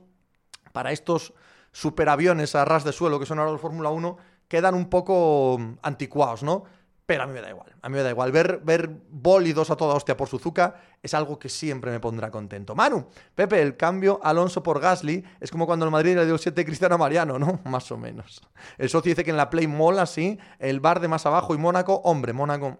para 0.72 0.94
estos 0.94 1.34
superaviones 1.74 2.56
a 2.56 2.64
ras 2.64 2.86
de 2.86 2.94
suelo 2.94 3.20
que 3.20 3.26
son 3.26 3.40
ahora 3.40 3.52
los 3.52 3.60
Fórmula 3.60 3.90
1, 3.90 4.18
quedan 4.48 4.76
un 4.76 4.90
poco 4.90 5.60
anticuados, 5.82 6.42
¿no? 6.42 6.64
Pero 7.08 7.24
a 7.24 7.26
mí 7.26 7.32
me 7.32 7.40
da 7.40 7.50
igual, 7.50 7.74
a 7.82 7.88
mí 7.88 7.96
me 7.96 8.04
da 8.04 8.10
igual. 8.10 8.34
Ver, 8.34 8.60
ver 8.66 8.90
bólidos 9.10 9.72
a 9.72 9.78
toda 9.78 9.96
hostia 9.96 10.18
por 10.18 10.28
Suzuka 10.28 10.76
es 11.02 11.14
algo 11.14 11.40
que 11.40 11.48
siempre 11.48 11.90
me 11.90 12.02
pondrá 12.02 12.30
contento. 12.30 12.76
Manu, 12.76 13.08
Pepe, 13.34 13.62
el 13.62 13.78
cambio 13.78 14.20
Alonso 14.22 14.62
por 14.62 14.82
Gasly 14.82 15.24
es 15.40 15.50
como 15.50 15.66
cuando 15.66 15.86
el 15.86 15.92
Madrid 15.92 16.18
le 16.18 16.26
dio 16.26 16.38
7 16.38 16.66
Cristiano 16.66 16.96
a 16.96 16.98
Mariano, 16.98 17.40
¿no? 17.40 17.62
Más 17.66 17.90
o 17.94 17.98
menos. 17.98 18.42
El 18.78 18.90
socio 18.90 19.12
dice 19.12 19.24
que 19.24 19.32
en 19.32 19.38
la 19.38 19.50
Play 19.50 19.68
mola, 19.68 20.06
sí. 20.06 20.38
El 20.60 20.82
bar 20.82 21.00
de 21.00 21.08
más 21.08 21.26
abajo 21.26 21.56
y 21.56 21.58
Mónaco, 21.58 22.02
hombre, 22.04 22.34
Mónaco 22.34 22.80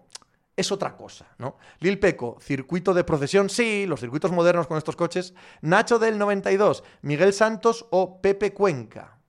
es 0.54 0.70
otra 0.72 0.94
cosa, 0.94 1.24
¿no? 1.38 1.56
Lil 1.78 1.98
Peco, 1.98 2.36
circuito 2.38 2.92
de 2.92 3.04
procesión, 3.04 3.48
sí, 3.48 3.86
los 3.86 4.00
circuitos 4.00 4.30
modernos 4.30 4.66
con 4.66 4.76
estos 4.76 4.94
coches. 4.94 5.32
Nacho 5.62 5.98
del 5.98 6.18
92, 6.18 6.84
Miguel 7.00 7.32
Santos 7.32 7.86
o 7.90 8.20
Pepe 8.20 8.52
Cuenca. 8.52 9.20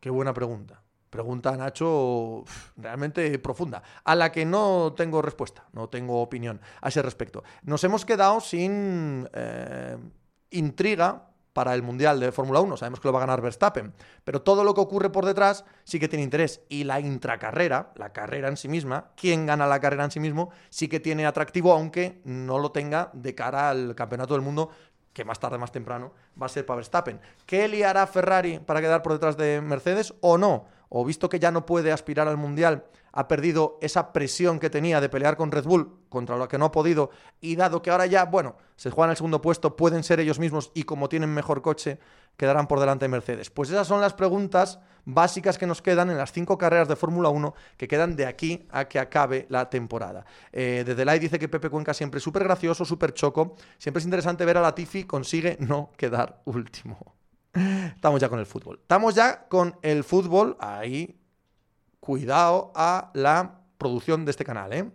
Qué 0.00 0.10
buena 0.10 0.34
pregunta. 0.34 0.82
Pregunta 1.10 1.56
Nacho 1.56 2.44
realmente 2.76 3.38
profunda, 3.38 3.82
a 4.04 4.14
la 4.14 4.32
que 4.32 4.44
no 4.44 4.92
tengo 4.96 5.22
respuesta, 5.22 5.64
no 5.72 5.88
tengo 5.88 6.20
opinión 6.20 6.60
a 6.80 6.88
ese 6.88 7.02
respecto. 7.02 7.44
Nos 7.62 7.82
hemos 7.84 8.04
quedado 8.04 8.40
sin 8.40 9.28
eh, 9.32 9.96
intriga 10.50 11.30
para 11.56 11.74
el 11.74 11.82
Mundial 11.82 12.20
de 12.20 12.32
Fórmula 12.32 12.60
1. 12.60 12.76
Sabemos 12.76 13.00
que 13.00 13.08
lo 13.08 13.14
va 13.14 13.20
a 13.20 13.26
ganar 13.26 13.40
Verstappen, 13.40 13.94
pero 14.24 14.42
todo 14.42 14.62
lo 14.62 14.74
que 14.74 14.82
ocurre 14.82 15.08
por 15.08 15.24
detrás 15.24 15.64
sí 15.84 15.98
que 15.98 16.06
tiene 16.06 16.22
interés. 16.22 16.60
Y 16.68 16.84
la 16.84 17.00
intracarrera, 17.00 17.92
la 17.96 18.12
carrera 18.12 18.48
en 18.48 18.58
sí 18.58 18.68
misma, 18.68 19.12
quién 19.16 19.46
gana 19.46 19.66
la 19.66 19.80
carrera 19.80 20.04
en 20.04 20.10
sí 20.10 20.20
mismo, 20.20 20.50
sí 20.68 20.86
que 20.86 21.00
tiene 21.00 21.24
atractivo, 21.24 21.72
aunque 21.72 22.20
no 22.24 22.58
lo 22.58 22.72
tenga 22.72 23.08
de 23.14 23.34
cara 23.34 23.70
al 23.70 23.94
Campeonato 23.94 24.34
del 24.34 24.42
Mundo 24.42 24.68
que 25.14 25.24
más 25.24 25.40
tarde, 25.40 25.56
más 25.56 25.72
temprano, 25.72 26.12
va 26.40 26.44
a 26.44 26.50
ser 26.50 26.66
para 26.66 26.76
Verstappen. 26.76 27.18
¿Qué 27.46 27.68
liará 27.68 28.06
Ferrari 28.06 28.58
para 28.58 28.82
quedar 28.82 29.02
por 29.02 29.14
detrás 29.14 29.38
de 29.38 29.62
Mercedes 29.62 30.12
o 30.20 30.36
no? 30.36 30.66
O 30.88 31.04
visto 31.04 31.28
que 31.28 31.38
ya 31.38 31.50
no 31.50 31.66
puede 31.66 31.92
aspirar 31.92 32.28
al 32.28 32.36
Mundial, 32.36 32.84
ha 33.12 33.28
perdido 33.28 33.78
esa 33.80 34.12
presión 34.12 34.58
que 34.58 34.68
tenía 34.68 35.00
de 35.00 35.08
pelear 35.08 35.36
con 35.36 35.50
Red 35.50 35.64
Bull, 35.64 36.00
contra 36.10 36.36
lo 36.36 36.48
que 36.48 36.58
no 36.58 36.66
ha 36.66 36.72
podido, 36.72 37.10
y 37.40 37.56
dado 37.56 37.80
que 37.80 37.90
ahora 37.90 38.04
ya, 38.04 38.26
bueno, 38.26 38.56
se 38.76 38.90
juegan 38.90 39.10
el 39.10 39.16
segundo 39.16 39.40
puesto, 39.40 39.74
pueden 39.74 40.02
ser 40.02 40.20
ellos 40.20 40.38
mismos 40.38 40.70
y 40.74 40.82
como 40.82 41.08
tienen 41.08 41.32
mejor 41.32 41.62
coche, 41.62 41.98
quedarán 42.36 42.68
por 42.68 42.78
delante 42.78 43.06
de 43.06 43.08
Mercedes. 43.08 43.48
Pues 43.48 43.70
esas 43.70 43.86
son 43.86 44.02
las 44.02 44.12
preguntas 44.12 44.80
básicas 45.06 45.56
que 45.56 45.66
nos 45.66 45.80
quedan 45.80 46.10
en 46.10 46.18
las 46.18 46.30
cinco 46.30 46.58
carreras 46.58 46.88
de 46.88 46.96
Fórmula 46.96 47.30
1 47.30 47.54
que 47.78 47.88
quedan 47.88 48.16
de 48.16 48.26
aquí 48.26 48.66
a 48.70 48.86
que 48.86 48.98
acabe 48.98 49.46
la 49.48 49.70
temporada. 49.70 50.26
Eh, 50.52 50.84
de 50.84 50.94
Delay 50.94 51.18
dice 51.18 51.38
que 51.38 51.48
Pepe 51.48 51.70
Cuenca 51.70 51.94
siempre 51.94 52.20
súper 52.20 52.44
gracioso, 52.44 52.84
súper 52.84 53.14
choco, 53.14 53.56
siempre 53.78 54.00
es 54.00 54.04
interesante 54.04 54.44
ver 54.44 54.58
a 54.58 54.60
Latifi 54.60 55.04
consigue 55.04 55.56
no 55.60 55.90
quedar 55.96 56.42
último. 56.44 57.16
Estamos 57.94 58.20
ya 58.20 58.28
con 58.28 58.38
el 58.38 58.46
fútbol. 58.46 58.78
Estamos 58.80 59.14
ya 59.14 59.48
con 59.48 59.76
el 59.82 60.04
fútbol. 60.04 60.56
Ahí, 60.60 61.18
cuidado 62.00 62.72
a 62.74 63.10
la 63.14 63.60
producción 63.78 64.24
de 64.24 64.30
este 64.30 64.44
canal, 64.44 64.72
¿eh? 64.72 64.90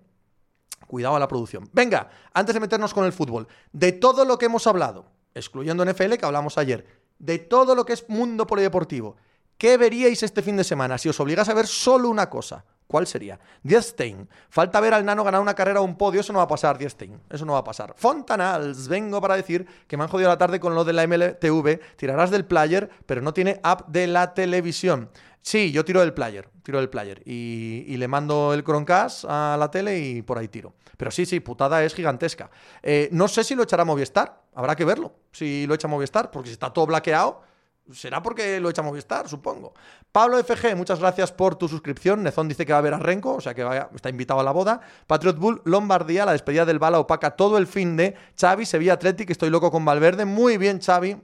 Cuidado 0.87 1.15
a 1.15 1.19
la 1.19 1.27
producción. 1.27 1.69
Venga, 1.71 2.09
antes 2.33 2.53
de 2.53 2.59
meternos 2.59 2.93
con 2.93 3.05
el 3.05 3.13
fútbol, 3.13 3.47
de 3.71 3.91
todo 3.91 4.25
lo 4.25 4.37
que 4.37 4.45
hemos 4.45 4.67
hablado, 4.67 5.05
excluyendo 5.33 5.85
NFL 5.85 6.15
que 6.15 6.25
hablamos 6.25 6.57
ayer, 6.57 6.85
de 7.19 7.39
todo 7.39 7.75
lo 7.75 7.85
que 7.85 7.93
es 7.93 8.09
mundo 8.09 8.47
polideportivo, 8.47 9.15
¿qué 9.61 9.77
veríais 9.77 10.23
este 10.23 10.41
fin 10.41 10.57
de 10.57 10.63
semana 10.63 10.97
si 10.97 11.07
os 11.07 11.19
obligas 11.19 11.47
a 11.47 11.53
ver 11.53 11.67
solo 11.67 12.09
una 12.09 12.27
cosa? 12.31 12.65
¿Cuál 12.87 13.05
sería? 13.05 13.39
Diestein. 13.61 14.27
Falta 14.49 14.79
ver 14.79 14.95
al 14.95 15.05
nano 15.05 15.23
ganar 15.23 15.39
una 15.39 15.53
carrera 15.53 15.81
o 15.81 15.83
un 15.83 15.99
podio. 15.99 16.19
Eso 16.19 16.33
no 16.33 16.39
va 16.39 16.45
a 16.45 16.47
pasar, 16.47 16.79
Diestein. 16.79 17.21
Eso 17.29 17.45
no 17.45 17.53
va 17.53 17.59
a 17.59 17.63
pasar. 17.63 17.93
Fontanals. 17.95 18.87
Vengo 18.87 19.21
para 19.21 19.35
decir 19.35 19.67
que 19.87 19.97
me 19.97 20.03
han 20.03 20.09
jodido 20.09 20.29
la 20.29 20.37
tarde 20.39 20.59
con 20.59 20.73
lo 20.73 20.83
de 20.83 20.93
la 20.93 21.05
MLTV. 21.05 21.79
Tirarás 21.95 22.31
del 22.31 22.45
player, 22.45 22.89
pero 23.05 23.21
no 23.21 23.35
tiene 23.35 23.59
app 23.61 23.87
de 23.87 24.07
la 24.07 24.33
televisión. 24.33 25.11
Sí, 25.43 25.71
yo 25.71 25.85
tiro 25.85 25.99
del 25.99 26.15
player. 26.15 26.49
Tiro 26.63 26.79
del 26.79 26.89
player. 26.89 27.21
Y, 27.23 27.95
le 27.95 28.07
mando 28.07 28.55
el 28.55 28.63
Chromecast 28.63 29.25
a 29.29 29.57
la 29.59 29.69
tele 29.69 29.99
y 29.99 30.23
por 30.23 30.39
ahí 30.39 30.47
tiro. 30.47 30.73
Pero 30.97 31.11
sí, 31.11 31.27
sí, 31.27 31.39
putada 31.39 31.83
es 31.83 31.93
gigantesca. 31.93 32.49
Eh, 32.81 33.09
no 33.11 33.27
sé 33.27 33.43
si 33.43 33.53
lo 33.53 33.61
echará 33.61 33.85
Movistar. 33.85 34.41
Habrá 34.55 34.75
que 34.75 34.85
verlo. 34.85 35.13
Si 35.31 35.67
lo 35.67 35.75
echa 35.75 35.87
Movistar, 35.87 36.31
porque 36.31 36.47
si 36.47 36.53
está 36.53 36.73
todo 36.73 36.87
blaqueado 36.87 37.50
Será 37.91 38.21
porque 38.21 38.59
lo 38.59 38.69
echa 38.69 38.81
Movistar, 38.81 39.27
supongo. 39.27 39.73
Pablo 40.11 40.41
FG, 40.41 40.75
muchas 40.75 40.99
gracias 40.99 41.31
por 41.31 41.55
tu 41.55 41.67
suscripción. 41.67 42.23
Nezón 42.23 42.47
dice 42.47 42.65
que 42.65 42.73
va 42.73 42.79
a 42.79 42.81
ver 42.81 42.93
a 42.93 42.99
Renko, 42.99 43.35
o 43.35 43.41
sea 43.41 43.53
que 43.53 43.65
está 43.95 44.09
invitado 44.09 44.39
a 44.39 44.43
la 44.43 44.51
boda. 44.51 44.81
Patriot 45.07 45.37
Bull, 45.37 45.61
Lombardía, 45.65 46.25
la 46.25 46.31
despedida 46.31 46.65
del 46.65 46.79
Bala 46.79 46.99
opaca 46.99 47.31
todo 47.31 47.57
el 47.57 47.67
fin 47.67 47.97
de. 47.97 48.15
Xavi, 48.39 48.65
Sevilla 48.65 48.93
Athletic, 48.93 49.29
estoy 49.29 49.49
loco 49.49 49.71
con 49.71 49.83
Valverde. 49.83 50.25
Muy 50.25 50.57
bien, 50.57 50.79
Xavi. 50.79 51.17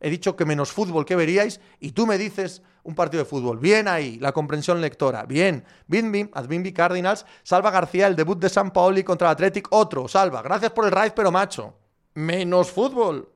He 0.00 0.10
dicho 0.10 0.36
que 0.36 0.44
menos 0.44 0.70
fútbol 0.70 1.06
que 1.06 1.16
veríais 1.16 1.60
y 1.80 1.92
tú 1.92 2.06
me 2.06 2.18
dices 2.18 2.62
un 2.82 2.94
partido 2.94 3.24
de 3.24 3.28
fútbol. 3.28 3.58
Bien 3.58 3.88
ahí, 3.88 4.18
la 4.18 4.32
comprensión 4.32 4.80
lectora. 4.80 5.24
Bien. 5.24 5.64
Bimbi, 5.86 6.30
Adbimbi 6.32 6.72
Cardinals. 6.72 7.24
Salva 7.42 7.70
García, 7.70 8.06
el 8.06 8.14
debut 8.14 8.38
de 8.38 8.50
San 8.50 8.70
Paoli 8.70 9.02
contra 9.02 9.28
el 9.28 9.32
Athletic. 9.32 9.68
Otro, 9.70 10.06
salva. 10.06 10.42
Gracias 10.42 10.72
por 10.72 10.84
el 10.84 10.92
raid, 10.92 11.12
pero 11.16 11.32
macho. 11.32 11.74
Menos 12.14 12.70
fútbol. 12.70 13.33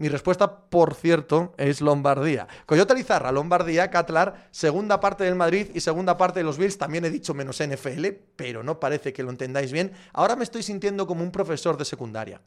Mi 0.00 0.08
respuesta, 0.08 0.70
por 0.70 0.94
cierto, 0.94 1.52
es 1.58 1.82
Lombardía. 1.82 2.48
Coyote 2.64 2.94
Lizarra, 2.94 3.30
Lombardía, 3.32 3.90
Catlar, 3.90 4.48
segunda 4.50 4.98
parte 4.98 5.24
del 5.24 5.34
Madrid 5.34 5.66
y 5.74 5.80
segunda 5.80 6.16
parte 6.16 6.40
de 6.40 6.44
los 6.44 6.56
Bills. 6.56 6.78
También 6.78 7.04
he 7.04 7.10
dicho 7.10 7.34
menos 7.34 7.62
NFL, 7.62 8.06
pero 8.34 8.62
no 8.62 8.80
parece 8.80 9.12
que 9.12 9.22
lo 9.22 9.28
entendáis 9.28 9.72
bien. 9.72 9.92
Ahora 10.14 10.36
me 10.36 10.44
estoy 10.44 10.62
sintiendo 10.62 11.06
como 11.06 11.22
un 11.22 11.30
profesor 11.30 11.76
de 11.76 11.84
secundaria. 11.84 12.40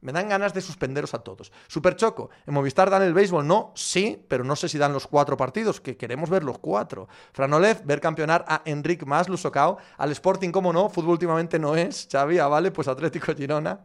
Me 0.00 0.12
dan 0.12 0.30
ganas 0.30 0.54
de 0.54 0.62
suspenderos 0.62 1.12
a 1.12 1.18
todos. 1.18 1.52
Super 1.68 1.94
Choco, 1.94 2.30
¿en 2.46 2.54
Movistar 2.54 2.88
dan 2.88 3.02
el 3.02 3.12
béisbol? 3.12 3.46
No, 3.46 3.72
sí, 3.74 4.24
pero 4.26 4.42
no 4.42 4.56
sé 4.56 4.70
si 4.70 4.78
dan 4.78 4.94
los 4.94 5.06
cuatro 5.06 5.36
partidos, 5.36 5.82
que 5.82 5.98
queremos 5.98 6.30
ver 6.30 6.42
los 6.42 6.58
cuatro. 6.58 7.08
Franolev, 7.34 7.84
ver 7.84 8.00
campeonar 8.00 8.46
a 8.48 8.62
Enric 8.64 9.04
Mas, 9.04 9.28
Lusocao. 9.28 9.76
Al 9.98 10.10
Sporting, 10.12 10.52
¿cómo 10.52 10.72
no? 10.72 10.88
Fútbol 10.88 11.10
últimamente 11.10 11.58
no 11.58 11.76
es. 11.76 12.08
Xavi, 12.10 12.38
ah, 12.38 12.48
vale, 12.48 12.70
pues 12.70 12.88
Atlético 12.88 13.34
Girona. 13.34 13.80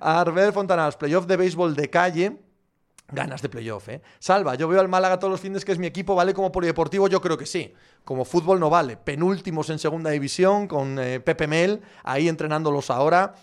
Arbel 0.00 0.52
Fontanals, 0.52 0.96
playoff 0.96 1.26
de 1.26 1.36
béisbol 1.36 1.74
de 1.74 1.90
calle. 1.90 2.40
Ganas 3.12 3.42
de 3.42 3.48
playoff, 3.48 3.88
¿eh? 3.88 4.00
Salva, 4.18 4.54
yo 4.54 4.68
veo 4.68 4.80
al 4.80 4.88
Málaga 4.88 5.18
todos 5.18 5.32
los 5.32 5.40
fines 5.40 5.64
que 5.64 5.72
es 5.72 5.78
mi 5.78 5.86
equipo, 5.86 6.14
¿vale 6.14 6.32
como 6.32 6.52
polideportivo? 6.52 7.08
Yo 7.08 7.20
creo 7.20 7.36
que 7.36 7.46
sí. 7.46 7.74
Como 8.04 8.24
fútbol 8.24 8.60
no 8.60 8.70
vale. 8.70 8.96
Penúltimos 8.96 9.68
en 9.70 9.78
segunda 9.78 10.10
división 10.10 10.68
con 10.68 10.98
eh, 10.98 11.20
Pepe 11.20 11.46
Mel, 11.46 11.82
ahí 12.04 12.28
entrenándolos 12.28 12.90
ahora. 12.90 13.34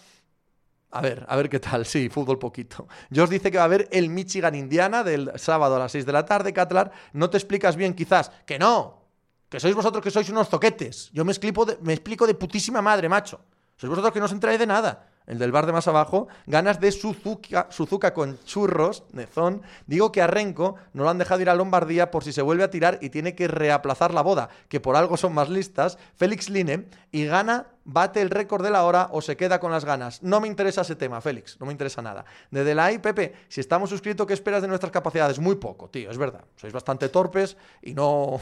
A 0.92 1.02
ver, 1.02 1.26
a 1.28 1.36
ver 1.36 1.50
qué 1.50 1.60
tal. 1.60 1.86
Sí, 1.86 2.08
fútbol 2.08 2.40
poquito. 2.40 2.88
os 3.12 3.30
dice 3.30 3.52
que 3.52 3.58
va 3.58 3.64
a 3.64 3.66
haber 3.66 3.90
el 3.92 4.10
Michigan-Indiana 4.10 5.04
del 5.04 5.32
sábado 5.36 5.76
a 5.76 5.80
las 5.80 5.92
6 5.92 6.06
de 6.06 6.12
la 6.14 6.26
tarde, 6.26 6.54
Catlar. 6.54 6.92
No 7.12 7.30
te 7.30 7.38
explicas 7.38 7.76
bien, 7.76 7.94
quizás. 7.94 8.32
Que 8.46 8.58
no. 8.58 9.04
Que 9.50 9.60
sois 9.60 9.76
vosotros 9.76 10.02
que 10.04 10.12
sois 10.12 10.30
unos 10.30 10.48
zoquetes. 10.48 11.12
Yo 11.12 11.26
me 11.26 11.32
explico 11.32 11.66
de, 11.66 11.78
me 11.82 11.94
explico 11.94 12.26
de 12.26 12.36
putísima 12.36 12.82
madre, 12.82 13.10
macho. 13.10 13.42
Sois 13.76 13.90
vosotros 13.90 14.14
que 14.14 14.20
no 14.20 14.26
os 14.26 14.32
enteráis 14.32 14.60
de 14.60 14.66
nada 14.66 15.17
el 15.28 15.38
del 15.38 15.52
bar 15.52 15.66
de 15.66 15.74
más 15.74 15.88
abajo, 15.88 16.28
ganas 16.48 16.80
de 16.80 16.92
Suzuka, 16.92 18.14
con 18.14 18.40
churros, 18.46 19.04
Nezón. 19.12 19.62
Digo 19.86 20.12
que 20.12 20.22
a 20.22 20.28
Renko 20.28 20.76
no 20.94 21.04
lo 21.04 21.10
han 21.10 21.18
dejado 21.18 21.42
ir 21.42 21.50
a 21.50 21.56
Lombardía 21.56 22.10
por 22.10 22.24
si 22.24 22.32
se 22.32 22.42
vuelve 22.42 22.64
a 22.64 22.70
tirar 22.70 22.98
y 23.02 23.10
tiene 23.10 23.36
que 23.36 23.48
reaplazar 23.48 24.14
la 24.14 24.22
boda, 24.22 24.50
que 24.70 24.80
por 24.80 24.96
algo 24.96 25.18
son 25.18 25.34
más 25.34 25.50
listas. 25.50 25.98
Félix 26.16 26.50
Line 26.50 26.88
y 27.12 27.26
gana, 27.26 27.68
bate 27.84 28.22
el 28.22 28.30
récord 28.30 28.64
de 28.64 28.72
la 28.72 28.86
hora 28.86 29.10
o 29.12 29.22
se 29.22 29.36
queda 29.36 29.60
con 29.60 29.72
las 29.72 29.84
ganas. 29.84 30.24
No 30.24 30.40
me 30.40 30.48
interesa 30.48 30.82
ese 30.82 30.96
tema, 30.96 31.20
Félix, 31.20 31.60
no 31.60 31.66
me 31.66 31.74
interesa 31.74 32.02
nada. 32.02 32.24
De 32.50 32.64
Delay, 32.64 33.00
Pepe, 33.00 33.34
si 33.50 33.60
estamos 33.60 33.90
suscritos, 33.90 34.26
¿qué 34.26 34.34
esperas 34.34 34.62
de 34.62 34.70
nuestras 34.70 34.92
capacidades? 34.92 35.40
Muy 35.40 35.56
poco, 35.56 35.90
tío, 35.90 36.10
es 36.10 36.18
verdad. 36.18 36.46
Sois 36.56 36.72
bastante 36.72 37.10
torpes 37.10 37.58
y 37.82 37.94
no. 37.94 38.40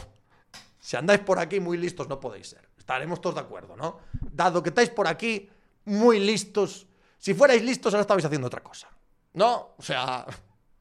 Si 0.80 0.96
andáis 0.96 1.22
por 1.22 1.40
aquí 1.40 1.60
muy 1.60 1.80
listos, 1.80 2.08
no 2.08 2.20
podéis 2.20 2.50
ser 2.50 2.70
Estaremos 2.86 3.20
todos 3.20 3.34
de 3.34 3.42
acuerdo, 3.42 3.76
¿no? 3.76 3.98
Dado 4.32 4.62
que 4.62 4.70
estáis 4.70 4.92
por 4.92 5.08
aquí 5.08 5.50
muy 5.86 6.20
listos, 6.20 6.88
si 7.18 7.34
fuerais 7.34 7.64
listos 7.64 7.94
ahora 7.94 8.02
estabais 8.02 8.26
haciendo 8.26 8.48
otra 8.48 8.62
cosa. 8.62 8.90
No, 9.34 9.76
o 9.78 9.82
sea, 9.82 10.26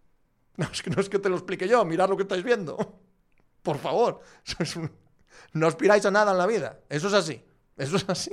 no 0.57 0.67
es 0.67 0.83
que, 0.83 0.91
no 0.91 1.01
es 1.01 1.09
que 1.09 1.19
te 1.19 1.29
lo 1.29 1.37
explique 1.37 1.69
yo, 1.69 1.85
mirad 1.85 2.09
lo 2.09 2.17
que 2.17 2.23
estáis 2.23 2.43
viendo. 2.43 2.77
Por 3.63 3.79
favor, 3.79 4.21
no 5.53 5.67
aspiráis 5.67 6.05
a 6.05 6.11
nada 6.11 6.33
en 6.33 6.39
la 6.39 6.47
vida. 6.47 6.81
Eso 6.89 7.09
es 7.09 7.15
así. 7.15 7.43
Eso 7.77 7.97
es 7.97 8.05
así. 8.09 8.31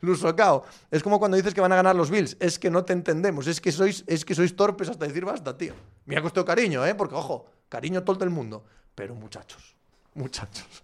Lusocao. 0.00 0.64
Es 0.90 1.02
como 1.02 1.18
cuando 1.18 1.36
dices 1.36 1.54
que 1.54 1.60
van 1.60 1.72
a 1.72 1.76
ganar 1.76 1.94
los 1.94 2.10
Bills. 2.10 2.36
Es 2.40 2.58
que 2.58 2.70
no 2.70 2.84
te 2.84 2.92
entendemos. 2.92 3.46
Es 3.46 3.60
que 3.60 3.70
sois, 3.70 4.02
es 4.06 4.24
que 4.24 4.34
sois 4.34 4.56
torpes 4.56 4.88
hasta 4.88 5.06
decir 5.06 5.24
basta, 5.24 5.56
tío. 5.56 5.74
Me 6.06 6.16
ha 6.16 6.22
costado 6.22 6.44
cariño, 6.44 6.84
¿eh? 6.84 6.94
Porque, 6.94 7.14
ojo, 7.14 7.46
cariño 7.68 8.02
todo 8.02 8.24
el 8.24 8.30
mundo. 8.30 8.64
Pero 8.94 9.14
muchachos, 9.14 9.76
muchachos. 10.14 10.82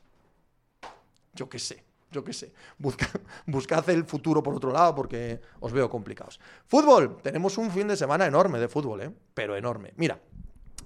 Yo 1.34 1.48
qué 1.48 1.58
sé, 1.58 1.84
yo 2.11 2.25
qué 2.25 2.33
sé. 2.33 2.53
Busca, 2.79 3.09
buscad 3.46 3.88
el 3.90 4.05
futuro 4.05 4.42
por 4.42 4.55
otro 4.55 4.73
lado 4.73 4.94
porque 4.94 5.40
os 5.61 5.73
veo 5.73 5.88
complicados. 5.88 6.40
Fútbol. 6.66 7.18
Tenemos 7.23 7.59
un 7.59 7.70
fin 7.70 7.88
de 7.88 7.96
semana 7.96 8.27
enorme 8.27 8.59
de 8.59 8.68
fútbol, 8.68 9.03
¿eh? 9.03 9.11
Pero 9.35 9.57
enorme. 9.57 9.92
Mira, 9.96 10.20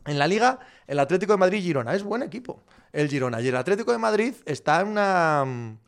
en 0.07 0.19
la 0.19 0.27
liga, 0.27 0.59
el 0.87 0.99
Atlético 0.99 1.33
de 1.33 1.39
Madrid-Girona 1.39 1.95
es 1.95 2.03
buen 2.03 2.23
equipo. 2.23 2.63
El 2.93 3.09
Girona. 3.09 3.41
Y 3.41 3.49
el 3.49 3.57
Atlético 3.57 3.93
de 3.93 3.99
Madrid 3.99 4.35
está 4.45 4.81
en 4.81 4.89
una 4.89 5.79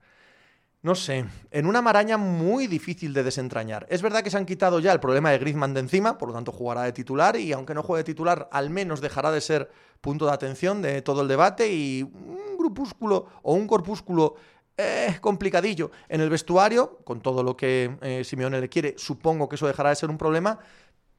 no 0.87 0.95
sé, 0.95 1.25
en 1.51 1.67
una 1.67 1.83
maraña 1.83 2.17
muy 2.17 2.69
difícil 2.69 3.13
de 3.13 3.25
desentrañar. 3.25 3.89
Es 3.91 4.03
verdad 4.03 4.23
que 4.23 4.31
se 4.31 4.37
han 4.37 4.47
quitado 4.47 4.79
ya 4.79 4.93
el 4.93 5.01
problema 5.01 5.33
de 5.33 5.39
Griezmann 5.39 5.75
de 5.75 5.81
encima, 5.81 6.17
por 6.17 6.29
lo 6.29 6.35
tanto 6.37 6.53
jugará 6.53 6.83
de 6.83 6.93
titular 6.93 7.35
y 7.35 7.53
aunque 7.53 7.75
no 7.75 7.83
juegue 7.83 8.05
de 8.05 8.13
titular, 8.13 8.49
al 8.53 8.71
menos 8.71 9.01
dejará 9.01 9.33
de 9.33 9.41
ser 9.41 9.69
punto 10.01 10.27
de 10.27 10.33
atención 10.33 10.83
de 10.83 11.03
todo 11.03 11.23
el 11.23 11.29
debate 11.29 11.73
y 11.73 12.05
un 12.05 12.57
grupúsculo 12.57 13.27
o 13.43 13.55
un 13.55 13.67
corpúsculo 13.67 14.37
eh, 14.77 15.17
complicadillo 15.21 15.91
en 16.09 16.21
el 16.21 16.31
vestuario, 16.31 16.99
con 17.05 17.21
todo 17.21 17.43
lo 17.43 17.57
que 17.57 17.97
eh, 18.03 18.25
Simeone 18.25 18.61
le 18.61 18.69
quiere, 18.69 18.95
supongo 18.99 19.49
que 19.49 19.57
eso 19.57 19.67
dejará 19.67 19.91
de 19.91 19.97
ser 19.97 20.11
un 20.11 20.19
problema, 20.19 20.59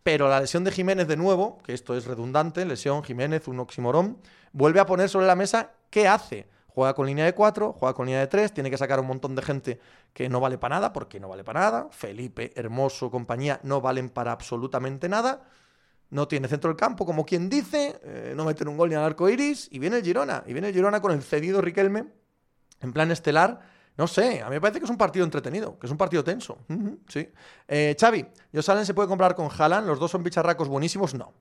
pero 0.04 0.30
la 0.30 0.40
lesión 0.40 0.64
de 0.64 0.72
Jiménez 0.72 1.08
de 1.08 1.18
nuevo, 1.18 1.60
que 1.64 1.74
esto 1.74 1.96
es 1.96 2.06
redundante, 2.06 2.66
lesión 2.66 3.04
Jiménez, 3.04 3.48
un 3.48 3.60
oximorón, 3.60 4.18
vuelve 4.54 4.80
a 4.80 4.86
poner 4.86 5.10
sobre 5.10 5.28
la 5.28 5.36
mesa 5.36 5.74
qué 5.90 6.08
hace 6.08 6.48
Juega 6.78 6.94
con 6.94 7.08
línea 7.08 7.26
de 7.26 7.34
4, 7.34 7.74
juega 7.74 7.96
con 7.96 8.06
línea 8.06 8.20
de 8.20 8.28
3, 8.28 8.54
tiene 8.54 8.70
que 8.70 8.78
sacar 8.78 9.00
un 9.00 9.08
montón 9.08 9.34
de 9.34 9.42
gente 9.42 9.80
que 10.14 10.30
no 10.30 10.40
vale 10.40 10.60
para 10.60 10.76
nada, 10.76 10.94
porque 10.94 11.20
no 11.20 11.28
vale 11.28 11.44
para 11.44 11.62
nada. 11.62 11.88
Felipe, 11.90 12.54
Hermoso, 12.56 13.10
compañía, 13.10 13.60
no 13.64 13.82
valen 13.82 14.10
para 14.12 14.32
absolutamente 14.32 15.10
nada. 15.10 15.42
No 16.12 16.28
tiene 16.28 16.48
centro 16.48 16.70
del 16.70 16.78
campo, 16.78 17.04
como 17.04 17.26
quien 17.26 17.50
dice, 17.50 18.00
eh, 18.04 18.34
no 18.36 18.46
meten 18.46 18.68
un 18.68 18.78
gol 18.78 18.90
ni 18.90 18.96
al 18.96 19.06
arco 19.06 19.28
iris, 19.28 19.68
y 19.72 19.80
viene 19.80 19.98
el 19.98 20.04
Girona, 20.04 20.44
y 20.46 20.54
viene 20.54 20.68
el 20.68 20.74
Girona 20.76 21.02
con 21.02 21.14
el 21.14 21.24
cedido 21.24 21.62
Riquelme, 21.62 22.06
en 22.82 22.94
plan 22.94 23.12
estelar. 23.12 23.60
No 23.98 24.08
sé, 24.08 24.42
a 24.42 24.46
mí 24.46 24.52
me 24.52 24.62
parece 24.62 24.80
que 24.80 24.86
es 24.86 24.92
un 24.92 24.98
partido 24.98 25.26
entretenido, 25.26 25.80
que 25.80 25.88
es 25.88 25.92
un 25.92 25.98
partido 25.98 26.24
tenso. 26.24 26.60
sí. 27.08 27.28
Eh, 27.68 27.96
Xavi, 28.00 28.26
se 28.86 28.94
puede 28.94 29.08
comprar 29.08 29.34
con 29.36 29.50
Haaland, 29.50 29.88
los 29.88 30.00
dos 30.00 30.12
son 30.12 30.24
bicharracos 30.24 30.68
buenísimos, 30.68 31.16
no. 31.16 31.34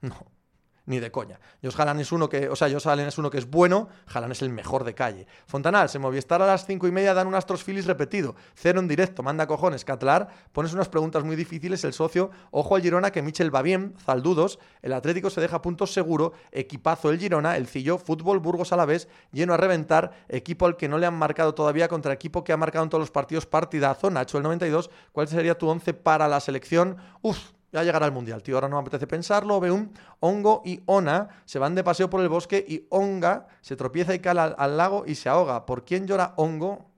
No 0.00 0.43
ni 0.86 0.98
de 1.00 1.10
coña. 1.10 1.40
Josh 1.62 1.74
es 2.00 2.12
uno 2.12 2.28
que, 2.28 2.48
o 2.48 2.56
sea, 2.56 2.68
Allen 2.92 3.08
es 3.08 3.18
uno 3.18 3.30
que 3.30 3.38
es 3.38 3.48
bueno, 3.48 3.88
Haaland 4.12 4.32
es 4.32 4.42
el 4.42 4.50
mejor 4.50 4.84
de 4.84 4.94
calle. 4.94 5.26
Fontanal, 5.46 5.88
se 5.88 5.98
Movistar 5.98 6.42
a 6.42 6.46
las 6.46 6.66
cinco 6.66 6.86
y 6.86 6.92
media 6.92 7.14
dan 7.14 7.26
un 7.26 7.34
Astros 7.34 7.64
repetido, 7.66 8.34
cero 8.54 8.80
en 8.80 8.88
directo, 8.88 9.22
manda 9.22 9.46
cojones, 9.46 9.84
Catlar, 9.84 10.28
pones 10.52 10.74
unas 10.74 10.88
preguntas 10.88 11.24
muy 11.24 11.36
difíciles, 11.36 11.82
el 11.84 11.92
socio, 11.92 12.30
ojo 12.50 12.76
al 12.76 12.82
Girona 12.82 13.10
que 13.10 13.22
Michel 13.22 13.54
va 13.54 13.62
bien, 13.62 13.94
Zaldudos, 14.04 14.58
el 14.82 14.92
Atlético 14.92 15.30
se 15.30 15.40
deja 15.40 15.62
puntos 15.62 15.92
seguro, 15.92 16.32
equipazo 16.52 17.10
el 17.10 17.18
Girona, 17.18 17.56
el 17.56 17.66
Cillo, 17.66 17.98
fútbol, 17.98 18.38
Burgos 18.38 18.72
a 18.72 18.76
la 18.76 18.84
vez, 18.84 19.08
lleno 19.32 19.54
a 19.54 19.56
reventar, 19.56 20.12
equipo 20.28 20.66
al 20.66 20.76
que 20.76 20.88
no 20.88 20.98
le 20.98 21.06
han 21.06 21.14
marcado 21.14 21.54
todavía 21.54 21.88
contra 21.88 22.12
equipo 22.12 22.44
que 22.44 22.52
ha 22.52 22.56
marcado 22.56 22.84
en 22.84 22.90
todos 22.90 23.00
los 23.00 23.10
partidos 23.10 23.46
partidazo, 23.46 24.10
Nacho 24.10 24.36
el 24.36 24.42
92, 24.42 24.90
¿cuál 25.12 25.28
sería 25.28 25.56
tu 25.56 25.68
once 25.68 25.94
para 25.94 26.28
la 26.28 26.40
selección? 26.40 26.96
Uf, 27.22 27.52
ya 27.74 27.82
llegará 27.82 28.06
el 28.06 28.12
Mundial, 28.12 28.40
tío. 28.40 28.54
Ahora 28.54 28.68
no 28.68 28.76
me 28.76 28.82
apetece 28.82 29.08
pensarlo. 29.08 29.58
Ve 29.58 29.72
un 29.72 29.92
Hongo 30.20 30.62
y 30.64 30.80
Ona 30.86 31.28
se 31.44 31.58
van 31.58 31.74
de 31.74 31.82
paseo 31.82 32.08
por 32.08 32.20
el 32.20 32.28
bosque 32.28 32.64
y 32.66 32.86
Onga 32.88 33.48
se 33.62 33.74
tropieza 33.74 34.14
y 34.14 34.20
cae 34.20 34.38
al, 34.38 34.76
lago 34.76 35.02
y 35.06 35.16
se 35.16 35.28
ahoga. 35.28 35.66
¿Por 35.66 35.84
quién 35.84 36.06
llora 36.06 36.34
Hongo? 36.36 36.93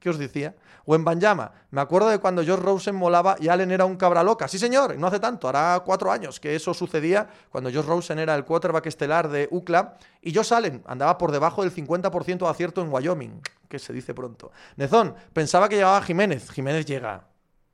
¿Qué 0.00 0.08
os 0.08 0.18
decía? 0.18 0.56
O 0.86 0.94
en 0.94 1.04
Banjama, 1.04 1.52
me 1.70 1.82
acuerdo 1.82 2.08
de 2.08 2.18
cuando 2.18 2.42
George 2.42 2.64
Rosen 2.64 2.94
molaba 2.94 3.36
y 3.38 3.48
Allen 3.48 3.70
era 3.70 3.84
un 3.84 3.96
cabra 3.96 4.22
loca. 4.22 4.48
Sí, 4.48 4.58
señor, 4.58 4.96
no 4.96 5.06
hace 5.06 5.20
tanto, 5.20 5.46
hará 5.46 5.82
cuatro 5.84 6.10
años 6.10 6.40
que 6.40 6.56
eso 6.56 6.72
sucedía 6.72 7.28
cuando 7.50 7.70
George 7.70 7.88
Rosen 7.88 8.18
era 8.18 8.34
el 8.34 8.46
quarterback 8.46 8.86
estelar 8.86 9.28
de 9.28 9.46
UCLA 9.50 9.98
y 10.22 10.34
Josh 10.34 10.54
Allen 10.54 10.82
andaba 10.86 11.18
por 11.18 11.32
debajo 11.32 11.62
del 11.62 11.74
50% 11.74 12.38
de 12.38 12.48
acierto 12.48 12.80
en 12.80 12.90
Wyoming, 12.90 13.42
que 13.68 13.78
se 13.78 13.92
dice 13.92 14.14
pronto. 14.14 14.52
Nezón, 14.76 15.14
pensaba 15.34 15.68
que 15.68 15.76
llegaba 15.76 16.00
Jiménez. 16.00 16.50
Jiménez 16.50 16.86
llega. 16.86 17.26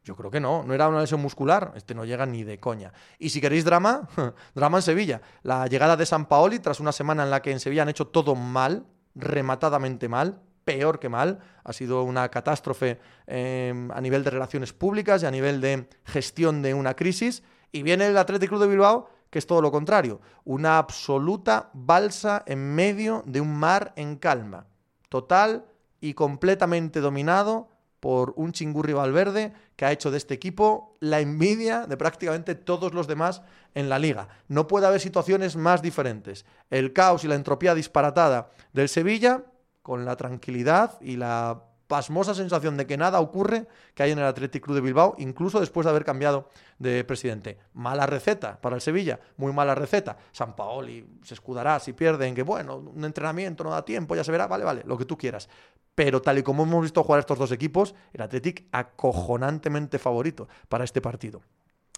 Yo 0.02 0.16
creo 0.16 0.30
que 0.30 0.40
no, 0.40 0.64
no 0.64 0.74
era 0.74 0.88
una 0.88 1.00
lesión 1.00 1.20
muscular, 1.20 1.72
este 1.76 1.94
no 1.94 2.04
llega 2.04 2.26
ni 2.26 2.42
de 2.42 2.58
coña. 2.58 2.92
Y 3.18 3.30
si 3.30 3.40
queréis 3.40 3.64
drama, 3.64 4.08
drama 4.54 4.78
en 4.78 4.82
Sevilla. 4.82 5.20
La 5.42 5.68
llegada 5.68 5.96
de 5.96 6.06
San 6.06 6.26
Paoli 6.26 6.58
tras 6.58 6.80
una 6.80 6.92
semana 6.92 7.22
en 7.22 7.30
la 7.30 7.40
que 7.40 7.52
en 7.52 7.60
Sevilla 7.60 7.82
han 7.82 7.88
hecho 7.88 8.08
todo 8.08 8.34
mal, 8.34 8.86
rematadamente 9.14 10.08
mal, 10.08 10.42
peor 10.66 10.98
que 10.98 11.08
mal. 11.08 11.38
Ha 11.64 11.72
sido 11.72 12.02
una 12.02 12.28
catástrofe 12.28 12.98
em, 13.26 13.90
a 13.92 14.00
nivel 14.00 14.22
de 14.24 14.30
relaciones 14.30 14.74
públicas 14.74 15.22
y 15.22 15.26
a 15.26 15.30
nivel 15.30 15.62
de 15.62 15.88
gestión 16.04 16.60
de 16.60 16.74
una 16.74 16.94
crisis. 16.94 17.42
Y 17.72 17.82
viene 17.82 18.08
el 18.08 18.18
Athletic 18.18 18.50
de 18.50 18.66
Bilbao, 18.66 19.08
que 19.30 19.38
es 19.38 19.46
todo 19.46 19.62
lo 19.62 19.70
contrario. 19.70 20.20
Una 20.44 20.76
absoluta 20.76 21.70
balsa 21.72 22.42
en 22.46 22.74
medio 22.74 23.22
de 23.26 23.40
un 23.40 23.56
mar 23.56 23.92
en 23.96 24.16
calma. 24.16 24.66
Total 25.08 25.64
y 26.00 26.14
completamente 26.14 27.00
dominado 27.00 27.68
por 28.00 28.34
un 28.36 28.52
chingurri 28.52 28.92
Valverde 28.92 29.52
que 29.76 29.84
ha 29.84 29.92
hecho 29.92 30.10
de 30.10 30.18
este 30.18 30.34
equipo 30.34 30.96
la 31.00 31.20
envidia 31.20 31.86
de 31.86 31.96
prácticamente 31.96 32.54
todos 32.54 32.92
los 32.92 33.06
demás 33.06 33.42
en 33.74 33.88
la 33.88 33.98
liga. 33.98 34.28
No 34.48 34.66
puede 34.66 34.86
haber 34.86 35.00
situaciones 35.00 35.56
más 35.56 35.80
diferentes. 35.80 36.44
El 36.70 36.92
caos 36.92 37.24
y 37.24 37.28
la 37.28 37.34
entropía 37.36 37.74
disparatada 37.74 38.50
del 38.72 38.88
Sevilla 38.88 39.44
con 39.86 40.04
la 40.04 40.16
tranquilidad 40.16 41.00
y 41.00 41.14
la 41.14 41.62
pasmosa 41.86 42.34
sensación 42.34 42.76
de 42.76 42.88
que 42.88 42.96
nada 42.96 43.20
ocurre 43.20 43.68
que 43.94 44.02
hay 44.02 44.10
en 44.10 44.18
el 44.18 44.24
Athletic 44.24 44.64
Club 44.64 44.74
de 44.74 44.80
Bilbao, 44.80 45.14
incluso 45.18 45.60
después 45.60 45.84
de 45.84 45.90
haber 45.90 46.04
cambiado 46.04 46.48
de 46.80 47.04
presidente. 47.04 47.60
Mala 47.72 48.04
receta 48.04 48.60
para 48.60 48.74
el 48.74 48.82
Sevilla, 48.82 49.20
muy 49.36 49.52
mala 49.52 49.76
receta. 49.76 50.16
San 50.32 50.56
Paoli 50.56 51.06
se 51.22 51.34
escudará 51.34 51.78
si 51.78 51.92
pierden, 51.92 52.34
que 52.34 52.42
bueno, 52.42 52.78
un 52.78 53.04
entrenamiento 53.04 53.62
no 53.62 53.70
da 53.70 53.84
tiempo, 53.84 54.16
ya 54.16 54.24
se 54.24 54.32
verá, 54.32 54.48
vale, 54.48 54.64
vale, 54.64 54.82
lo 54.84 54.98
que 54.98 55.04
tú 55.04 55.16
quieras. 55.16 55.48
Pero 55.94 56.20
tal 56.20 56.38
y 56.38 56.42
como 56.42 56.64
hemos 56.64 56.82
visto 56.82 57.04
jugar 57.04 57.20
estos 57.20 57.38
dos 57.38 57.52
equipos, 57.52 57.94
el 58.12 58.22
Athletic 58.22 58.64
acojonantemente 58.72 60.00
favorito 60.00 60.48
para 60.68 60.82
este 60.82 61.00
partido. 61.00 61.42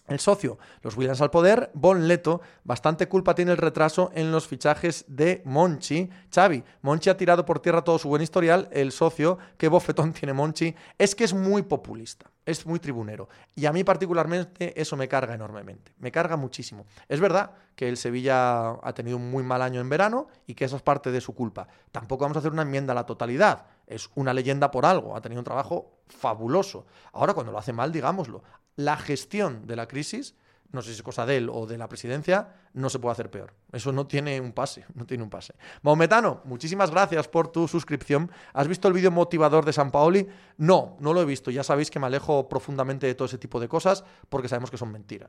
El 0.08 0.20
socio, 0.20 0.58
los 0.82 0.96
Williams 0.96 1.20
al 1.20 1.30
poder, 1.30 1.70
Bon 1.74 2.08
Leto, 2.08 2.40
bastante 2.64 3.08
culpa 3.08 3.34
tiene 3.34 3.50
el 3.50 3.58
retraso 3.58 4.10
en 4.14 4.32
los 4.32 4.46
fichajes 4.46 5.04
de 5.06 5.42
Monchi. 5.44 6.08
Xavi, 6.34 6.64
Monchi 6.80 7.10
ha 7.10 7.16
tirado 7.18 7.44
por 7.44 7.60
tierra 7.60 7.84
todo 7.84 7.98
su 7.98 8.08
buen 8.08 8.22
historial, 8.22 8.70
el 8.72 8.90
socio, 8.90 9.36
qué 9.58 9.68
bofetón 9.68 10.12
tiene 10.14 10.32
Monchi, 10.32 10.74
es 10.96 11.14
que 11.14 11.24
es 11.24 11.34
muy 11.34 11.60
populista, 11.60 12.30
es 12.46 12.64
muy 12.64 12.78
tribunero. 12.78 13.28
Y 13.54 13.66
a 13.66 13.72
mí 13.72 13.84
particularmente 13.84 14.80
eso 14.80 14.96
me 14.96 15.08
carga 15.08 15.34
enormemente, 15.34 15.92
me 15.98 16.10
carga 16.10 16.38
muchísimo. 16.38 16.86
Es 17.06 17.20
verdad 17.20 17.50
que 17.76 17.86
el 17.86 17.98
Sevilla 17.98 18.70
ha 18.82 18.92
tenido 18.94 19.18
un 19.18 19.30
muy 19.30 19.42
mal 19.42 19.60
año 19.60 19.78
en 19.78 19.90
verano 19.90 20.28
y 20.46 20.54
que 20.54 20.64
eso 20.64 20.76
es 20.76 20.82
parte 20.82 21.12
de 21.12 21.20
su 21.20 21.34
culpa. 21.34 21.68
Tampoco 21.92 22.24
vamos 22.24 22.38
a 22.38 22.40
hacer 22.40 22.52
una 22.52 22.62
enmienda 22.62 22.92
a 22.92 22.94
la 22.94 23.04
totalidad, 23.04 23.66
es 23.86 24.08
una 24.14 24.32
leyenda 24.32 24.70
por 24.70 24.86
algo, 24.86 25.14
ha 25.14 25.20
tenido 25.20 25.40
un 25.40 25.44
trabajo 25.44 25.98
fabuloso. 26.08 26.86
Ahora 27.12 27.34
cuando 27.34 27.52
lo 27.52 27.58
hace 27.58 27.74
mal, 27.74 27.92
digámoslo, 27.92 28.42
la 28.78 28.96
gestión 28.96 29.66
de 29.66 29.74
la 29.74 29.88
crisis, 29.88 30.36
no 30.70 30.82
sé 30.82 30.90
si 30.90 30.98
es 30.98 31.02
cosa 31.02 31.26
de 31.26 31.38
él 31.38 31.50
o 31.50 31.66
de 31.66 31.76
la 31.76 31.88
presidencia, 31.88 32.54
no 32.74 32.88
se 32.88 33.00
puede 33.00 33.12
hacer 33.12 33.28
peor. 33.28 33.52
Eso 33.72 33.90
no 33.90 34.06
tiene 34.06 34.40
un 34.40 34.52
pase, 34.52 34.84
no 34.94 35.04
tiene 35.04 35.24
un 35.24 35.30
pase. 35.30 35.54
Maometano, 35.82 36.42
muchísimas 36.44 36.92
gracias 36.92 37.26
por 37.26 37.50
tu 37.50 37.66
suscripción. 37.66 38.30
¿Has 38.52 38.68
visto 38.68 38.86
el 38.86 38.94
vídeo 38.94 39.10
motivador 39.10 39.64
de 39.64 39.72
San 39.72 39.90
Paoli? 39.90 40.28
No, 40.58 40.96
no 41.00 41.12
lo 41.12 41.20
he 41.20 41.24
visto. 41.24 41.50
Ya 41.50 41.64
sabéis 41.64 41.90
que 41.90 41.98
me 41.98 42.06
alejo 42.06 42.48
profundamente 42.48 43.08
de 43.08 43.16
todo 43.16 43.26
ese 43.26 43.38
tipo 43.38 43.58
de 43.58 43.66
cosas 43.66 44.04
porque 44.28 44.48
sabemos 44.48 44.70
que 44.70 44.78
son 44.78 44.92
mentira. 44.92 45.28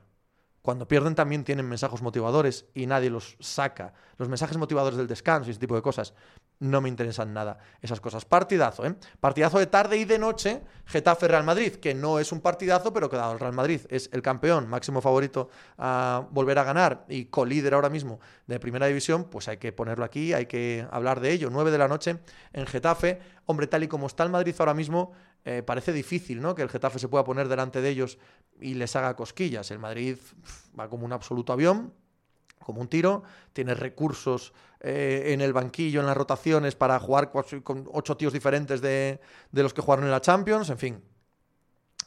Cuando 0.62 0.86
pierden 0.86 1.14
también 1.14 1.42
tienen 1.42 1.66
mensajes 1.68 2.02
motivadores 2.02 2.66
y 2.74 2.86
nadie 2.86 3.08
los 3.08 3.36
saca. 3.40 3.94
Los 4.18 4.28
mensajes 4.28 4.58
motivadores 4.58 4.98
del 4.98 5.06
descanso 5.06 5.48
y 5.48 5.52
ese 5.52 5.60
tipo 5.60 5.74
de 5.74 5.82
cosas 5.82 6.12
no 6.58 6.82
me 6.82 6.90
interesan 6.90 7.32
nada 7.32 7.58
esas 7.80 8.00
cosas. 8.00 8.26
Partidazo, 8.26 8.84
¿eh? 8.84 8.94
Partidazo 9.18 9.58
de 9.58 9.66
tarde 9.66 9.96
y 9.96 10.04
de 10.04 10.18
noche, 10.18 10.60
Getafe 10.84 11.26
Real 11.26 11.44
Madrid, 11.44 11.76
que 11.76 11.94
no 11.94 12.18
es 12.18 12.30
un 12.30 12.40
partidazo, 12.42 12.92
pero 12.92 13.08
que 13.08 13.16
dado 13.16 13.32
el 13.32 13.38
Real 13.38 13.54
Madrid 13.54 13.80
es 13.88 14.10
el 14.12 14.20
campeón, 14.20 14.68
máximo 14.68 15.00
favorito 15.00 15.48
a 15.78 16.26
volver 16.30 16.58
a 16.58 16.64
ganar 16.64 17.06
y 17.08 17.26
colíder 17.26 17.72
ahora 17.72 17.88
mismo 17.88 18.20
de 18.46 18.60
primera 18.60 18.86
división, 18.86 19.24
pues 19.24 19.48
hay 19.48 19.56
que 19.56 19.72
ponerlo 19.72 20.04
aquí, 20.04 20.34
hay 20.34 20.44
que 20.44 20.86
hablar 20.90 21.20
de 21.20 21.32
ello. 21.32 21.48
9 21.50 21.70
de 21.70 21.78
la 21.78 21.88
noche 21.88 22.18
en 22.52 22.66
Getafe. 22.66 23.18
Hombre, 23.46 23.66
tal 23.66 23.82
y 23.82 23.88
como 23.88 24.06
está 24.06 24.22
el 24.22 24.30
Madrid 24.30 24.54
ahora 24.58 24.74
mismo, 24.74 25.12
eh, 25.44 25.62
parece 25.62 25.92
difícil 25.92 26.40
¿no? 26.40 26.54
que 26.54 26.62
el 26.62 26.68
Getafe 26.68 26.98
se 26.98 27.08
pueda 27.08 27.24
poner 27.24 27.48
delante 27.48 27.80
de 27.80 27.88
ellos 27.88 28.18
y 28.60 28.74
les 28.74 28.94
haga 28.96 29.16
cosquillas. 29.16 29.70
El 29.70 29.78
Madrid 29.78 30.16
va 30.78 30.88
como 30.88 31.04
un 31.04 31.12
absoluto 31.12 31.52
avión. 31.52 31.94
como 32.58 32.82
un 32.82 32.88
tiro, 32.88 33.22
tiene 33.52 33.74
recursos 33.74 34.52
eh, 34.80 35.32
en 35.32 35.40
el 35.40 35.52
banquillo, 35.52 36.00
en 36.00 36.06
las 36.06 36.16
rotaciones, 36.16 36.76
para 36.76 36.98
jugar 37.00 37.30
con 37.30 37.88
ocho 37.92 38.16
tíos 38.16 38.32
diferentes 38.32 38.80
de, 38.80 39.20
de 39.50 39.62
los 39.62 39.72
que 39.72 39.80
jugaron 39.80 40.04
en 40.04 40.10
la 40.10 40.20
Champions, 40.20 40.68
en 40.68 40.78
fin. 40.78 41.02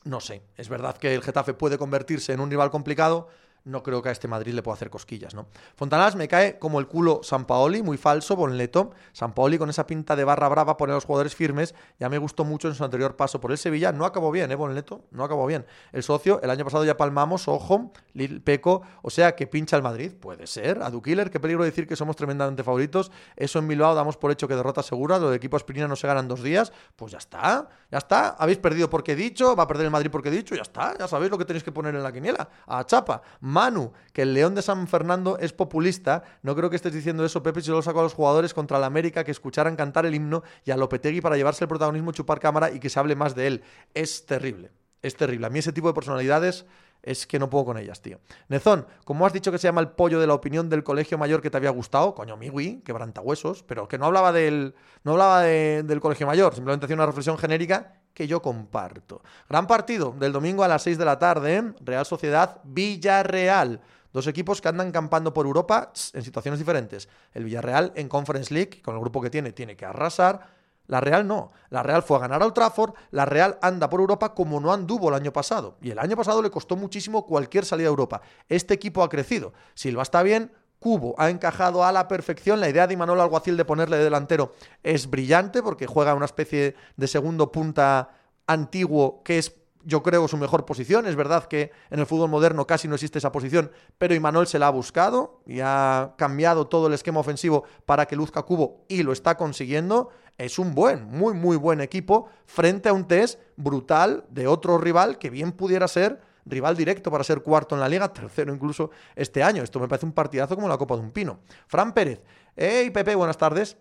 No 0.03 0.19
sé, 0.19 0.43
es 0.57 0.69
verdad 0.69 0.97
que 0.97 1.15
el 1.15 1.23
Getafe 1.23 1.53
puede 1.53 1.77
convertirse 1.77 2.33
en 2.33 2.39
un 2.39 2.49
rival 2.49 2.69
complicado, 2.69 3.29
no 3.65 3.81
creo 3.81 4.01
que 4.01 4.09
a 4.09 4.11
este 4.11 4.27
Madrid 4.27 4.53
le 4.53 4.61
pueda 4.61 4.75
hacer 4.75 4.89
cosquillas, 4.89 5.33
¿no? 5.33 5.47
Fontanás 5.75 6.15
me 6.15 6.27
cae 6.27 6.59
como 6.59 6.79
el 6.79 6.87
culo 6.87 7.21
San 7.23 7.45
Paoli, 7.45 7.81
muy 7.81 7.97
falso, 7.97 8.35
Bonleto. 8.35 8.91
San 9.13 9.33
Paoli 9.33 9.57
con 9.57 9.69
esa 9.69 9.87
pinta 9.87 10.15
de 10.15 10.23
barra 10.23 10.49
brava 10.49 10.75
pone 10.75 10.91
a 10.91 10.95
los 10.95 11.05
jugadores 11.05 11.35
firmes. 11.35 11.73
Ya 11.99 12.09
me 12.09 12.17
gustó 12.17 12.43
mucho 12.43 12.67
en 12.67 12.75
su 12.75 12.83
anterior 12.83 13.15
paso 13.15 13.39
por 13.39 13.51
el 13.51 13.57
Sevilla. 13.57 13.91
No 13.91 14.05
acabó 14.05 14.31
bien, 14.31 14.51
¿eh, 14.51 14.55
Bonleto? 14.55 15.05
No 15.11 15.23
acabó 15.23 15.45
bien. 15.45 15.65
El 15.93 16.03
socio, 16.03 16.41
el 16.41 16.49
año 16.49 16.65
pasado 16.65 16.83
ya 16.83 16.97
palmamos, 16.97 17.47
ojo, 17.47 17.91
Lil 18.13 18.41
Peco, 18.41 18.81
o 19.01 19.09
sea 19.09 19.35
que 19.35 19.47
pincha 19.47 19.77
el 19.77 19.83
Madrid. 19.83 20.13
Puede 20.13 20.45
ser. 20.47 20.81
A 20.83 20.91
Killer, 20.91 21.31
qué 21.31 21.39
peligro 21.39 21.63
decir 21.63 21.87
que 21.87 21.95
somos 21.95 22.15
tremendamente 22.15 22.63
favoritos. 22.63 23.11
Eso 23.35 23.59
en 23.59 23.67
Bilbao 23.67 23.95
damos 23.95 24.17
por 24.17 24.31
hecho 24.31 24.47
que 24.47 24.55
derrota 24.55 24.83
segura. 24.83 25.19
Lo 25.19 25.29
de 25.29 25.37
equipo 25.37 25.55
aspirina 25.55 25.87
no 25.87 25.95
se 25.95 26.07
ganan 26.07 26.27
dos 26.27 26.43
días. 26.43 26.73
Pues 26.95 27.13
ya 27.13 27.17
está, 27.17 27.69
ya 27.89 27.97
está. 27.97 28.29
Habéis 28.29 28.57
perdido 28.57 28.89
porque 28.89 29.13
he 29.13 29.15
dicho, 29.15 29.55
va 29.55 29.63
a 29.63 29.67
perder 29.67 29.85
el 29.85 29.91
Madrid 29.91 30.09
porque 30.11 30.29
he 30.29 30.31
dicho, 30.31 30.53
ya 30.53 30.63
está. 30.63 30.97
Ya 30.97 31.07
sabéis 31.07 31.31
lo 31.31 31.37
que 31.37 31.45
tenéis 31.45 31.63
que 31.63 31.71
poner 31.71 31.95
en 31.95 32.03
la 32.03 32.11
quiniela. 32.11 32.49
A 32.67 32.85
chapa. 32.85 33.21
Manu, 33.53 33.93
que 34.11 34.23
el 34.23 34.33
León 34.33 34.55
de 34.55 34.61
San 34.61 34.87
Fernando 34.87 35.37
es 35.37 35.53
populista. 35.53 36.23
No 36.41 36.55
creo 36.55 36.69
que 36.69 36.75
estés 36.75 36.91
diciendo 36.91 37.23
eso, 37.23 37.43
Pepe, 37.43 37.61
si 37.61 37.69
lo 37.69 37.81
saco 37.81 37.99
a 37.99 38.03
los 38.03 38.13
jugadores 38.13 38.53
contra 38.53 38.79
la 38.79 38.87
América 38.87 39.23
que 39.23 39.31
escucharan 39.31 39.75
cantar 39.75 40.05
el 40.05 40.15
himno 40.15 40.43
y 40.65 40.71
a 40.71 40.77
Lopetegui 40.77 41.21
para 41.21 41.37
llevarse 41.37 41.63
el 41.63 41.69
protagonismo, 41.69 42.11
chupar 42.11 42.39
cámara 42.39 42.71
y 42.71 42.79
que 42.79 42.89
se 42.89 42.99
hable 42.99 43.15
más 43.15 43.35
de 43.35 43.47
él. 43.47 43.63
Es 43.93 44.25
terrible. 44.25 44.71
Es 45.01 45.15
terrible. 45.15 45.47
A 45.47 45.49
mí 45.49 45.59
ese 45.59 45.71
tipo 45.71 45.87
de 45.87 45.93
personalidades 45.93 46.65
es 47.03 47.27
que 47.27 47.37
no 47.37 47.49
puedo 47.49 47.65
con 47.65 47.77
ellas, 47.77 48.01
tío. 48.01 48.19
Nezón, 48.47 48.87
como 49.03 49.25
has 49.25 49.33
dicho 49.33 49.51
que 49.51 49.57
se 49.57 49.67
llama 49.67 49.81
el 49.81 49.89
pollo 49.89 50.19
de 50.19 50.27
la 50.27 50.33
opinión 50.33 50.69
del 50.69 50.83
colegio 50.83 51.17
mayor 51.17 51.41
que 51.41 51.49
te 51.49 51.57
había 51.57 51.69
gustado, 51.69 52.15
coño, 52.15 52.37
miwi, 52.37 52.81
quebrantahuesos, 52.81 53.63
pero 53.63 53.87
que 53.87 53.97
no 53.97 54.05
hablaba 54.05 54.31
del, 54.31 54.73
no 55.03 55.11
hablaba 55.11 55.41
del 55.41 55.99
colegio 55.99 56.25
mayor, 56.25 56.55
simplemente 56.55 56.85
hacía 56.85 56.95
una 56.95 57.05
reflexión 57.05 57.37
genérica 57.37 58.02
que 58.13 58.27
yo 58.27 58.41
comparto. 58.41 59.21
Gran 59.49 59.67
partido 59.67 60.15
del 60.17 60.31
domingo 60.31 60.63
a 60.63 60.67
las 60.67 60.83
6 60.83 60.97
de 60.97 61.05
la 61.05 61.19
tarde, 61.19 61.73
Real 61.81 62.05
Sociedad 62.05 62.61
Villarreal. 62.63 63.81
Dos 64.13 64.27
equipos 64.27 64.61
que 64.61 64.67
andan 64.67 64.91
campando 64.91 65.33
por 65.33 65.47
Europa 65.47 65.91
en 66.13 66.21
situaciones 66.21 66.59
diferentes. 66.59 67.09
El 67.33 67.45
Villarreal 67.45 67.91
en 67.95 68.07
Conference 68.07 68.53
League, 68.53 68.81
con 68.83 68.93
el 68.93 69.01
grupo 69.01 69.21
que 69.21 69.31
tiene, 69.31 69.51
tiene 69.51 69.75
que 69.75 69.85
arrasar. 69.85 70.47
La 70.85 71.01
Real 71.01 71.25
no. 71.25 71.51
La 71.69 71.81
Real 71.81 72.03
fue 72.03 72.17
a 72.17 72.19
ganar 72.19 72.43
al 72.43 72.53
Trafford. 72.53 72.93
La 73.09 73.25
Real 73.25 73.57
anda 73.61 73.89
por 73.89 74.01
Europa 74.01 74.35
como 74.35 74.59
no 74.59 74.71
anduvo 74.71 75.09
el 75.09 75.15
año 75.15 75.33
pasado. 75.33 75.77
Y 75.81 75.89
el 75.89 75.97
año 75.97 76.15
pasado 76.15 76.43
le 76.43 76.51
costó 76.51 76.75
muchísimo 76.75 77.25
cualquier 77.25 77.65
salida 77.65 77.87
a 77.87 77.89
Europa. 77.89 78.21
Este 78.49 78.75
equipo 78.75 79.01
ha 79.01 79.09
crecido. 79.09 79.53
Silva 79.73 80.03
está 80.03 80.21
bien. 80.21 80.51
Cubo 80.83 81.15
ha 81.17 81.29
encajado 81.29 81.85
a 81.85 81.93
la 81.93 82.09
perfección. 82.09 82.59
La 82.59 82.67
idea 82.67 82.87
de 82.87 82.93
Imanol 82.93 83.21
Alguacil 83.21 83.55
de 83.55 83.63
ponerle 83.63 83.95
de 83.95 84.03
delantero 84.03 84.51
es 84.83 85.09
brillante 85.09 85.63
porque 85.63 85.87
juega 85.87 86.13
una 86.13 86.25
especie 86.25 86.75
de 86.97 87.07
segundo 87.07 87.53
punta 87.53 88.09
antiguo 88.47 89.23
que 89.23 89.37
es 89.37 89.55
yo 89.85 90.03
creo, 90.03 90.27
su 90.27 90.35
mejor 90.35 90.65
posición. 90.65 91.07
Es 91.07 91.15
verdad 91.15 91.45
que 91.45 91.71
en 91.89 92.01
el 92.01 92.05
fútbol 92.05 92.29
moderno 92.29 92.67
casi 92.67 92.89
no 92.89 92.95
existe 92.95 93.17
esa 93.17 93.31
posición, 93.31 93.71
pero 93.97 94.13
Imanol 94.13 94.45
se 94.45 94.59
la 94.59 94.67
ha 94.67 94.71
buscado 94.71 95.41
y 95.45 95.61
ha 95.61 96.15
cambiado 96.17 96.67
todo 96.67 96.87
el 96.87 96.93
esquema 96.93 97.21
ofensivo 97.21 97.63
para 97.85 98.05
que 98.05 98.17
luzca 98.17 98.43
Cubo 98.43 98.83
y 98.89 99.03
lo 99.03 99.13
está 99.13 99.37
consiguiendo. 99.37 100.09
Es 100.37 100.59
un 100.59 100.75
buen, 100.75 101.05
muy, 101.05 101.33
muy 101.33 101.55
buen 101.55 101.79
equipo 101.79 102.27
frente 102.45 102.89
a 102.89 102.93
un 102.93 103.07
test 103.07 103.39
brutal 103.55 104.25
de 104.29 104.47
otro 104.47 104.77
rival 104.77 105.17
que 105.17 105.29
bien 105.29 105.53
pudiera 105.53 105.87
ser 105.87 106.21
rival 106.45 106.75
directo 106.75 107.11
para 107.11 107.23
ser 107.23 107.41
cuarto 107.41 107.75
en 107.75 107.81
la 107.81 107.89
liga, 107.89 108.07
tercero 108.13 108.53
incluso 108.53 108.91
este 109.15 109.43
año. 109.43 109.63
Esto 109.63 109.79
me 109.79 109.87
parece 109.87 110.05
un 110.05 110.13
partidazo 110.13 110.55
como 110.55 110.67
la 110.67 110.77
Copa 110.77 110.95
de 110.95 111.01
un 111.01 111.11
Pino. 111.11 111.39
Fran 111.67 111.93
Pérez. 111.93 112.21
Hey, 112.55 112.89
Pepe, 112.91 113.15
buenas 113.15 113.37
tardes. 113.37 113.77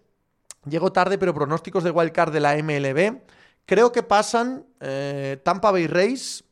Llego 0.69 0.93
tarde, 0.93 1.19
pero 1.19 1.35
pronósticos 1.35 1.83
de 1.83 1.91
wildcard 1.91 2.33
de 2.33 2.41
la 2.41 2.57
MLB. 2.57 3.21
Creo 3.67 3.93
que 3.93 4.03
pasan 4.03 4.67
eh, 4.81 5.41
Tampa 5.45 5.71
Bay 5.71 5.87
Rays, 5.87 6.45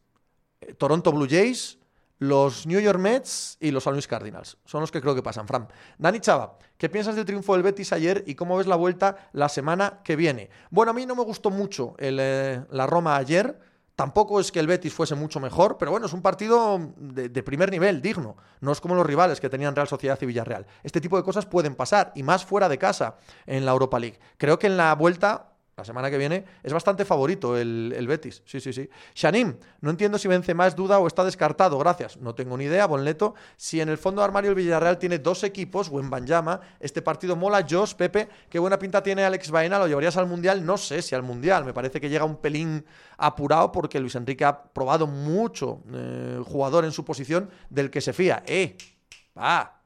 eh, 0.61 0.75
Toronto 0.75 1.13
Blue 1.13 1.29
Jays, 1.29 1.79
los 2.19 2.67
New 2.67 2.81
York 2.81 2.99
Mets 2.99 3.57
y 3.61 3.71
los 3.71 3.85
San 3.85 3.95
Luis 3.95 4.07
Cardinals. 4.07 4.59
Son 4.65 4.81
los 4.81 4.91
que 4.91 5.01
creo 5.01 5.15
que 5.15 5.23
pasan, 5.23 5.47
Fran. 5.47 5.69
Dani 5.99 6.21
Chava, 6.21 6.59
¿qué 6.77 6.89
piensas 6.89 7.17
del 7.17 7.25
triunfo 7.25 7.55
del 7.55 7.63
Betis 7.63 7.93
ayer 7.93 8.23
y 8.27 8.35
cómo 8.35 8.57
ves 8.59 8.67
la 8.67 8.77
vuelta 8.77 9.31
la 9.33 9.49
semana 9.49 10.01
que 10.05 10.17
viene? 10.17 10.51
Bueno, 10.71 10.91
a 10.91 10.95
mí 10.95 11.07
no 11.07 11.17
me 11.17 11.25
gustó 11.25 11.51
mucho 11.51 11.95
eh, 11.99 12.63
la 12.71 12.87
Roma 12.87 13.17
ayer. 13.17 13.59
Tampoco 14.01 14.41
es 14.41 14.51
que 14.51 14.61
el 14.61 14.67
Betis 14.67 14.95
fuese 14.95 15.15
mucho 15.15 15.41
mejor, 15.41 15.77
pero 15.77 15.91
bueno, 15.91 16.07
es 16.07 16.15
un 16.15 16.23
partido 16.23 16.81
de, 16.97 17.43
primer 17.43 17.71
nivel, 17.71 18.01
digno. 18.01 18.35
No 18.63 18.73
es 18.73 18.81
como 18.81 18.95
los 18.95 19.05
rivales 19.05 19.43
que 19.43 19.51
tenían 19.51 19.77
Real 19.77 19.89
Sociedad 19.89 20.19
y 20.23 20.25
Villarreal. 20.25 20.67
Este 20.83 21.03
tipo 21.03 21.19
de 21.19 21.23
cosas 21.23 21.45
pueden 21.45 21.75
pasar, 21.75 22.11
y 22.15 22.23
más 22.23 22.43
fuera 22.43 22.71
de 22.71 22.79
casa 22.79 23.17
en 23.45 23.67
la 23.67 23.73
Europa 23.73 23.99
League. 23.99 24.19
Creo 24.39 24.59
que 24.59 24.69
en 24.69 24.79
la 24.79 24.95
vuelta 24.95 25.53
la 25.81 25.85
semana 25.85 26.11
que 26.11 26.19
viene, 26.19 26.45
es 26.63 26.73
bastante 26.75 27.07
favorito 27.07 27.57
el, 27.57 28.05
Betis. 28.07 28.43
Sí, 28.45 28.61
sí, 28.61 28.71
sí. 28.73 28.89
Shanim, 29.15 29.57
no 29.81 29.91
entiendo 29.91 30.19
si 30.19 30.29
vence 30.29 30.53
más 30.53 30.77
duda 30.77 30.99
o 30.99 31.07
está 31.07 31.25
descartado. 31.25 31.79
Gracias. 31.79 32.19
No 32.19 32.35
tengo 32.35 32.59
ni 32.59 32.65
idea, 32.65 32.87
Bonleto. 32.87 33.35
Si 33.57 33.81
en 33.81 33.89
el 33.89 33.97
fondo 33.97 34.23
armario 34.23 34.51
el 34.51 34.57
Villarreal 34.57 34.99
tiene 34.99 35.19
dos 35.19 35.43
equipos, 35.43 35.89
o 35.91 35.99
en 35.99 36.11
Banjama, 36.11 36.61
este 36.81 37.01
partido 37.01 37.35
mola. 37.35 37.67
Josh, 37.69 37.95
Pepe, 37.95 38.29
qué 38.51 38.59
buena 38.59 38.79
pinta 38.79 39.03
tiene 39.03 39.25
Alex 39.25 39.51
Baena. 39.51 39.79
¿Lo 39.79 39.87
llevarías 39.87 40.19
al 40.19 40.27
Mundial? 40.27 40.65
No 40.67 40.77
sé 40.77 41.01
si 41.01 41.15
al 41.15 41.23
Mundial. 41.23 41.65
Me 41.65 41.73
parece 41.73 41.99
que 41.99 42.11
llega 42.11 42.27
un 42.27 42.37
pelín 42.37 42.85
apurado 43.17 43.73
porque 43.73 43.99
Luis 44.01 44.15
Enrique 44.17 44.45
ha 44.45 44.63
probado 44.63 45.07
mucho 45.07 45.83
eh, 45.93 46.43
jugador 46.45 46.85
en 46.85 46.93
su 46.93 47.07
posición 47.07 47.49
del 47.71 47.91
que 47.91 48.03
se 48.03 48.13
fía. 48.13 48.43
¡Eh! 48.47 48.77
¡Va! 49.37 49.81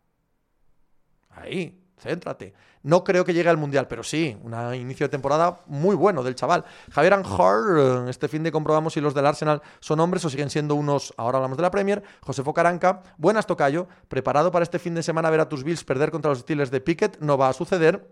Ahí, 1.30 1.80
céntrate. 1.96 2.52
No 2.84 3.02
creo 3.02 3.24
que 3.24 3.32
llegue 3.32 3.48
al 3.48 3.56
Mundial, 3.56 3.88
pero 3.88 4.02
sí, 4.02 4.36
un 4.42 4.74
inicio 4.74 5.06
de 5.06 5.10
temporada 5.10 5.62
muy 5.66 5.96
bueno 5.96 6.22
del 6.22 6.34
chaval. 6.34 6.66
Javier 6.92 7.14
Anjar, 7.14 7.60
eh, 7.78 8.10
este 8.10 8.28
fin 8.28 8.42
de 8.42 8.52
comprobamos 8.52 8.92
si 8.92 9.00
los 9.00 9.14
del 9.14 9.24
Arsenal 9.24 9.62
son 9.80 10.00
hombres 10.00 10.22
o 10.26 10.28
siguen 10.28 10.50
siendo 10.50 10.74
unos, 10.74 11.14
ahora 11.16 11.38
hablamos 11.38 11.56
de 11.56 11.62
la 11.62 11.70
Premier. 11.70 12.02
Josefo 12.20 12.52
Caranca, 12.52 13.02
buenas 13.16 13.46
tocayo, 13.46 13.88
preparado 14.08 14.52
para 14.52 14.64
este 14.64 14.78
fin 14.78 14.94
de 14.94 15.02
semana 15.02 15.30
ver 15.30 15.40
a 15.40 15.48
tus 15.48 15.64
Bills 15.64 15.82
perder 15.82 16.10
contra 16.10 16.28
los 16.28 16.40
Steelers 16.40 16.70
de 16.70 16.82
Pickett, 16.82 17.18
no 17.20 17.38
va 17.38 17.48
a 17.48 17.54
suceder. 17.54 18.06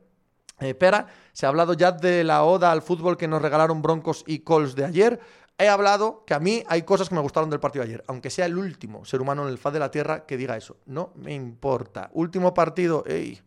Eh, 0.59 0.73
Pera, 0.73 1.07
se 1.35 1.45
ha 1.45 1.51
hablado 1.51 1.75
ya 1.75 1.93
de 1.93 2.25
la 2.25 2.43
oda 2.45 2.73
al 2.73 2.81
fútbol 2.81 3.19
que 3.19 3.29
nos 3.29 3.43
regalaron 3.43 3.83
Broncos 3.83 4.25
y 4.27 4.39
Colts 4.39 4.75
de 4.75 4.87
ayer. 4.87 5.21
He 5.59 5.69
hablado 5.69 6.25
que 6.25 6.33
a 6.33 6.41
mí 6.41 6.65
hay 6.67 6.83
cosas 6.83 7.11
que 7.11 7.15
me 7.15 7.21
gustaron 7.21 7.51
del 7.51 7.61
partido 7.61 7.85
de 7.85 7.91
ayer, 7.91 8.05
aunque 8.07 8.31
sea 8.31 8.47
el 8.47 8.57
último 8.57 9.05
ser 9.05 9.21
humano 9.21 9.43
en 9.43 9.51
el 9.51 9.59
faz 9.59 9.75
de 9.75 9.81
la 9.81 9.91
tierra 9.91 10.25
que 10.25 10.39
diga 10.39 10.57
eso. 10.57 10.79
No 10.87 11.13
me 11.17 11.35
importa. 11.35 12.09
Último 12.15 12.55
partido, 12.55 13.05
ey, 13.07 13.39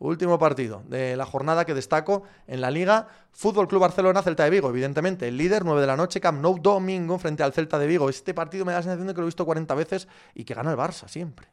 Último 0.00 0.38
partido 0.38 0.82
de 0.86 1.16
la 1.16 1.26
jornada 1.26 1.64
que 1.64 1.74
destaco 1.74 2.22
en 2.46 2.60
la 2.60 2.70
Liga. 2.70 3.08
Fútbol 3.32 3.66
Club 3.66 3.80
Barcelona, 3.80 4.22
Celta 4.22 4.44
de 4.44 4.50
Vigo, 4.50 4.68
evidentemente. 4.68 5.26
El 5.26 5.36
líder, 5.36 5.64
9 5.64 5.80
de 5.80 5.86
la 5.88 5.96
noche, 5.96 6.20
Camp 6.20 6.40
Nou, 6.40 6.60
domingo, 6.60 7.18
frente 7.18 7.42
al 7.42 7.52
Celta 7.52 7.80
de 7.80 7.88
Vigo. 7.88 8.08
Este 8.08 8.32
partido 8.32 8.64
me 8.64 8.72
da 8.72 8.78
la 8.78 8.82
sensación 8.84 9.08
de 9.08 9.14
que 9.14 9.20
lo 9.20 9.24
he 9.24 9.26
visto 9.26 9.44
40 9.44 9.74
veces 9.74 10.06
y 10.34 10.44
que 10.44 10.54
gana 10.54 10.70
el 10.70 10.76
Barça 10.76 11.08
siempre. 11.08 11.48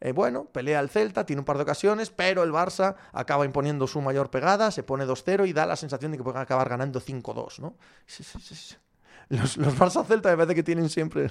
Eh, 0.00 0.12
bueno, 0.12 0.46
pelea 0.46 0.80
el 0.80 0.88
Celta, 0.88 1.26
tiene 1.26 1.40
un 1.40 1.44
par 1.44 1.58
de 1.58 1.64
ocasiones, 1.64 2.08
pero 2.10 2.42
el 2.42 2.50
Barça 2.50 2.96
acaba 3.12 3.44
imponiendo 3.44 3.86
su 3.86 4.00
mayor 4.00 4.30
pegada, 4.30 4.70
se 4.70 4.82
pone 4.82 5.04
2-0 5.04 5.46
y 5.46 5.52
da 5.52 5.66
la 5.66 5.76
sensación 5.76 6.12
de 6.12 6.16
que 6.16 6.24
puede 6.24 6.38
acabar 6.38 6.70
ganando 6.70 7.00
5-2, 7.00 7.58
¿no? 7.58 7.74
Los, 9.28 9.58
los 9.58 9.78
Barça-Celta 9.78 10.30
me 10.30 10.36
parece 10.38 10.54
que 10.54 10.62
tienen 10.62 10.88
siempre 10.88 11.30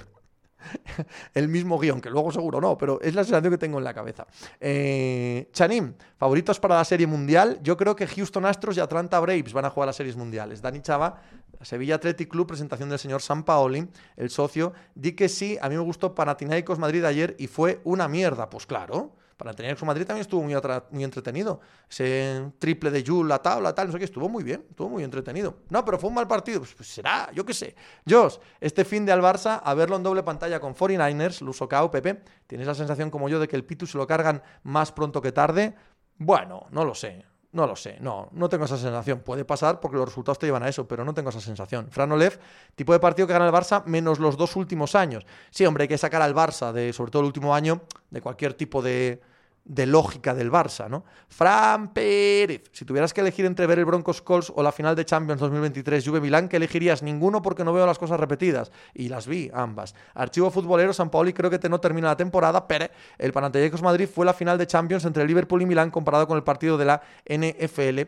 el 1.34 1.48
mismo 1.48 1.78
guion, 1.78 2.00
que 2.00 2.10
luego 2.10 2.32
seguro 2.32 2.60
no, 2.60 2.76
pero 2.76 3.00
es 3.00 3.14
la 3.14 3.24
sensación 3.24 3.52
que 3.52 3.58
tengo 3.58 3.78
en 3.78 3.84
la 3.84 3.94
cabeza. 3.94 4.26
Eh, 4.60 5.48
Chanim, 5.52 5.94
favoritos 6.16 6.60
para 6.60 6.76
la 6.76 6.84
Serie 6.84 7.06
Mundial. 7.06 7.58
Yo 7.62 7.76
creo 7.76 7.96
que 7.96 8.06
Houston 8.06 8.46
Astros 8.46 8.76
y 8.76 8.80
Atlanta 8.80 9.18
Braves 9.20 9.52
van 9.52 9.64
a 9.64 9.70
jugar 9.70 9.86
las 9.88 9.96
series 9.96 10.16
mundiales. 10.16 10.62
Dani 10.62 10.80
Chava, 10.80 11.20
Sevilla 11.62 11.96
Athletic 11.96 12.28
Club, 12.28 12.46
presentación 12.46 12.88
del 12.88 12.98
señor 12.98 13.22
San 13.22 13.44
Paoli, 13.44 13.88
el 14.16 14.30
socio. 14.30 14.72
Di 14.94 15.12
que 15.12 15.28
sí, 15.28 15.58
a 15.60 15.68
mí 15.68 15.76
me 15.76 15.82
gustó 15.82 16.14
Panathinaikos 16.14 16.78
Madrid 16.78 17.04
ayer 17.04 17.36
y 17.38 17.46
fue 17.46 17.80
una 17.84 18.08
mierda. 18.08 18.50
Pues 18.50 18.66
claro 18.66 19.19
para 19.40 19.54
tener 19.54 19.78
su 19.78 19.86
Madrid 19.86 20.04
también 20.04 20.20
estuvo 20.20 20.42
muy, 20.42 20.54
muy 20.90 21.02
entretenido. 21.02 21.62
Ese 21.88 22.52
triple 22.58 22.90
de 22.90 23.02
Jules, 23.02 23.26
la 23.26 23.38
tabla, 23.38 23.74
tal, 23.74 23.86
no 23.86 23.92
sé 23.94 23.98
qué, 23.98 24.04
estuvo 24.04 24.28
muy 24.28 24.44
bien, 24.44 24.66
estuvo 24.68 24.90
muy 24.90 25.02
entretenido. 25.02 25.60
No, 25.70 25.82
pero 25.82 25.98
fue 25.98 26.08
un 26.08 26.14
mal 26.16 26.28
partido, 26.28 26.60
pues, 26.60 26.74
pues 26.74 26.90
será, 26.90 27.30
yo 27.32 27.46
qué 27.46 27.54
sé. 27.54 27.74
Josh, 28.06 28.36
este 28.60 28.84
fin 28.84 29.06
de 29.06 29.12
al 29.12 29.22
Barça, 29.22 29.62
a 29.64 29.72
verlo 29.72 29.96
en 29.96 30.02
doble 30.02 30.22
pantalla 30.22 30.60
con 30.60 30.74
49ers, 30.74 31.40
Luso 31.40 31.66
Cao, 31.66 31.90
Pepe, 31.90 32.22
¿tienes 32.46 32.66
la 32.66 32.74
sensación 32.74 33.10
como 33.10 33.30
yo 33.30 33.40
de 33.40 33.48
que 33.48 33.56
el 33.56 33.64
Pitu 33.64 33.86
se 33.86 33.96
lo 33.96 34.06
cargan 34.06 34.42
más 34.62 34.92
pronto 34.92 35.22
que 35.22 35.32
tarde? 35.32 35.74
Bueno, 36.18 36.66
no 36.70 36.84
lo 36.84 36.94
sé. 36.94 37.24
No 37.52 37.66
lo 37.66 37.74
sé, 37.74 37.96
no, 38.00 38.28
no 38.30 38.48
tengo 38.48 38.66
esa 38.66 38.76
sensación. 38.76 39.20
Puede 39.20 39.44
pasar 39.44 39.80
porque 39.80 39.96
los 39.96 40.06
resultados 40.06 40.38
te 40.38 40.46
llevan 40.46 40.62
a 40.62 40.68
eso, 40.68 40.86
pero 40.86 41.04
no 41.04 41.12
tengo 41.14 41.30
esa 41.30 41.40
sensación. 41.40 41.90
Fran 41.90 42.12
Olev, 42.12 42.38
tipo 42.76 42.92
de 42.92 43.00
partido 43.00 43.26
que 43.26 43.32
gana 43.32 43.46
el 43.46 43.52
Barça 43.52 43.84
menos 43.86 44.20
los 44.20 44.36
dos 44.36 44.54
últimos 44.54 44.94
años. 44.94 45.26
Sí, 45.50 45.66
hombre, 45.66 45.82
hay 45.82 45.88
que 45.88 45.98
sacar 45.98 46.22
al 46.22 46.32
Barça, 46.32 46.70
de, 46.72 46.92
sobre 46.92 47.10
todo 47.10 47.22
el 47.22 47.26
último 47.26 47.52
año, 47.52 47.80
de 48.10 48.20
cualquier 48.20 48.54
tipo 48.54 48.82
de, 48.82 49.20
de 49.64 49.86
lógica 49.86 50.34
del 50.34 50.50
Barça, 50.50 50.88
¿no? 50.88 51.04
Fran 51.28 51.92
Pérez, 51.92 52.64
si 52.72 52.84
tuvieras 52.84 53.12
que 53.12 53.20
elegir 53.20 53.46
entre 53.46 53.66
ver 53.66 53.78
el 53.78 53.84
Broncos 53.84 54.22
Colts 54.22 54.52
o 54.54 54.62
la 54.62 54.72
final 54.72 54.96
de 54.96 55.04
Champions 55.04 55.40
2023 55.40 56.06
Juve 56.06 56.20
Milán, 56.20 56.48
¿qué 56.48 56.56
elegirías? 56.56 57.02
Ninguno 57.02 57.42
porque 57.42 57.64
no 57.64 57.72
veo 57.72 57.86
las 57.86 57.98
cosas 57.98 58.18
repetidas. 58.18 58.72
Y 58.94 59.08
las 59.08 59.26
vi 59.26 59.50
ambas. 59.52 59.94
Archivo 60.14 60.50
futbolero, 60.50 60.92
San 60.92 61.10
Paoli 61.10 61.32
creo 61.32 61.50
que 61.50 61.58
te 61.58 61.68
no 61.68 61.80
termina 61.80 62.08
la 62.08 62.16
temporada, 62.16 62.66
pero 62.66 62.86
el 63.18 63.32
Panathinaikos 63.32 63.82
Madrid 63.82 64.08
fue 64.12 64.26
la 64.26 64.34
final 64.34 64.58
de 64.58 64.66
Champions 64.66 65.04
entre 65.04 65.26
Liverpool 65.26 65.62
y 65.62 65.66
Milán 65.66 65.90
comparado 65.90 66.26
con 66.26 66.36
el 66.36 66.42
partido 66.42 66.76
de 66.76 66.84
la 66.84 67.02
NFL. 67.26 68.00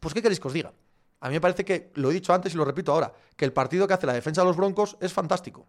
Pues, 0.00 0.14
¿qué 0.14 0.22
queréis 0.22 0.40
que 0.40 0.48
os 0.48 0.54
diga? 0.54 0.72
A 1.20 1.28
mí 1.28 1.34
me 1.34 1.40
parece 1.40 1.64
que, 1.64 1.92
lo 1.96 2.10
he 2.10 2.14
dicho 2.14 2.32
antes 2.32 2.54
y 2.54 2.56
lo 2.56 2.64
repito 2.64 2.92
ahora, 2.92 3.12
que 3.36 3.44
el 3.44 3.52
partido 3.52 3.86
que 3.86 3.94
hace 3.94 4.06
la 4.06 4.14
defensa 4.14 4.40
de 4.40 4.46
los 4.46 4.56
Broncos 4.56 4.96
es 5.00 5.12
fantástico. 5.12 5.66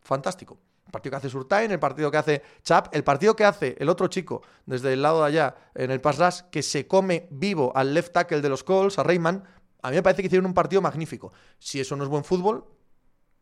Fantástico. 0.00 0.58
El 0.86 0.92
partido 0.92 1.10
que 1.10 1.16
hace 1.16 1.30
Surtain, 1.30 1.70
el 1.70 1.80
partido 1.80 2.10
que 2.10 2.16
hace 2.16 2.42
Chap, 2.62 2.94
el 2.94 3.02
partido 3.02 3.34
que 3.34 3.44
hace 3.44 3.76
el 3.78 3.88
otro 3.88 4.06
chico 4.06 4.42
desde 4.66 4.92
el 4.92 5.02
lado 5.02 5.22
de 5.22 5.26
allá 5.26 5.56
en 5.74 5.90
el 5.90 6.00
pass 6.00 6.18
rush, 6.18 6.50
que 6.50 6.62
se 6.62 6.86
come 6.86 7.26
vivo 7.30 7.72
al 7.74 7.92
left 7.92 8.12
tackle 8.12 8.40
de 8.40 8.48
los 8.48 8.62
Colts, 8.62 8.98
a 8.98 9.02
Rayman. 9.02 9.42
A 9.82 9.90
mí 9.90 9.96
me 9.96 10.02
parece 10.02 10.22
que 10.22 10.26
hicieron 10.26 10.46
un 10.46 10.54
partido 10.54 10.80
magnífico. 10.80 11.32
Si 11.58 11.80
eso 11.80 11.96
no 11.96 12.04
es 12.04 12.08
buen 12.08 12.24
fútbol, 12.24 12.64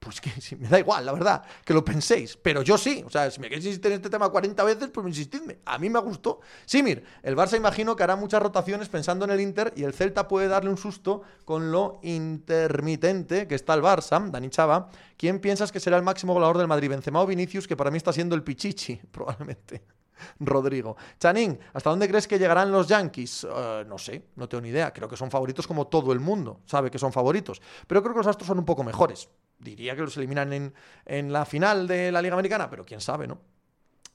pues 0.04 0.20
que 0.20 0.30
me 0.56 0.68
da 0.68 0.78
igual, 0.78 1.06
la 1.06 1.12
verdad, 1.12 1.42
que 1.64 1.72
lo 1.72 1.84
penséis. 1.84 2.36
Pero 2.36 2.62
yo 2.62 2.76
sí. 2.76 3.02
O 3.06 3.10
sea, 3.10 3.30
si 3.30 3.40
me 3.40 3.48
queréis 3.48 3.66
insistir 3.66 3.90
en 3.90 3.96
este 3.96 4.10
tema 4.10 4.28
40 4.28 4.62
veces, 4.64 4.90
pues 4.92 5.06
insistidme. 5.06 5.58
A 5.64 5.78
mí 5.78 5.88
me 5.88 5.98
gustó. 6.00 6.40
Sí, 6.66 6.82
mir, 6.82 7.04
el 7.22 7.36
Barça 7.36 7.56
imagino 7.56 7.96
que 7.96 8.02
hará 8.02 8.16
muchas 8.16 8.42
rotaciones 8.42 8.88
pensando 8.88 9.24
en 9.24 9.30
el 9.30 9.40
Inter 9.40 9.72
y 9.76 9.84
el 9.84 9.94
Celta 9.94 10.28
puede 10.28 10.48
darle 10.48 10.70
un 10.70 10.76
susto 10.76 11.22
con 11.44 11.72
lo 11.72 12.00
intermitente 12.02 13.48
que 13.48 13.54
está 13.54 13.74
el 13.74 13.82
Barça, 13.82 14.30
Dani 14.30 14.50
Chava. 14.50 14.90
¿Quién 15.16 15.40
piensas 15.40 15.72
que 15.72 15.80
será 15.80 15.96
el 15.96 16.02
máximo 16.02 16.34
goleador 16.34 16.58
del 16.58 16.68
Madrid? 16.68 16.90
Benzema 16.90 17.22
o 17.22 17.26
Vinicius, 17.26 17.66
que 17.66 17.76
para 17.76 17.90
mí 17.90 17.96
está 17.96 18.12
siendo 18.12 18.34
el 18.34 18.42
Pichichi, 18.42 19.00
probablemente. 19.10 19.93
Rodrigo. 20.40 20.96
Chanín, 21.18 21.58
¿hasta 21.72 21.90
dónde 21.90 22.08
crees 22.08 22.26
que 22.28 22.38
llegarán 22.38 22.70
los 22.70 22.88
Yankees? 22.88 23.46
Eh, 23.48 23.84
no 23.86 23.98
sé, 23.98 24.28
no 24.36 24.48
tengo 24.48 24.62
ni 24.62 24.68
idea. 24.68 24.92
Creo 24.92 25.08
que 25.08 25.16
son 25.16 25.30
favoritos 25.30 25.66
como 25.66 25.86
todo 25.86 26.12
el 26.12 26.20
mundo 26.20 26.60
sabe 26.66 26.90
que 26.90 26.98
son 26.98 27.12
favoritos. 27.12 27.60
Pero 27.86 28.02
creo 28.02 28.14
que 28.14 28.18
los 28.18 28.26
Astros 28.26 28.46
son 28.46 28.58
un 28.58 28.64
poco 28.64 28.84
mejores. 28.84 29.28
Diría 29.58 29.94
que 29.94 30.02
los 30.02 30.16
eliminan 30.16 30.72
en, 31.06 31.32
la 31.32 31.44
final 31.44 31.86
de 31.86 32.10
la 32.12 32.20
Liga 32.20 32.34
Americana, 32.34 32.68
pero 32.68 32.84
quién 32.84 33.00
sabe, 33.00 33.26
¿no? 33.26 33.38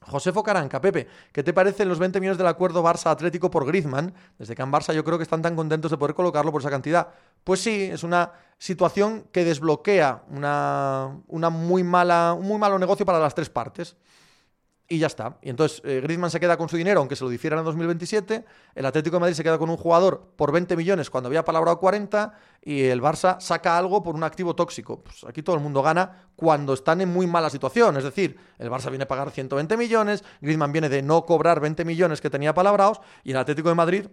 Josefo 0.02 0.42
Caranca, 0.42 0.80
Pepe, 0.80 1.06
¿qué 1.30 1.42
te 1.42 1.52
parecen 1.52 1.86
los 1.88 1.98
20 1.98 2.20
millones 2.20 2.38
del 2.38 2.46
acuerdo 2.46 2.82
Barça-Atlético 2.82 3.50
por 3.50 3.66
Griezmann? 3.66 4.14
Desde 4.38 4.54
que 4.54 4.62
en 4.62 4.72
Barça 4.72 4.94
yo 4.94 5.04
creo 5.04 5.18
que 5.18 5.24
están 5.24 5.42
tan 5.42 5.54
contentos 5.54 5.90
de 5.90 5.98
poder 5.98 6.14
colocarlo 6.14 6.50
por 6.52 6.62
esa 6.62 6.70
cantidad. 6.70 7.08
Pues 7.44 7.60
sí, 7.60 7.82
es 7.92 8.02
una 8.02 8.32
situación 8.56 9.26
que 9.30 9.44
desbloquea 9.44 10.22
una, 10.30 11.20
una 11.26 11.50
muy 11.50 11.84
mala, 11.84 12.34
un 12.38 12.46
muy 12.46 12.58
malo 12.58 12.78
negocio 12.78 13.04
para 13.04 13.18
las 13.18 13.34
tres 13.34 13.50
partes 13.50 13.96
y 14.92 14.98
ya 14.98 15.06
está. 15.06 15.38
Y 15.40 15.50
entonces 15.50 15.80
eh, 15.84 16.00
Griezmann 16.02 16.32
se 16.32 16.40
queda 16.40 16.56
con 16.56 16.68
su 16.68 16.76
dinero, 16.76 16.98
aunque 16.98 17.14
se 17.14 17.22
lo 17.22 17.30
difieran 17.30 17.60
en 17.60 17.64
2027. 17.64 18.44
El 18.74 18.84
Atlético 18.84 19.16
de 19.16 19.20
Madrid 19.20 19.36
se 19.36 19.44
queda 19.44 19.56
con 19.56 19.70
un 19.70 19.76
jugador 19.76 20.32
por 20.34 20.50
20 20.50 20.76
millones 20.76 21.08
cuando 21.08 21.28
había 21.28 21.44
palabrado 21.44 21.78
40. 21.78 22.32
Y 22.62 22.82
el 22.82 23.00
Barça 23.00 23.40
saca 23.40 23.78
algo 23.78 24.02
por 24.02 24.16
un 24.16 24.24
activo 24.24 24.56
tóxico. 24.56 25.04
Pues 25.04 25.22
aquí 25.22 25.44
todo 25.44 25.54
el 25.54 25.62
mundo 25.62 25.80
gana 25.80 26.30
cuando 26.34 26.74
están 26.74 27.00
en 27.00 27.08
muy 27.08 27.28
mala 27.28 27.50
situación. 27.50 27.96
Es 27.98 28.02
decir, 28.02 28.36
el 28.58 28.68
Barça 28.68 28.88
viene 28.90 29.04
a 29.04 29.08
pagar 29.08 29.30
120 29.30 29.76
millones, 29.76 30.24
Griezmann 30.40 30.72
viene 30.72 30.88
de 30.88 31.02
no 31.02 31.24
cobrar 31.24 31.60
20 31.60 31.84
millones 31.84 32.20
que 32.20 32.28
tenía 32.28 32.52
palabrados. 32.52 33.00
Y 33.22 33.30
el 33.30 33.36
Atlético 33.36 33.68
de 33.68 33.76
Madrid 33.76 34.06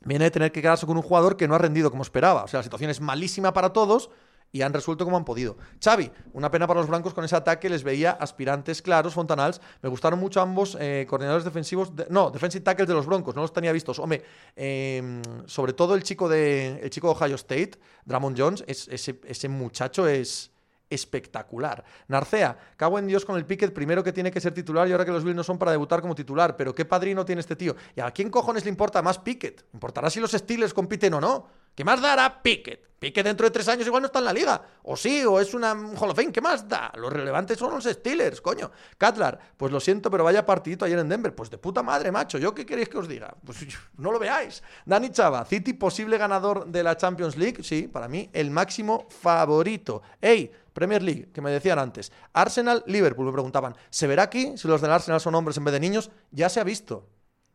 viene 0.00 0.24
de 0.24 0.32
tener 0.32 0.50
que 0.50 0.60
quedarse 0.60 0.86
con 0.86 0.96
un 0.96 1.04
jugador 1.04 1.36
que 1.36 1.46
no 1.46 1.54
ha 1.54 1.58
rendido 1.58 1.88
como 1.88 2.02
esperaba. 2.02 2.42
O 2.42 2.48
sea, 2.48 2.58
la 2.58 2.64
situación 2.64 2.90
es 2.90 3.00
malísima 3.00 3.52
para 3.52 3.72
todos 3.72 4.10
y 4.52 4.62
han 4.62 4.72
resuelto 4.72 5.04
como 5.04 5.16
han 5.16 5.24
podido. 5.24 5.56
Xavi, 5.82 6.10
una 6.32 6.50
pena 6.50 6.66
para 6.66 6.80
los 6.80 6.88
blancos 6.88 7.14
con 7.14 7.24
ese 7.24 7.36
ataque, 7.36 7.68
les 7.68 7.84
veía 7.84 8.12
aspirantes 8.12 8.82
claros, 8.82 9.14
Fontanals. 9.14 9.60
Me 9.82 9.88
gustaron 9.88 10.18
mucho 10.18 10.40
ambos 10.40 10.76
eh, 10.80 11.06
coordinadores 11.08 11.44
defensivos, 11.44 11.92
no, 12.08 12.30
defensive 12.30 12.64
tackles 12.64 12.88
de 12.88 12.94
los 12.94 13.06
broncos, 13.06 13.34
no 13.34 13.42
los 13.42 13.52
tenía 13.52 13.72
vistos. 13.72 13.98
Hombre, 13.98 14.22
em, 14.56 15.22
sobre 15.46 15.72
todo 15.72 15.94
el 15.94 16.02
chico 16.02 16.28
de 16.28 16.80
el 16.82 16.90
chico 16.90 17.08
de 17.08 17.12
Ohio 17.12 17.36
State, 17.36 17.72
Dramon 18.04 18.34
Jones, 18.36 18.64
ese, 18.66 19.20
ese 19.24 19.48
muchacho 19.48 20.06
es 20.06 20.50
espectacular. 20.90 21.84
Narcea, 22.08 22.58
cago 22.76 22.98
en 22.98 23.06
Dios 23.06 23.24
con 23.24 23.36
el 23.36 23.46
Pickett, 23.46 23.72
primero 23.72 24.02
que 24.02 24.12
tiene 24.12 24.30
que 24.32 24.40
ser 24.40 24.52
titular 24.52 24.88
y 24.88 24.92
ahora 24.92 25.04
que 25.04 25.12
los 25.12 25.22
Bills 25.22 25.36
no 25.36 25.44
son 25.44 25.56
para 25.56 25.70
debutar 25.70 26.00
como 26.00 26.16
titular, 26.16 26.56
pero 26.56 26.74
qué 26.74 26.84
padrino 26.84 27.24
tiene 27.24 27.40
este 27.40 27.54
tío. 27.54 27.76
¿Y 27.94 28.00
a 28.00 28.10
quién 28.10 28.28
cojones 28.28 28.64
le 28.64 28.70
importa 28.70 29.00
más 29.00 29.18
Pickett? 29.18 29.64
¿Importará 29.72 30.10
si 30.10 30.18
los 30.18 30.32
Steelers 30.32 30.74
compiten 30.74 31.14
o 31.14 31.20
no? 31.20 31.59
¿Qué 31.80 31.84
más 31.84 32.02
dará 32.02 32.42
Pickett? 32.42 32.98
Pickett 32.98 33.24
dentro 33.24 33.46
de 33.46 33.50
tres 33.50 33.66
años 33.66 33.86
igual 33.86 34.02
no 34.02 34.06
está 34.08 34.18
en 34.18 34.26
la 34.26 34.34
liga. 34.34 34.60
O 34.82 34.98
sí, 34.98 35.24
o 35.24 35.40
es 35.40 35.54
una 35.54 35.70
Hall 35.72 36.10
of 36.10 36.14
Fame. 36.14 36.30
¿Qué 36.30 36.42
más 36.42 36.68
da? 36.68 36.92
Los 36.94 37.10
relevantes 37.10 37.58
son 37.58 37.72
los 37.72 37.84
Steelers, 37.84 38.42
coño. 38.42 38.70
Catlar, 38.98 39.54
pues 39.56 39.72
lo 39.72 39.80
siento, 39.80 40.10
pero 40.10 40.22
vaya 40.22 40.44
partidito 40.44 40.84
ayer 40.84 40.98
en 40.98 41.08
Denver. 41.08 41.34
Pues 41.34 41.48
de 41.48 41.56
puta 41.56 41.82
madre, 41.82 42.12
macho. 42.12 42.36
¿Yo 42.36 42.54
qué 42.54 42.66
queréis 42.66 42.90
que 42.90 42.98
os 42.98 43.08
diga? 43.08 43.34
Pues 43.46 43.66
no 43.96 44.12
lo 44.12 44.18
veáis. 44.18 44.62
Dani 44.84 45.08
Chava, 45.08 45.42
City, 45.46 45.72
posible 45.72 46.18
ganador 46.18 46.66
de 46.66 46.82
la 46.82 46.98
Champions 46.98 47.38
League. 47.38 47.64
Sí, 47.64 47.88
para 47.88 48.08
mí, 48.08 48.28
el 48.34 48.50
máximo 48.50 49.06
favorito. 49.08 50.02
Ey, 50.20 50.52
Premier 50.74 51.02
League, 51.02 51.30
que 51.32 51.40
me 51.40 51.50
decían 51.50 51.78
antes. 51.78 52.12
Arsenal, 52.34 52.84
Liverpool, 52.86 53.24
me 53.24 53.32
preguntaban. 53.32 53.74
¿Se 53.88 54.06
verá 54.06 54.24
aquí 54.24 54.58
si 54.58 54.68
los 54.68 54.82
del 54.82 54.92
Arsenal 54.92 55.22
son 55.22 55.34
hombres 55.34 55.56
en 55.56 55.64
vez 55.64 55.72
de 55.72 55.80
niños? 55.80 56.10
Ya 56.30 56.50
se 56.50 56.60
ha 56.60 56.64
visto. 56.64 57.08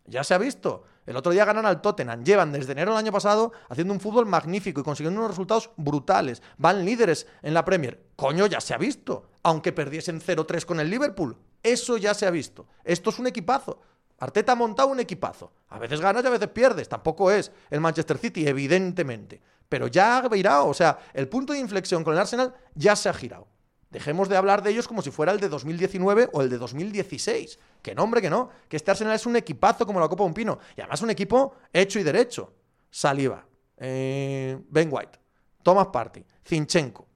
Ya 0.07 0.23
se 0.23 0.33
ha 0.33 0.39
visto. 0.39 0.83
El 1.05 1.17
otro 1.17 1.31
día 1.31 1.45
ganan 1.45 1.65
al 1.65 1.81
Tottenham. 1.81 2.23
Llevan 2.23 2.51
desde 2.51 2.71
enero 2.71 2.91
del 2.91 2.99
año 2.99 3.11
pasado 3.11 3.51
haciendo 3.69 3.93
un 3.93 3.99
fútbol 3.99 4.25
magnífico 4.25 4.81
y 4.81 4.83
consiguiendo 4.83 5.19
unos 5.19 5.31
resultados 5.31 5.69
brutales. 5.77 6.41
Van 6.57 6.83
líderes 6.83 7.27
en 7.43 7.53
la 7.53 7.63
Premier. 7.63 8.03
Coño, 8.15 8.47
ya 8.47 8.59
se 8.59 8.73
ha 8.73 8.77
visto. 8.77 9.29
Aunque 9.43 9.71
perdiesen 9.71 10.19
0-3 10.19 10.65
con 10.65 10.79
el 10.79 10.89
Liverpool. 10.89 11.37
Eso 11.61 11.97
ya 11.97 12.13
se 12.13 12.25
ha 12.25 12.31
visto. 12.31 12.67
Esto 12.83 13.11
es 13.11 13.19
un 13.19 13.27
equipazo. 13.27 13.81
Arteta 14.19 14.53
ha 14.53 14.55
montado 14.55 14.89
un 14.89 14.99
equipazo. 14.99 15.51
A 15.69 15.77
veces 15.77 16.01
ganas 16.01 16.23
y 16.23 16.27
a 16.27 16.31
veces 16.31 16.47
pierdes. 16.47 16.89
Tampoco 16.89 17.29
es 17.29 17.51
el 17.69 17.81
Manchester 17.81 18.17
City, 18.17 18.47
evidentemente. 18.47 19.41
Pero 19.69 19.87
ya 19.87 20.17
ha 20.17 20.27
virado. 20.29 20.67
O 20.67 20.73
sea, 20.73 20.99
el 21.13 21.27
punto 21.27 21.53
de 21.53 21.59
inflexión 21.59 22.03
con 22.03 22.13
el 22.13 22.19
Arsenal 22.19 22.55
ya 22.73 22.95
se 22.95 23.09
ha 23.09 23.13
girado. 23.13 23.47
Dejemos 23.95 24.27
de 24.27 24.35
hablar 24.35 24.61
de 24.61 24.71
ellos 24.71 24.89
como 24.89 25.01
si 25.01 25.09
fuera 25.09 25.31
el 25.31 25.39
de 25.39 25.47
2019 25.47 26.27
o 26.33 26.41
el 26.41 26.49
de 26.49 26.57
2016. 26.57 27.59
Que 27.81 27.95
no, 27.95 28.03
hombre, 28.03 28.21
que 28.21 28.29
no. 28.29 28.49
Que 28.67 28.75
este 28.75 28.91
Arsenal 28.91 29.15
es 29.15 29.25
un 29.25 29.37
equipazo 29.37 29.85
como 29.85 30.01
la 30.01 30.09
Copa 30.09 30.25
de 30.25 30.27
un 30.27 30.33
Pino. 30.33 30.59
Y 30.75 30.81
además 30.81 31.01
un 31.01 31.11
equipo 31.11 31.55
hecho 31.71 31.97
y 31.97 32.03
derecho. 32.03 32.51
Saliva, 32.91 33.47
eh, 33.77 34.59
Ben 34.67 34.89
White, 34.91 35.17
Thomas 35.63 35.87
Party, 35.93 36.25
Zinchenko, 36.45 37.07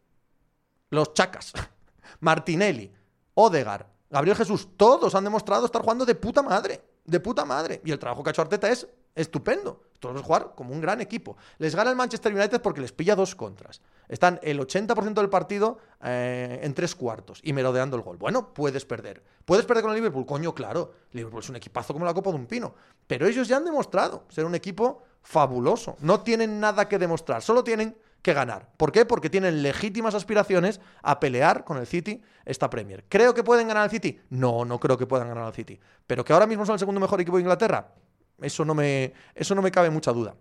los 0.91 1.13
Chacas, 1.13 1.51
Martinelli, 2.21 2.89
Odegar, 3.33 3.85
Gabriel 4.09 4.37
Jesús. 4.37 4.69
Todos 4.77 5.13
han 5.15 5.25
demostrado 5.25 5.65
estar 5.65 5.81
jugando 5.81 6.05
de 6.05 6.15
puta 6.15 6.41
madre. 6.41 6.81
De 7.03 7.19
puta 7.19 7.43
madre. 7.43 7.81
Y 7.83 7.91
el 7.91 7.99
trabajo 7.99 8.23
que 8.23 8.29
ha 8.29 8.31
hecho 8.31 8.41
Arteta 8.41 8.69
es 8.69 8.87
estupendo. 9.15 9.81
Todos 9.99 10.21
jugar 10.21 10.53
como 10.55 10.73
un 10.73 10.79
gran 10.79 11.01
equipo. 11.01 11.35
Les 11.57 11.75
gana 11.75 11.89
el 11.89 11.97
Manchester 11.97 12.33
United 12.33 12.61
porque 12.61 12.79
les 12.79 12.93
pilla 12.93 13.17
dos 13.17 13.35
contras. 13.35 13.81
Están 14.09 14.39
el 14.41 14.59
80% 14.59 15.13
del 15.13 15.29
partido 15.29 15.77
eh, 16.03 16.59
en 16.63 16.73
tres 16.73 16.95
cuartos 16.95 17.39
y 17.43 17.53
merodeando 17.53 17.95
el 17.95 18.01
gol. 18.01 18.17
Bueno, 18.17 18.53
puedes 18.53 18.83
perder. 18.83 19.23
¿Puedes 19.45 19.65
perder 19.65 19.83
con 19.83 19.91
el 19.91 19.97
Liverpool? 19.97 20.25
Coño, 20.25 20.53
claro. 20.53 20.93
Liverpool 21.11 21.41
es 21.41 21.49
un 21.49 21.55
equipazo 21.55 21.93
como 21.93 22.05
la 22.05 22.13
Copa 22.13 22.31
de 22.31 22.37
un 22.37 22.47
Pino. 22.47 22.73
Pero 23.05 23.27
ellos 23.27 23.47
ya 23.47 23.57
han 23.57 23.65
demostrado 23.65 24.25
ser 24.29 24.45
un 24.45 24.55
equipo 24.55 25.03
fabuloso. 25.21 25.95
No 25.99 26.21
tienen 26.21 26.59
nada 26.59 26.89
que 26.89 26.97
demostrar, 26.97 27.43
solo 27.43 27.63
tienen 27.63 27.95
que 28.21 28.33
ganar. 28.33 28.69
¿Por 28.77 28.91
qué? 28.91 29.05
Porque 29.05 29.29
tienen 29.29 29.61
legítimas 29.61 30.15
aspiraciones 30.15 30.81
a 31.03 31.19
pelear 31.19 31.63
con 31.63 31.77
el 31.77 31.87
City 31.87 32.21
esta 32.45 32.69
Premier. 32.69 33.05
¿Creo 33.07 33.33
que 33.33 33.43
pueden 33.43 33.67
ganar 33.67 33.83
al 33.83 33.89
City? 33.91 34.19
No, 34.29 34.65
no 34.65 34.79
creo 34.79 34.97
que 34.97 35.05
puedan 35.05 35.27
ganar 35.27 35.45
al 35.45 35.53
City. 35.53 35.79
Pero 36.07 36.25
que 36.25 36.33
ahora 36.33 36.47
mismo 36.47 36.65
son 36.65 36.73
el 36.73 36.79
segundo 36.79 36.99
mejor 36.99 37.21
equipo 37.21 37.37
de 37.37 37.43
Inglaterra, 37.43 37.93
eso 38.41 38.65
no 38.65 38.73
me, 38.73 39.13
eso 39.35 39.55
no 39.55 39.61
me 39.61 39.71
cabe 39.71 39.89
mucha 39.89 40.11
duda. 40.11 40.35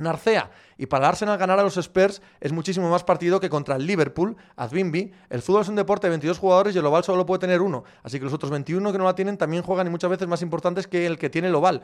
Narcea. 0.00 0.50
Y 0.76 0.86
para 0.86 1.08
Arsenal 1.08 1.38
ganar 1.38 1.58
a 1.58 1.62
los 1.62 1.76
Spurs 1.76 2.22
es 2.40 2.52
muchísimo 2.52 2.88
más 2.90 3.04
partido 3.04 3.40
que 3.40 3.48
contra 3.48 3.76
el 3.76 3.86
Liverpool, 3.86 4.36
Adbimbi. 4.56 5.12
El 5.28 5.42
fútbol 5.42 5.62
es 5.62 5.68
un 5.68 5.74
deporte 5.74 6.06
de 6.06 6.10
22 6.10 6.38
jugadores 6.38 6.74
y 6.74 6.78
el 6.78 6.86
oval 6.86 7.04
solo 7.04 7.26
puede 7.26 7.40
tener 7.40 7.60
uno. 7.60 7.84
Así 8.02 8.18
que 8.18 8.24
los 8.24 8.32
otros 8.32 8.50
21 8.50 8.92
que 8.92 8.98
no 8.98 9.04
la 9.04 9.14
tienen 9.14 9.36
también 9.36 9.62
juegan 9.62 9.86
y 9.86 9.90
muchas 9.90 10.10
veces 10.10 10.28
más 10.28 10.42
importantes 10.42 10.86
que 10.86 11.06
el 11.06 11.18
que 11.18 11.30
tiene 11.30 11.48
el 11.48 11.54
oval. 11.54 11.82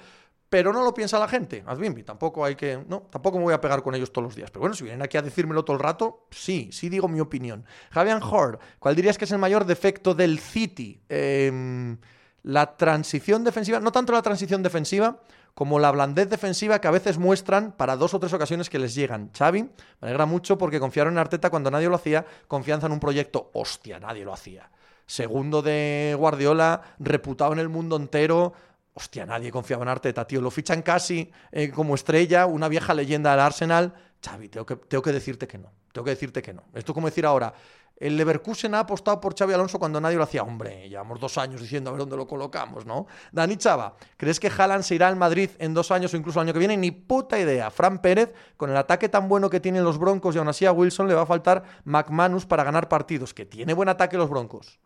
Pero 0.48 0.72
no 0.72 0.84
lo 0.84 0.94
piensa 0.94 1.18
la 1.18 1.26
gente, 1.26 1.64
Adbimbi. 1.66 2.02
Tampoco 2.02 2.44
hay 2.44 2.54
que. 2.54 2.84
No, 2.88 3.08
tampoco 3.10 3.38
me 3.38 3.44
voy 3.44 3.54
a 3.54 3.60
pegar 3.60 3.82
con 3.82 3.94
ellos 3.94 4.12
todos 4.12 4.24
los 4.24 4.36
días. 4.36 4.50
Pero 4.50 4.60
bueno, 4.60 4.74
si 4.74 4.84
vienen 4.84 5.02
aquí 5.02 5.16
a 5.16 5.22
decírmelo 5.22 5.64
todo 5.64 5.76
el 5.76 5.82
rato, 5.82 6.26
sí, 6.30 6.70
sí 6.72 6.88
digo 6.88 7.08
mi 7.08 7.20
opinión. 7.20 7.64
Javier 7.90 8.20
Hord, 8.22 8.58
¿cuál 8.78 8.94
dirías 8.94 9.18
que 9.18 9.24
es 9.24 9.32
el 9.32 9.38
mayor 9.38 9.64
defecto 9.64 10.14
del 10.14 10.38
City? 10.38 11.00
Eh 11.08 11.96
la 12.44 12.76
transición 12.76 13.42
defensiva, 13.42 13.80
no 13.80 13.90
tanto 13.90 14.12
la 14.12 14.22
transición 14.22 14.62
defensiva, 14.62 15.18
como 15.54 15.78
la 15.78 15.90
blandez 15.92 16.28
defensiva 16.28 16.80
que 16.80 16.88
a 16.88 16.90
veces 16.90 17.18
muestran 17.18 17.72
para 17.72 17.96
dos 17.96 18.12
o 18.14 18.20
tres 18.20 18.32
ocasiones 18.32 18.68
que 18.68 18.78
les 18.78 18.94
llegan. 18.94 19.30
Xavi 19.36 19.62
me 19.62 19.70
alegra 20.00 20.26
mucho 20.26 20.58
porque 20.58 20.80
confiaron 20.80 21.14
en 21.14 21.18
Arteta 21.18 21.50
cuando 21.50 21.70
nadie 21.70 21.88
lo 21.88 21.94
hacía, 21.94 22.26
confianza 22.48 22.86
en 22.86 22.92
un 22.92 23.00
proyecto, 23.00 23.50
hostia, 23.54 24.00
nadie 24.00 24.24
lo 24.24 24.32
hacía. 24.32 24.70
Segundo 25.06 25.62
de 25.62 26.14
Guardiola, 26.18 26.80
reputado 26.98 27.52
en 27.52 27.58
el 27.58 27.68
mundo 27.68 27.96
entero, 27.96 28.52
hostia, 28.94 29.26
nadie 29.26 29.50
confiaba 29.50 29.82
en 29.82 29.90
Arteta, 29.90 30.26
tío. 30.26 30.40
Lo 30.40 30.50
fichan 30.50 30.82
casi 30.82 31.30
eh, 31.52 31.70
como 31.70 31.94
estrella, 31.94 32.46
una 32.46 32.68
vieja 32.68 32.94
leyenda 32.94 33.30
del 33.30 33.40
Arsenal. 33.40 33.94
Xavi, 34.24 34.48
tengo 34.48 34.66
que, 34.66 34.76
tengo 34.76 35.02
que 35.02 35.12
decirte 35.12 35.46
que 35.46 35.58
no. 35.58 35.70
Tengo 35.92 36.04
que 36.06 36.10
decirte 36.10 36.42
que 36.42 36.52
no. 36.52 36.64
Esto 36.74 36.92
es 36.92 36.94
como 36.94 37.06
decir 37.06 37.26
ahora, 37.26 37.54
El 37.96 38.16
Leverkusen 38.16 38.74
ha 38.74 38.80
apostado 38.80 39.20
por 39.20 39.36
Xavi 39.38 39.54
Alonso 39.54 39.78
cuando 39.78 40.00
nadie 40.00 40.16
lo 40.16 40.24
hacía. 40.24 40.42
Hombre, 40.42 40.88
llevamos 40.88 41.20
dos 41.20 41.38
años 41.38 41.60
diciendo 41.60 41.90
a 41.90 41.92
ver 41.92 42.00
dónde 42.00 42.16
lo 42.16 42.26
colocamos, 42.26 42.84
¿no? 42.84 43.06
Dani 43.30 43.56
Chava, 43.56 43.94
¿crees 44.16 44.40
que 44.40 44.48
Haaland 44.48 44.82
se 44.82 44.96
irá 44.96 45.06
al 45.08 45.16
Madrid 45.16 45.50
en 45.58 45.74
dos 45.74 45.90
años 45.92 46.12
o 46.12 46.16
incluso 46.16 46.40
el 46.40 46.48
año 46.48 46.52
que 46.52 46.58
viene? 46.58 46.76
Ni 46.76 46.90
puta 46.90 47.38
idea. 47.38 47.70
Fran 47.70 48.00
Pérez, 48.00 48.34
con 48.56 48.70
el 48.70 48.76
ataque 48.76 49.08
tan 49.08 49.28
bueno 49.28 49.48
que 49.48 49.60
tienen 49.60 49.84
los 49.84 49.98
Broncos 49.98 50.34
y 50.34 50.38
aún 50.38 50.48
así 50.48 50.66
a 50.66 50.72
Wilson 50.72 51.06
le 51.06 51.14
va 51.14 51.22
a 51.22 51.26
faltar 51.26 51.62
McManus 51.84 52.46
para 52.46 52.64
ganar 52.64 52.88
partidos. 52.88 53.32
Que 53.32 53.46
tiene 53.46 53.74
buen 53.74 53.88
ataque 53.88 54.16
los 54.16 54.28
Broncos. 54.28 54.80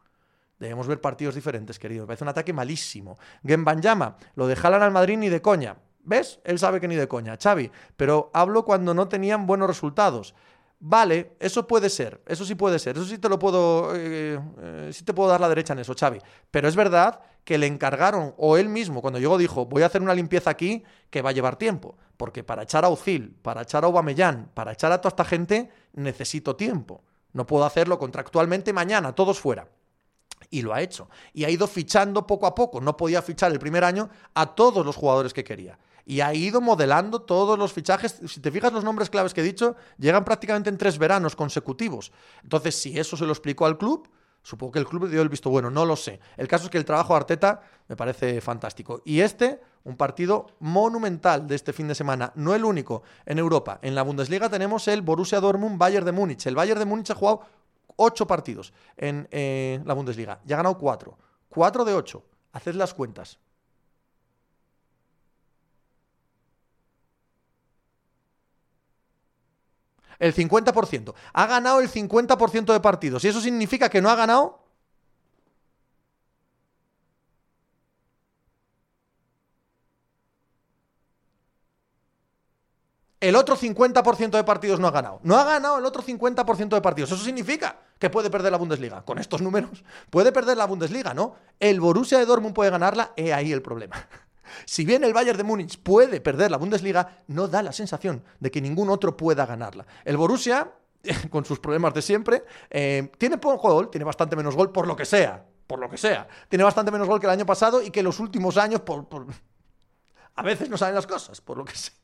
Debemos 0.59 0.87
ver 0.87 1.01
partidos 1.01 1.35
diferentes, 1.35 1.79
querido. 1.79 2.03
Me 2.03 2.09
parece 2.09 2.25
un 2.25 2.29
ataque 2.29 2.53
malísimo. 2.53 3.17
Genbanyama, 3.45 4.17
lo 4.35 4.47
de 4.47 4.57
Haaland 4.61 4.85
al 4.85 4.91
Madrid 4.91 5.17
ni 5.17 5.29
de 5.29 5.41
coña. 5.41 5.77
¿Ves? 6.03 6.41
Él 6.45 6.59
sabe 6.59 6.81
que 6.81 6.89
ni 6.89 6.97
de 6.97 7.07
coña, 7.07 7.37
Xavi. 7.41 7.71
Pero 7.97 8.31
hablo 8.35 8.65
cuando 8.65 8.93
no 8.95 9.09
tenían 9.09 9.47
buenos 9.47 9.69
resultados. 9.69 10.35
Vale, 10.81 11.33
eso 11.41 11.67
puede 11.67 11.91
ser, 11.91 12.23
eso 12.27 12.45
sí 12.45 12.55
puede 12.55 12.79
ser, 12.79 12.97
eso 12.97 13.05
sí 13.05 13.19
te 13.19 13.29
lo 13.29 13.37
puedo, 13.37 13.97
eh, 13.97 14.41
eh, 14.61 14.91
sí 14.93 15.03
te 15.05 15.13
puedo 15.13 15.29
dar 15.29 15.41
la 15.41 15.49
derecha 15.49 15.73
en 15.73 15.81
eso, 15.81 15.93
Xavi. 15.99 16.21
Pero 16.53 16.69
es 16.69 16.77
verdad 16.77 17.21
que 17.43 17.59
le 17.59 17.67
encargaron, 17.67 18.35
o 18.37 18.57
él 18.57 18.69
mismo, 18.69 19.01
cuando 19.01 19.19
llegó, 19.19 19.39
dijo, 19.39 19.67
voy 19.67 19.83
a 19.83 19.87
hacer 19.87 20.03
una 20.03 20.15
limpieza 20.15 20.51
aquí 20.51 20.85
que 21.11 21.21
va 21.21 21.31
a 21.31 21.33
llevar 21.33 21.57
tiempo. 21.57 21.97
Porque 22.17 22.45
para 22.45 22.63
echar 22.63 22.85
a 22.85 22.91
Ozil, 22.91 23.35
para 23.43 23.63
echar 23.63 23.83
a 23.83 23.87
Aubameyang, 23.89 24.51
para 24.55 24.73
echar 24.73 24.93
a 24.93 25.01
toda 25.01 25.11
esta 25.11 25.25
gente, 25.25 25.71
necesito 25.95 26.55
tiempo. 26.55 27.03
No 27.33 27.45
puedo 27.45 27.65
hacerlo 27.65 27.99
contractualmente 27.99 28.73
mañana, 28.73 29.15
todos 29.15 29.41
fuera. 29.41 29.69
Y 30.51 30.63
lo 30.63 30.73
ha 30.73 30.81
hecho. 30.81 31.09
Y 31.33 31.45
ha 31.45 31.51
ido 31.51 31.67
fichando 31.67 32.27
poco 32.27 32.47
a 32.47 32.55
poco. 32.55 32.81
No 32.81 32.97
podía 32.97 33.23
fichar 33.23 33.51
el 33.51 33.59
primer 33.59 33.83
año 33.83 34.09
a 34.35 34.55
todos 34.55 34.87
los 34.87 34.97
jugadores 34.97 35.33
que 35.33 35.45
quería 35.45 35.79
y 36.09 36.23
ha 36.23 36.33
ido 36.33 36.63
modelando 36.63 37.21
todos 37.21 37.59
los 37.59 37.75
fichajes. 37.75 38.19
Si 38.27 38.41
te 38.41 38.51
fijas 38.51 38.73
los 38.73 38.83
nombres 38.83 39.11
claves 39.11 39.35
que 39.35 39.43
he 39.43 39.45
dicho, 39.45 39.77
llegan 39.99 40.25
prácticamente 40.25 40.71
en 40.71 40.79
tres 40.79 40.97
veranos 40.97 41.37
consecutivos. 41.37 42.13
Entonces, 42.43 42.77
si 42.77 42.99
eso 42.99 43.15
se 43.15 43.27
lo 43.27 43.33
explicó 43.33 43.67
al 43.67 43.77
club, 43.77 44.09
supongo 44.43 44.73
que 44.73 44.79
el 44.79 44.87
club 44.87 45.11
dio 45.11 45.21
el 45.21 45.29
visto 45.29 45.51
bueno, 45.51 45.71
no 45.71 45.85
lo 45.85 45.97
sé. 45.97 46.19
El 46.39 46.49
caso 46.49 46.65
es 46.65 46.71
que 46.71 46.79
el 46.79 46.87
trabajo 46.87 47.13
de 47.13 47.19
Arteta 47.19 47.61
me 47.89 47.95
parece 47.95 48.41
fantástico. 48.41 49.03
Y 49.05 49.21
este, 49.21 49.61
un 49.85 49.99
partido 49.99 50.47
monumental 50.61 51.47
de 51.47 51.55
este 51.55 51.75
fin 51.75 51.89
de 51.89 51.95
semana, 51.95 52.33
no 52.37 52.55
el 52.55 52.65
único 52.65 53.03
en 53.27 53.39
Europa. 53.39 53.79
En 53.83 53.95
la 53.95 54.03
Bundesliga 54.03 54.49
tenemos 54.49 54.89
el 54.89 55.03
Borussia 55.03 55.41
Dortmund 55.41 55.77
Bayern 55.77 56.07
de 56.07 56.13
Múnich. 56.13 56.47
El 56.47 56.55
Bayern 56.55 56.79
de 56.79 56.87
Múnich 56.87 57.11
ha 57.11 57.17
jugado 57.17 57.43
ocho 57.97 58.27
partidos 58.27 58.73
en 58.97 59.29
eh, 59.31 59.83
la 59.85 59.93
Bundesliga. 59.93 60.41
Ya 60.47 60.57
ha 60.57 60.57
ganado 60.57 60.79
cuatro. 60.79 61.19
Cuatro 61.51 61.85
de 61.85 61.93
ocho. 61.93 62.25
Haced 62.53 62.77
las 62.77 62.95
cuentas. 62.95 63.39
El 70.19 70.35
50%. 70.35 71.15
Ha 71.33 71.47
ganado 71.47 71.81
el 71.81 71.91
50% 71.91 72.73
de 72.73 72.81
partidos. 72.81 73.25
Y 73.25 73.29
eso 73.29 73.41
significa 73.41 73.89
que 73.89 74.03
no 74.03 74.11
ha 74.11 74.15
ganado. 74.17 74.69
El 83.21 83.35
otro 83.35 83.57
50% 83.57 84.31
de 84.31 84.45
partidos 84.45 84.79
no 84.79 84.87
ha 84.87 84.93
ganado. 84.93 85.19
No 85.25 85.37
ha 85.37 85.45
ganado 85.45 85.79
el 85.79 85.85
otro 85.85 86.03
50% 86.03 86.69
de 86.69 86.81
partidos. 86.81 87.11
Eso 87.11 87.25
significa 87.25 87.77
que 87.99 88.11
puede 88.11 88.31
perder 88.31 88.53
la 88.53 88.59
Bundesliga. 88.59 89.03
Con 89.03 89.19
estos 89.19 89.43
números, 89.43 89.83
puede 90.11 90.31
perder 90.31 90.57
la 90.57 90.67
Bundesliga, 90.67 91.15
¿no? 91.15 91.35
El 91.59 91.81
Borussia 91.81 92.19
de 92.19 92.27
Dortmund 92.27 92.55
puede 92.55 92.71
ganarla. 92.71 93.13
He 93.17 93.33
ahí 93.33 93.53
el 93.53 93.63
problema. 93.63 93.97
Si 94.65 94.85
bien 94.85 95.05
el 95.05 95.13
Bayern 95.13 95.37
de 95.37 95.45
Múnich 95.45 95.79
puede 95.79 96.21
perder 96.21 96.51
la 96.51 96.57
Bundesliga, 96.57 97.19
no 97.29 97.49
da 97.49 97.63
la 97.63 97.73
sensación 97.73 98.23
de 98.41 98.51
que 98.51 98.61
ningún 98.61 98.91
otro 98.91 99.17
pueda 99.17 99.47
ganarla. 99.47 99.87
El 100.05 100.17
Borussia, 100.17 100.73
con 101.31 101.45
sus 101.45 101.59
problemas 101.59 101.95
de 101.95 102.03
siempre, 102.03 102.45
eh, 102.71 103.11
tiene 103.19 103.39
poco 103.39 103.73
gol, 103.73 103.91
tiene 103.91 104.05
bastante 104.05 104.37
menos 104.37 104.55
gol 104.55 104.73
por 104.73 104.87
lo 104.87 104.97
que 104.97 105.05
sea, 105.05 105.45
por 105.67 105.79
lo 105.79 105.89
que 105.89 105.97
sea. 105.97 106.27
Tiene 106.49 106.65
bastante 106.65 106.91
menos 106.91 107.09
gol 107.09 107.21
que 107.21 107.27
el 107.27 107.33
año 107.33 107.47
pasado 107.47 107.83
y 107.83 107.91
que 107.91 108.03
los 108.03 108.21
últimos 108.21 108.57
años, 108.57 108.81
por, 108.83 109.07
a 110.35 110.43
veces 110.43 110.69
no 110.69 110.77
salen 110.77 110.95
las 110.95 111.07
cosas, 111.07 111.41
por 111.41 111.57
lo 111.57 111.65
que 111.65 111.75
sea. 111.75 111.95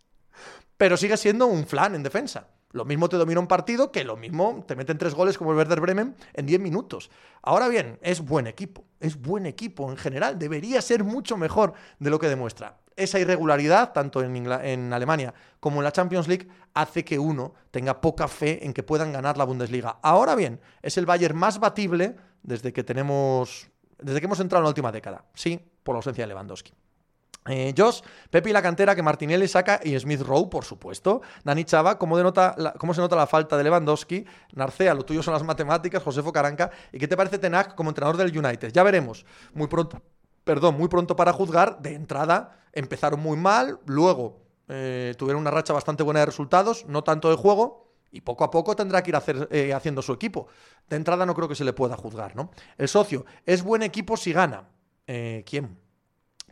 Pero 0.76 0.96
sigue 0.96 1.16
siendo 1.16 1.46
un 1.46 1.66
flan 1.66 1.94
en 1.94 2.02
defensa. 2.02 2.48
Lo 2.74 2.84
mismo 2.84 3.08
te 3.08 3.16
domina 3.16 3.38
un 3.38 3.46
partido 3.46 3.92
que 3.92 4.02
lo 4.02 4.16
mismo 4.16 4.64
te 4.66 4.74
meten 4.74 4.98
tres 4.98 5.14
goles 5.14 5.38
como 5.38 5.52
el 5.52 5.56
Werder 5.56 5.80
Bremen 5.80 6.16
en 6.32 6.44
10 6.44 6.58
minutos. 6.58 7.08
Ahora 7.40 7.68
bien, 7.68 8.00
es 8.02 8.20
buen 8.20 8.48
equipo, 8.48 8.84
es 8.98 9.22
buen 9.22 9.46
equipo 9.46 9.88
en 9.92 9.96
general, 9.96 10.40
debería 10.40 10.82
ser 10.82 11.04
mucho 11.04 11.36
mejor 11.36 11.74
de 12.00 12.10
lo 12.10 12.18
que 12.18 12.28
demuestra. 12.28 12.78
Esa 12.96 13.20
irregularidad, 13.20 13.92
tanto 13.92 14.24
en, 14.24 14.34
en 14.34 14.92
Alemania 14.92 15.32
como 15.60 15.78
en 15.78 15.84
la 15.84 15.92
Champions 15.92 16.26
League, 16.26 16.48
hace 16.74 17.04
que 17.04 17.16
uno 17.16 17.54
tenga 17.70 18.00
poca 18.00 18.26
fe 18.26 18.66
en 18.66 18.72
que 18.72 18.82
puedan 18.82 19.12
ganar 19.12 19.38
la 19.38 19.44
Bundesliga. 19.44 20.00
Ahora 20.02 20.34
bien, 20.34 20.60
es 20.82 20.98
el 20.98 21.06
Bayern 21.06 21.38
más 21.38 21.60
batible 21.60 22.16
desde 22.42 22.72
que 22.72 22.82
tenemos, 22.82 23.68
desde 24.00 24.18
que 24.18 24.26
hemos 24.26 24.40
entrado 24.40 24.62
en 24.62 24.64
la 24.64 24.70
última 24.70 24.90
década. 24.90 25.24
Sí, 25.34 25.60
por 25.84 25.94
la 25.94 25.98
ausencia 25.98 26.24
de 26.24 26.28
Lewandowski. 26.28 26.72
Eh, 27.46 27.74
Josh, 27.76 28.00
Pepe 28.30 28.50
y 28.50 28.52
la 28.54 28.62
cantera 28.62 28.94
que 28.94 29.02
Martinelli 29.02 29.46
saca 29.46 29.78
y 29.84 29.98
Smith 29.98 30.22
Rowe, 30.22 30.48
por 30.48 30.64
supuesto. 30.64 31.20
Dani 31.44 31.64
Chava, 31.64 31.98
¿cómo, 31.98 32.16
denota 32.16 32.56
¿cómo 32.78 32.94
se 32.94 33.02
nota 33.02 33.16
la 33.16 33.26
falta 33.26 33.56
de 33.56 33.64
Lewandowski? 33.64 34.24
Narcea, 34.54 34.94
lo 34.94 35.04
tuyo 35.04 35.22
son 35.22 35.34
las 35.34 35.42
matemáticas. 35.42 36.02
Josefo 36.02 36.32
Caranca. 36.32 36.70
¿Y 36.92 36.98
qué 36.98 37.06
te 37.06 37.16
parece 37.16 37.38
Tenag 37.38 37.74
como 37.74 37.90
entrenador 37.90 38.16
del 38.16 38.36
United? 38.36 38.72
Ya 38.72 38.82
veremos. 38.82 39.26
Muy 39.52 39.66
pronto, 39.66 40.00
perdón, 40.44 40.76
muy 40.76 40.88
pronto 40.88 41.16
para 41.16 41.32
juzgar. 41.32 41.80
De 41.80 41.94
entrada 41.94 42.60
empezaron 42.72 43.20
muy 43.20 43.36
mal, 43.36 43.78
luego 43.84 44.40
eh, 44.68 45.14
tuvieron 45.18 45.42
una 45.42 45.50
racha 45.50 45.74
bastante 45.74 46.02
buena 46.02 46.20
de 46.20 46.26
resultados, 46.26 46.86
no 46.88 47.04
tanto 47.04 47.28
de 47.28 47.36
juego. 47.36 47.84
Y 48.10 48.20
poco 48.20 48.44
a 48.44 48.50
poco 48.50 48.76
tendrá 48.76 49.02
que 49.02 49.10
ir 49.10 49.48
eh, 49.50 49.74
haciendo 49.74 50.00
su 50.00 50.12
equipo. 50.12 50.46
De 50.88 50.96
entrada 50.96 51.26
no 51.26 51.34
creo 51.34 51.48
que 51.48 51.56
se 51.56 51.64
le 51.64 51.72
pueda 51.72 51.96
juzgar, 51.96 52.36
¿no? 52.36 52.52
El 52.78 52.88
socio, 52.88 53.26
es 53.44 53.62
buen 53.62 53.82
equipo 53.82 54.16
si 54.16 54.32
gana. 54.32 54.68
¿Quién? 55.04 55.83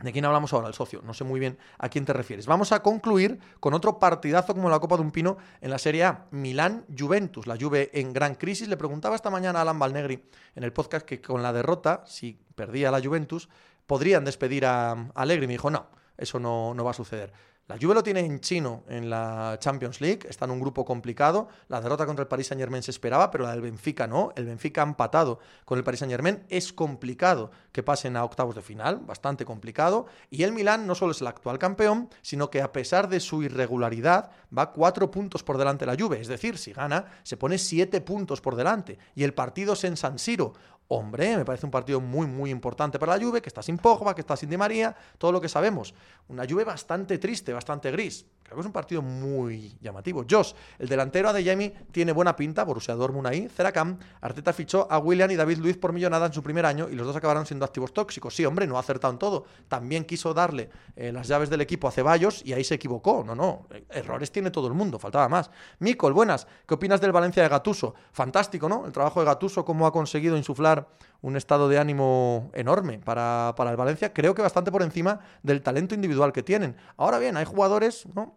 ¿De 0.03 0.11
quién 0.11 0.25
hablamos 0.25 0.51
ahora? 0.51 0.67
El 0.67 0.73
socio. 0.73 1.01
No 1.01 1.13
sé 1.13 1.23
muy 1.23 1.39
bien 1.39 1.57
a 1.77 1.87
quién 1.87 2.03
te 2.03 2.11
refieres. 2.11 2.45
Vamos 2.45 2.73
a 2.73 2.83
concluir 2.83 3.39
con 3.61 3.73
otro 3.73 3.99
partidazo 3.99 4.53
como 4.53 4.69
la 4.69 4.81
Copa 4.81 4.97
de 4.97 5.01
un 5.01 5.11
Pino 5.11 5.37
en 5.61 5.69
la 5.69 5.77
Serie 5.77 6.03
A. 6.03 6.25
Milán-Juventus. 6.31 7.47
La 7.47 7.55
Juve 7.57 7.89
en 7.93 8.11
gran 8.11 8.35
crisis. 8.35 8.67
Le 8.67 8.75
preguntaba 8.75 9.15
esta 9.15 9.29
mañana 9.29 9.59
a 9.59 9.61
Alan 9.61 9.79
Balnegri 9.79 10.21
en 10.55 10.63
el 10.65 10.73
podcast 10.73 11.05
que 11.05 11.21
con 11.21 11.41
la 11.41 11.53
derrota, 11.53 12.03
si 12.05 12.37
perdía 12.53 12.91
la 12.91 13.01
Juventus, 13.01 13.47
podrían 13.87 14.25
despedir 14.25 14.65
a 14.65 14.91
Allegri. 15.15 15.47
Me 15.47 15.53
dijo, 15.53 15.69
no, 15.69 15.87
eso 16.17 16.37
no, 16.37 16.73
no 16.73 16.83
va 16.83 16.91
a 16.91 16.95
suceder. 16.95 17.31
La 17.73 17.79
Juve 17.81 17.95
lo 17.95 18.03
tiene 18.03 18.19
en 18.19 18.39
chino 18.39 18.83
en 18.87 19.09
la 19.09 19.57
Champions 19.59 19.99
League, 19.99 20.27
está 20.29 20.45
en 20.45 20.51
un 20.51 20.59
grupo 20.59 20.85
complicado. 20.85 21.47
La 21.69 21.81
derrota 21.81 22.05
contra 22.05 22.21
el 22.21 22.27
Paris 22.27 22.45
Saint-Germain 22.45 22.83
se 22.83 22.91
esperaba, 22.91 23.31
pero 23.31 23.45
la 23.45 23.49
del 23.49 23.61
Benfica 23.61 24.05
no. 24.05 24.31
El 24.35 24.45
Benfica 24.45 24.83
ha 24.83 24.85
empatado 24.85 25.39
con 25.65 25.79
el 25.79 25.83
Paris 25.83 26.01
Saint-Germain. 26.01 26.43
Es 26.49 26.71
complicado 26.71 27.49
que 27.71 27.81
pasen 27.81 28.15
a 28.15 28.25
octavos 28.25 28.53
de 28.53 28.61
final, 28.61 28.99
bastante 28.99 29.43
complicado. 29.43 30.05
Y 30.29 30.43
el 30.43 30.51
Milán 30.51 30.85
no 30.85 30.93
solo 30.93 31.13
es 31.13 31.21
el 31.21 31.25
actual 31.25 31.57
campeón, 31.57 32.11
sino 32.21 32.51
que 32.51 32.61
a 32.61 32.71
pesar 32.71 33.09
de 33.09 33.19
su 33.19 33.41
irregularidad, 33.41 34.29
va 34.55 34.71
cuatro 34.71 35.09
puntos 35.09 35.41
por 35.41 35.57
delante 35.57 35.87
de 35.87 35.91
la 35.91 35.97
Juve. 35.99 36.21
Es 36.21 36.27
decir, 36.27 36.59
si 36.59 36.73
gana, 36.73 37.05
se 37.23 37.37
pone 37.37 37.57
siete 37.57 38.01
puntos 38.01 38.39
por 38.39 38.55
delante. 38.55 38.99
Y 39.15 39.23
el 39.23 39.33
partido 39.33 39.73
es 39.73 39.83
en 39.83 39.97
San 39.97 40.19
Siro. 40.19 40.53
Hombre, 40.89 41.37
me 41.37 41.45
parece 41.45 41.65
un 41.65 41.71
partido 41.71 41.99
muy, 41.99 42.27
muy 42.27 42.51
importante 42.51 42.99
para 42.99 43.17
la 43.17 43.23
Juve, 43.23 43.41
que 43.41 43.49
está 43.49 43.63
sin 43.63 43.77
Pogba, 43.77 44.13
que 44.13 44.21
está 44.21 44.35
sin 44.35 44.49
Di 44.49 44.57
María, 44.57 44.95
todo 45.17 45.31
lo 45.31 45.41
que 45.41 45.49
sabemos. 45.49 45.93
Una 46.27 46.45
Juve 46.47 46.63
bastante 46.63 47.17
triste, 47.17 47.53
bastante 47.53 47.89
gris. 47.91 48.25
Creo 48.43 48.57
que 48.57 48.61
es 48.61 48.65
un 48.67 48.73
partido 48.73 49.01
muy 49.01 49.75
llamativo. 49.81 50.25
Josh, 50.29 50.53
el 50.77 50.87
delantero 50.87 51.31
de 51.31 51.43
Jamie 51.43 51.73
tiene 51.91 52.11
buena 52.11 52.35
pinta, 52.35 52.63
Borussia 52.63 52.93
Dortmund 52.93 53.25
ahí, 53.25 53.47
Ceracam, 53.47 53.97
Arteta 54.21 54.51
fichó 54.51 54.85
a 54.91 54.99
William 54.99 55.31
y 55.31 55.35
David 55.35 55.59
Luiz 55.59 55.77
por 55.77 55.93
millonada 55.93 56.27
en 56.27 56.33
su 56.33 56.43
primer 56.43 56.65
año 56.65 56.89
y 56.89 56.95
los 56.95 57.07
dos 57.07 57.15
acabaron 57.15 57.45
siendo 57.45 57.65
activos 57.65 57.93
tóxicos. 57.93 58.35
Sí, 58.35 58.45
hombre, 58.45 58.67
no 58.67 58.75
ha 58.77 58.81
acertado 58.81 59.13
en 59.13 59.17
todo. 59.17 59.45
También 59.69 60.03
quiso 60.03 60.33
darle 60.33 60.69
eh, 60.95 61.11
las 61.11 61.27
llaves 61.27 61.49
del 61.49 61.61
equipo 61.61 61.87
a 61.87 61.91
Ceballos 61.91 62.45
y 62.45 62.53
ahí 62.53 62.63
se 62.63 62.75
equivocó. 62.75 63.23
No, 63.25 63.33
no, 63.33 63.67
errores 63.89 64.31
tiene 64.31 64.51
todo 64.51 64.67
el 64.67 64.73
mundo, 64.73 64.99
faltaba 64.99 65.29
más. 65.29 65.49
Micol, 65.79 66.13
buenas, 66.13 66.45
¿qué 66.67 66.73
opinas 66.73 66.99
del 66.99 67.13
Valencia 67.13 67.41
de 67.41 67.49
Gatuso? 67.49 67.95
Fantástico, 68.11 68.67
¿no? 68.67 68.85
El 68.85 68.91
trabajo 68.91 69.21
de 69.21 69.25
Gatuso, 69.25 69.63
cómo 69.63 69.87
ha 69.87 69.91
conseguido 69.91 70.35
insuflar 70.37 70.82
un 71.21 71.37
estado 71.37 71.69
de 71.69 71.79
ánimo 71.79 72.51
enorme 72.53 72.99
para, 72.99 73.53
para 73.55 73.71
el 73.71 73.77
Valencia, 73.77 74.13
creo 74.13 74.35
que 74.35 74.41
bastante 74.41 74.71
por 74.71 74.83
encima 74.83 75.21
del 75.41 75.61
talento 75.61 75.95
individual 75.95 76.33
que 76.33 76.43
tienen. 76.43 76.75
Ahora 76.97 77.17
bien, 77.17 77.37
hay 77.37 77.45
jugadores, 77.45 78.05
¿no? 78.13 78.35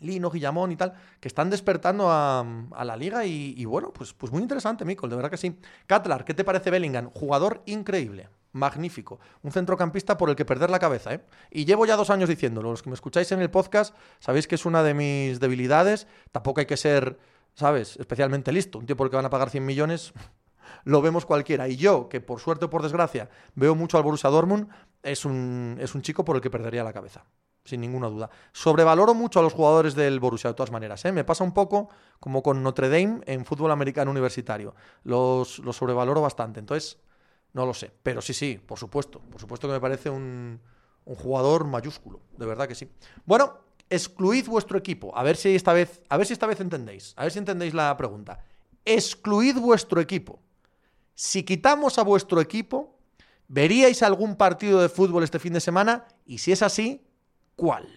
Lino, 0.00 0.30
Guillamón 0.30 0.72
y 0.72 0.76
tal, 0.76 0.94
que 1.20 1.28
están 1.28 1.50
despertando 1.50 2.10
a, 2.10 2.44
la 2.84 2.96
liga 2.96 3.24
y, 3.24 3.64
bueno, 3.64 3.92
pues, 3.92 4.12
pues 4.12 4.32
muy 4.32 4.42
interesante, 4.42 4.84
Mikol, 4.84 5.10
de 5.10 5.16
verdad 5.16 5.30
que 5.30 5.36
sí. 5.36 5.58
Catlar, 5.86 6.24
¿qué 6.24 6.34
te 6.34 6.44
parece 6.44 6.70
Bellingham? 6.70 7.10
Jugador 7.10 7.62
increíble, 7.66 8.28
magnífico, 8.52 9.18
un 9.42 9.52
centrocampista 9.52 10.18
por 10.18 10.28
el 10.30 10.36
que 10.36 10.44
perder 10.44 10.70
la 10.70 10.78
cabeza, 10.78 11.14
¿eh? 11.14 11.20
Y 11.50 11.64
llevo 11.64 11.86
ya 11.86 11.96
dos 11.96 12.10
años 12.10 12.28
diciéndolo, 12.28 12.70
los 12.70 12.82
que 12.82 12.90
me 12.90 12.94
escucháis 12.94 13.32
en 13.32 13.40
el 13.40 13.50
podcast 13.50 13.94
sabéis 14.18 14.46
que 14.46 14.54
es 14.56 14.66
una 14.66 14.82
de 14.82 14.94
mis 14.94 15.40
debilidades, 15.40 16.06
tampoco 16.32 16.60
hay 16.60 16.66
que 16.66 16.76
ser, 16.76 17.18
¿sabes?, 17.54 17.96
especialmente 17.96 18.52
listo, 18.52 18.78
un 18.78 18.86
tipo 18.86 18.98
por 18.98 19.06
el 19.06 19.10
que 19.10 19.16
van 19.16 19.26
a 19.26 19.30
pagar 19.30 19.50
100 19.50 19.64
millones, 19.64 20.12
lo 20.84 21.02
vemos 21.02 21.26
cualquiera. 21.26 21.68
Y 21.68 21.76
yo, 21.76 22.08
que 22.08 22.20
por 22.20 22.40
suerte 22.40 22.66
o 22.66 22.70
por 22.70 22.82
desgracia 22.82 23.28
veo 23.54 23.74
mucho 23.74 23.96
al 23.96 24.02
Borussia 24.02 24.30
Dortmund, 24.30 24.68
es 25.02 25.24
un, 25.24 25.78
es 25.80 25.94
un 25.94 26.02
chico 26.02 26.24
por 26.24 26.36
el 26.36 26.42
que 26.42 26.50
perdería 26.50 26.82
la 26.84 26.92
cabeza. 26.92 27.24
sin 27.64 27.80
ninguna 27.80 28.08
duda. 28.08 28.30
Sobrevaloro 28.52 29.12
mucho 29.14 29.40
a 29.40 29.42
los 29.42 29.52
jugadores 29.52 29.94
del 29.94 30.20
Borussia, 30.20 30.50
de 30.50 30.54
todas 30.54 30.70
maneras. 30.70 31.04
¿eh? 31.04 31.12
Me 31.12 31.24
pasa 31.24 31.44
un 31.44 31.52
poco 31.52 31.88
como 32.20 32.42
con 32.42 32.62
Notre 32.62 32.88
Dame 32.88 33.20
en 33.26 33.44
fútbol 33.44 33.70
americano 33.70 34.10
universitario. 34.10 34.74
Los, 35.02 35.58
los 35.60 35.76
sobrevaloro 35.76 36.20
bastante. 36.20 36.60
Entonces, 36.60 36.98
no 37.52 37.66
lo 37.66 37.74
sé. 37.74 37.90
Pero 38.02 38.20
sí, 38.22 38.34
sí, 38.34 38.60
por 38.64 38.78
supuesto. 38.78 39.20
Por 39.20 39.40
supuesto 39.40 39.66
que 39.66 39.74
me 39.74 39.80
parece 39.80 40.10
un, 40.10 40.60
un 41.04 41.14
jugador 41.16 41.64
mayúsculo. 41.64 42.20
De 42.36 42.46
verdad 42.46 42.68
que 42.68 42.74
sí. 42.74 42.88
Bueno, 43.24 43.58
excluid 43.90 44.46
vuestro 44.46 44.78
equipo. 44.78 45.16
A 45.16 45.22
ver 45.22 45.36
si 45.36 45.54
esta 45.54 45.72
vez, 45.72 46.02
a 46.08 46.16
ver 46.16 46.26
si 46.26 46.34
esta 46.34 46.46
vez 46.46 46.60
entendéis. 46.60 47.14
A 47.16 47.22
ver 47.24 47.32
si 47.32 47.38
entendéis 47.38 47.74
la 47.74 47.96
pregunta. 47.96 48.38
Excluid 48.84 49.58
vuestro 49.58 50.00
equipo. 50.00 50.38
Si 51.16 51.44
quitamos 51.44 51.98
a 51.98 52.02
vuestro 52.02 52.42
equipo, 52.42 52.94
¿veríais 53.48 54.02
algún 54.02 54.36
partido 54.36 54.82
de 54.82 54.90
fútbol 54.90 55.24
este 55.24 55.38
fin 55.38 55.54
de 55.54 55.60
semana? 55.60 56.04
Y 56.26 56.38
si 56.38 56.52
es 56.52 56.60
así, 56.60 57.06
¿cuál? 57.56 57.88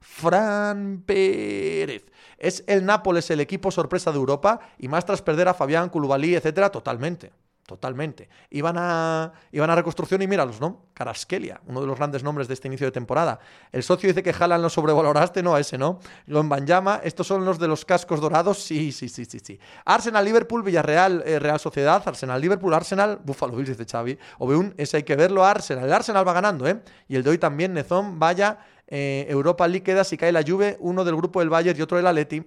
Fran 0.00 1.02
Pérez. 1.06 2.04
¿Es 2.36 2.62
el 2.66 2.84
Nápoles 2.84 3.30
el 3.30 3.40
equipo 3.40 3.70
sorpresa 3.70 4.12
de 4.12 4.18
Europa? 4.18 4.60
Y 4.78 4.88
más 4.88 5.06
tras 5.06 5.22
perder 5.22 5.48
a 5.48 5.54
Fabián, 5.54 5.88
Koulibaly, 5.88 6.34
etcétera, 6.34 6.70
totalmente. 6.70 7.32
Totalmente. 7.66 8.28
Iban 8.50 8.76
a, 8.78 9.32
iban 9.50 9.68
a 9.70 9.74
reconstrucción 9.74 10.22
y 10.22 10.28
míralos, 10.28 10.60
¿no? 10.60 10.86
Caraskelia, 10.94 11.60
uno 11.66 11.80
de 11.80 11.88
los 11.88 11.98
grandes 11.98 12.22
nombres 12.22 12.46
de 12.46 12.54
este 12.54 12.68
inicio 12.68 12.86
de 12.86 12.92
temporada. 12.92 13.40
El 13.72 13.82
socio 13.82 14.08
dice 14.08 14.22
que 14.22 14.32
Jalan 14.32 14.62
lo 14.62 14.70
sobrevaloraste, 14.70 15.42
no 15.42 15.52
a 15.52 15.58
ese, 15.58 15.76
¿no? 15.76 15.98
Lo 16.26 16.44
Banyama, 16.44 17.00
estos 17.02 17.26
son 17.26 17.44
los 17.44 17.58
de 17.58 17.66
los 17.66 17.84
cascos 17.84 18.20
dorados, 18.20 18.62
sí, 18.62 18.92
sí, 18.92 19.08
sí, 19.08 19.24
sí, 19.24 19.40
sí. 19.40 19.58
Arsenal, 19.84 20.24
Liverpool, 20.24 20.62
Villarreal, 20.62 21.24
eh, 21.26 21.40
Real 21.40 21.58
Sociedad, 21.58 22.00
Arsenal, 22.06 22.40
Liverpool, 22.40 22.72
Arsenal, 22.72 23.18
Buffalo 23.24 23.56
Bills, 23.56 23.76
dice 23.76 23.84
Xavi. 23.84 24.16
un 24.38 24.72
ese 24.76 24.98
hay 24.98 25.02
que 25.02 25.16
verlo, 25.16 25.44
Arsenal. 25.44 25.86
El 25.86 25.92
Arsenal 25.92 26.26
va 26.26 26.32
ganando, 26.32 26.68
¿eh? 26.68 26.80
Y 27.08 27.16
el 27.16 27.24
de 27.24 27.30
hoy 27.30 27.38
también, 27.38 27.74
Nezón, 27.74 28.20
vaya, 28.20 28.58
eh, 28.86 29.26
Europa 29.28 29.66
League 29.66 30.04
si 30.04 30.16
cae 30.16 30.30
la 30.30 30.44
Juve, 30.46 30.76
uno 30.78 31.04
del 31.04 31.16
grupo 31.16 31.40
del 31.40 31.50
Bayern 31.50 31.76
y 31.76 31.82
otro 31.82 31.96
del 31.96 32.06
Atleti. 32.06 32.44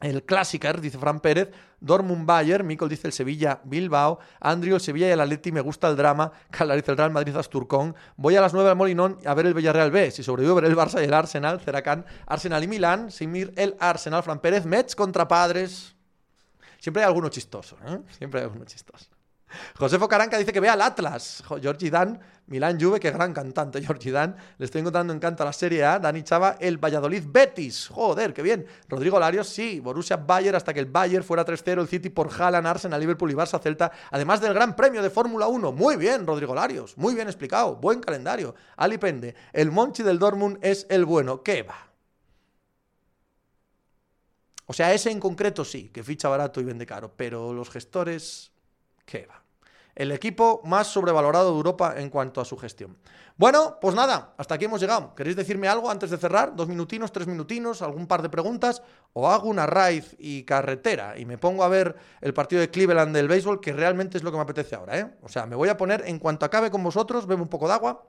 El 0.00 0.22
Clásiker, 0.22 0.80
dice 0.80 0.98
Fran 0.98 1.20
Pérez. 1.20 1.50
Dortmund 1.80 2.24
Bayer. 2.24 2.62
Mikol 2.62 2.88
dice 2.88 3.08
el 3.08 3.12
Sevilla 3.12 3.60
Bilbao. 3.64 4.20
Andrew, 4.40 4.76
el 4.76 4.80
Sevilla 4.80 5.08
y 5.08 5.10
el 5.10 5.20
Atleti. 5.20 5.50
Me 5.50 5.60
gusta 5.60 5.88
el 5.88 5.96
drama. 5.96 6.30
Calar 6.50 6.76
dice 6.76 6.92
el 6.92 6.96
Real 6.96 7.10
Madrid 7.10 7.36
Asturcón. 7.36 7.96
Voy 8.16 8.36
a 8.36 8.40
las 8.40 8.54
9 8.54 8.70
al 8.70 8.76
Molinón 8.76 9.18
a 9.24 9.34
ver 9.34 9.46
el 9.46 9.54
Villarreal 9.54 9.90
B. 9.90 10.10
Si 10.10 10.22
sobrevivo, 10.22 10.54
ver 10.54 10.66
el 10.66 10.76
Barça 10.76 11.00
y 11.00 11.04
el 11.04 11.14
Arsenal. 11.14 11.60
Ceracán, 11.60 12.06
Arsenal 12.26 12.62
y 12.62 12.68
Milán. 12.68 13.10
Simir, 13.10 13.52
el 13.56 13.76
Arsenal. 13.80 14.22
Fran 14.22 14.38
Pérez. 14.38 14.64
Mets 14.66 14.94
contra 14.94 15.26
Padres. 15.26 15.96
Siempre 16.78 17.02
hay 17.02 17.08
alguno 17.08 17.28
chistoso, 17.28 17.76
¿eh? 17.86 17.98
Siempre 18.16 18.40
hay 18.40 18.44
alguno 18.44 18.64
chistoso. 18.64 19.17
Josefo 19.76 20.08
Caranca 20.08 20.38
dice 20.38 20.52
que 20.52 20.60
vea 20.60 20.74
al 20.74 20.82
Atlas. 20.82 21.42
Georgie 21.60 21.90
Dan, 21.90 22.20
Milán 22.46 22.80
Juve, 22.80 22.98
qué 22.98 23.10
gran 23.10 23.32
cantante 23.32 23.82
Georgie 23.82 24.10
Dan. 24.10 24.36
Le 24.58 24.64
estoy 24.64 24.80
encontrando 24.80 25.12
encanto 25.12 25.42
a 25.42 25.46
la 25.46 25.52
Serie 25.52 25.84
A. 25.84 25.98
Dani 25.98 26.22
Chava, 26.22 26.56
el 26.60 26.78
Valladolid 26.78 27.24
Betis. 27.26 27.88
Joder, 27.88 28.32
qué 28.32 28.42
bien. 28.42 28.66
Rodrigo 28.88 29.18
Larios, 29.18 29.48
sí. 29.48 29.80
Borussia 29.80 30.16
Bayer 30.16 30.56
hasta 30.56 30.72
que 30.72 30.80
el 30.80 30.86
Bayer 30.86 31.22
fuera 31.22 31.44
3-0. 31.44 31.80
El 31.80 31.88
City 31.88 32.10
por 32.10 32.30
Haaland, 32.32 32.66
Arsenal, 32.66 33.00
Liverpool 33.00 33.30
y 33.30 33.34
Barça 33.34 33.60
Celta. 33.60 33.92
Además 34.10 34.40
del 34.40 34.54
Gran 34.54 34.74
Premio 34.74 35.02
de 35.02 35.10
Fórmula 35.10 35.46
1. 35.46 35.72
Muy 35.72 35.96
bien, 35.96 36.26
Rodrigo 36.26 36.54
Larios. 36.54 36.96
Muy 36.96 37.14
bien 37.14 37.28
explicado. 37.28 37.76
Buen 37.76 38.00
calendario. 38.00 38.54
Ali 38.76 38.98
Pende. 38.98 39.34
El 39.52 39.70
Monchi 39.70 40.02
del 40.02 40.18
Dortmund 40.18 40.58
es 40.62 40.86
el 40.88 41.04
bueno. 41.04 41.42
¿Qué 41.42 41.62
va? 41.62 41.88
O 44.70 44.74
sea, 44.74 44.92
ese 44.92 45.10
en 45.10 45.18
concreto 45.18 45.64
sí, 45.64 45.88
que 45.88 46.04
ficha 46.04 46.28
barato 46.28 46.60
y 46.60 46.64
vende 46.64 46.84
caro. 46.84 47.12
Pero 47.16 47.54
los 47.54 47.70
gestores 47.70 48.52
¿Qué 49.08 49.26
va? 49.26 49.42
El 49.94 50.12
equipo 50.12 50.60
más 50.64 50.86
sobrevalorado 50.86 51.50
de 51.50 51.56
Europa 51.56 51.94
en 51.96 52.10
cuanto 52.10 52.42
a 52.42 52.44
su 52.44 52.58
gestión. 52.58 52.98
Bueno, 53.38 53.78
pues 53.80 53.94
nada, 53.94 54.34
hasta 54.36 54.54
aquí 54.54 54.66
hemos 54.66 54.80
llegado. 54.80 55.14
¿Queréis 55.14 55.34
decirme 55.34 55.66
algo 55.66 55.90
antes 55.90 56.10
de 56.10 56.18
cerrar? 56.18 56.54
¿Dos 56.54 56.68
minutinos, 56.68 57.10
tres 57.10 57.26
minutinos, 57.26 57.80
algún 57.80 58.06
par 58.06 58.20
de 58.20 58.28
preguntas? 58.28 58.82
¿O 59.14 59.30
hago 59.30 59.48
una 59.48 59.64
raíz 59.64 60.14
y 60.18 60.42
carretera 60.42 61.18
y 61.18 61.24
me 61.24 61.38
pongo 61.38 61.64
a 61.64 61.68
ver 61.68 61.96
el 62.20 62.34
partido 62.34 62.60
de 62.60 62.70
Cleveland 62.70 63.16
del 63.16 63.28
béisbol, 63.28 63.62
que 63.62 63.72
realmente 63.72 64.18
es 64.18 64.24
lo 64.24 64.30
que 64.30 64.36
me 64.36 64.42
apetece 64.42 64.74
ahora, 64.74 64.98
¿eh? 64.98 65.16
O 65.22 65.28
sea, 65.30 65.46
me 65.46 65.56
voy 65.56 65.70
a 65.70 65.78
poner, 65.78 66.04
en 66.06 66.18
cuanto 66.18 66.44
acabe 66.44 66.70
con 66.70 66.84
vosotros, 66.84 67.26
bebo 67.26 67.42
un 67.42 67.48
poco 67.48 67.66
de 67.66 67.72
agua, 67.72 68.04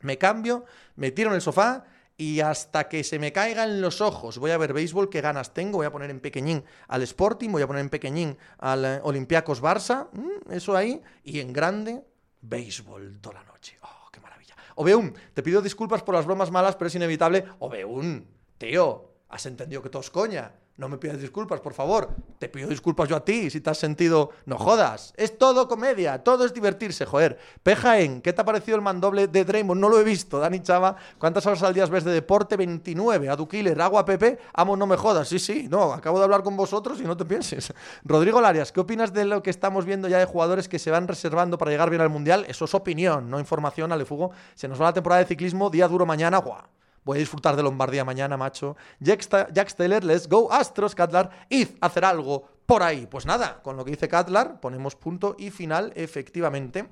me 0.00 0.16
cambio, 0.16 0.64
me 0.96 1.10
tiro 1.10 1.28
en 1.28 1.34
el 1.34 1.42
sofá 1.42 1.84
y 2.20 2.40
hasta 2.42 2.86
que 2.86 3.02
se 3.02 3.18
me 3.18 3.32
caigan 3.32 3.80
los 3.80 4.02
ojos 4.02 4.36
voy 4.36 4.50
a 4.50 4.58
ver 4.58 4.74
béisbol, 4.74 5.08
qué 5.08 5.22
ganas 5.22 5.54
tengo, 5.54 5.78
voy 5.78 5.86
a 5.86 5.90
poner 5.90 6.10
en 6.10 6.20
pequeñín 6.20 6.62
al 6.86 7.00
Sporting, 7.00 7.48
voy 7.48 7.62
a 7.62 7.66
poner 7.66 7.80
en 7.80 7.88
pequeñín 7.88 8.36
al 8.58 8.84
eh, 8.84 9.00
Olympiacos 9.02 9.62
Barça, 9.62 10.08
mm, 10.12 10.52
eso 10.52 10.76
ahí, 10.76 11.00
y 11.24 11.40
en 11.40 11.50
grande, 11.54 12.04
béisbol 12.42 13.20
toda 13.22 13.36
la 13.36 13.44
noche. 13.44 13.78
Oh, 13.80 14.10
qué 14.12 14.20
maravilla. 14.20 14.54
Obeun, 14.74 15.14
te 15.32 15.42
pido 15.42 15.62
disculpas 15.62 16.02
por 16.02 16.14
las 16.14 16.26
bromas 16.26 16.50
malas, 16.50 16.76
pero 16.76 16.88
es 16.88 16.94
inevitable. 16.94 17.46
Obeun, 17.60 18.28
tío, 18.58 19.14
has 19.30 19.46
entendido 19.46 19.80
que 19.80 19.88
todos 19.88 20.10
coña. 20.10 20.52
No 20.80 20.88
me 20.88 20.96
pidas 20.96 21.20
disculpas, 21.20 21.60
por 21.60 21.74
favor. 21.74 22.08
Te 22.38 22.48
pido 22.48 22.66
disculpas 22.66 23.06
yo 23.06 23.14
a 23.14 23.22
ti 23.22 23.50
si 23.50 23.60
te 23.60 23.68
has 23.68 23.76
sentido. 23.76 24.30
No 24.46 24.56
jodas. 24.56 25.12
Es 25.18 25.36
todo 25.36 25.68
comedia, 25.68 26.24
todo 26.24 26.46
es 26.46 26.54
divertirse, 26.54 27.04
joder. 27.04 27.38
Pejaen, 27.62 28.22
¿qué 28.22 28.32
te 28.32 28.40
ha 28.40 28.46
parecido 28.46 28.76
el 28.76 28.82
mandoble 28.82 29.28
de 29.28 29.44
Draymond? 29.44 29.78
No 29.78 29.90
lo 29.90 30.00
he 30.00 30.04
visto. 30.04 30.38
Dani 30.38 30.62
Chava, 30.62 30.96
¿cuántas 31.18 31.44
horas 31.44 31.62
al 31.64 31.74
día 31.74 31.84
ves 31.84 32.04
de 32.04 32.12
deporte? 32.12 32.56
29. 32.56 33.28
Adukiller, 33.28 33.78
Agua 33.78 34.06
Pepe, 34.06 34.38
amo, 34.54 34.74
no 34.74 34.86
me 34.86 34.96
jodas. 34.96 35.28
Sí, 35.28 35.38
sí, 35.38 35.68
no, 35.68 35.92
acabo 35.92 36.16
de 36.16 36.24
hablar 36.24 36.42
con 36.42 36.56
vosotros 36.56 36.98
y 36.98 37.04
no 37.04 37.14
te 37.14 37.26
pienses. 37.26 37.74
Rodrigo 38.04 38.40
Larias, 38.40 38.72
¿qué 38.72 38.80
opinas 38.80 39.12
de 39.12 39.26
lo 39.26 39.42
que 39.42 39.50
estamos 39.50 39.84
viendo 39.84 40.08
ya 40.08 40.16
de 40.16 40.24
jugadores 40.24 40.66
que 40.66 40.78
se 40.78 40.90
van 40.90 41.06
reservando 41.06 41.58
para 41.58 41.72
llegar 41.72 41.90
bien 41.90 42.00
al 42.00 42.08
mundial? 42.08 42.46
Eso 42.48 42.64
es 42.64 42.72
opinión, 42.74 43.28
no 43.28 43.38
información, 43.38 43.92
Alefugo. 43.92 44.30
Se 44.54 44.66
nos 44.66 44.80
va 44.80 44.86
la 44.86 44.94
temporada 44.94 45.20
de 45.20 45.26
ciclismo, 45.26 45.68
día 45.68 45.86
duro 45.88 46.06
mañana, 46.06 46.38
guau. 46.38 46.62
Voy 47.04 47.16
a 47.16 47.20
disfrutar 47.20 47.56
de 47.56 47.62
Lombardía 47.62 48.04
mañana, 48.04 48.36
macho. 48.36 48.76
Jack, 49.00 49.74
Taylor, 49.76 50.04
let's 50.04 50.28
go. 50.28 50.52
Astros, 50.52 50.94
Catlar, 50.94 51.30
id 51.48 51.68
hacer 51.80 52.04
algo 52.04 52.48
por 52.66 52.82
ahí. 52.82 53.06
Pues 53.06 53.26
nada, 53.26 53.62
con 53.62 53.76
lo 53.76 53.84
que 53.84 53.92
dice 53.92 54.08
Catlar, 54.08 54.60
ponemos 54.60 54.96
punto 54.96 55.36
y 55.38 55.50
final, 55.50 55.92
efectivamente. 55.96 56.88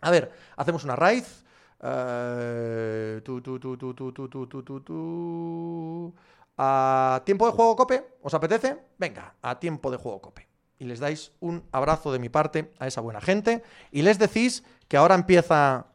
A 0.00 0.10
ver, 0.10 0.32
hacemos 0.56 0.84
una 0.84 0.96
raíz. 0.96 1.44
A 1.84 3.20
tiempo 7.24 7.46
de 7.46 7.52
juego 7.52 7.76
cope, 7.76 8.18
¿os 8.22 8.34
apetece? 8.34 8.78
Venga, 8.98 9.34
a 9.42 9.58
tiempo 9.58 9.90
de 9.90 9.96
juego 9.96 10.20
cope. 10.20 10.48
Y 10.78 10.84
les 10.84 11.00
dais 11.00 11.32
un 11.40 11.64
abrazo 11.72 12.12
de 12.12 12.20
mi 12.20 12.28
parte 12.28 12.72
a 12.78 12.86
esa 12.86 13.00
buena 13.00 13.20
gente. 13.20 13.64
Y 13.90 14.02
les 14.02 14.18
decís 14.18 14.62
que 14.86 14.96
ahora 14.96 15.16
empieza 15.16 15.86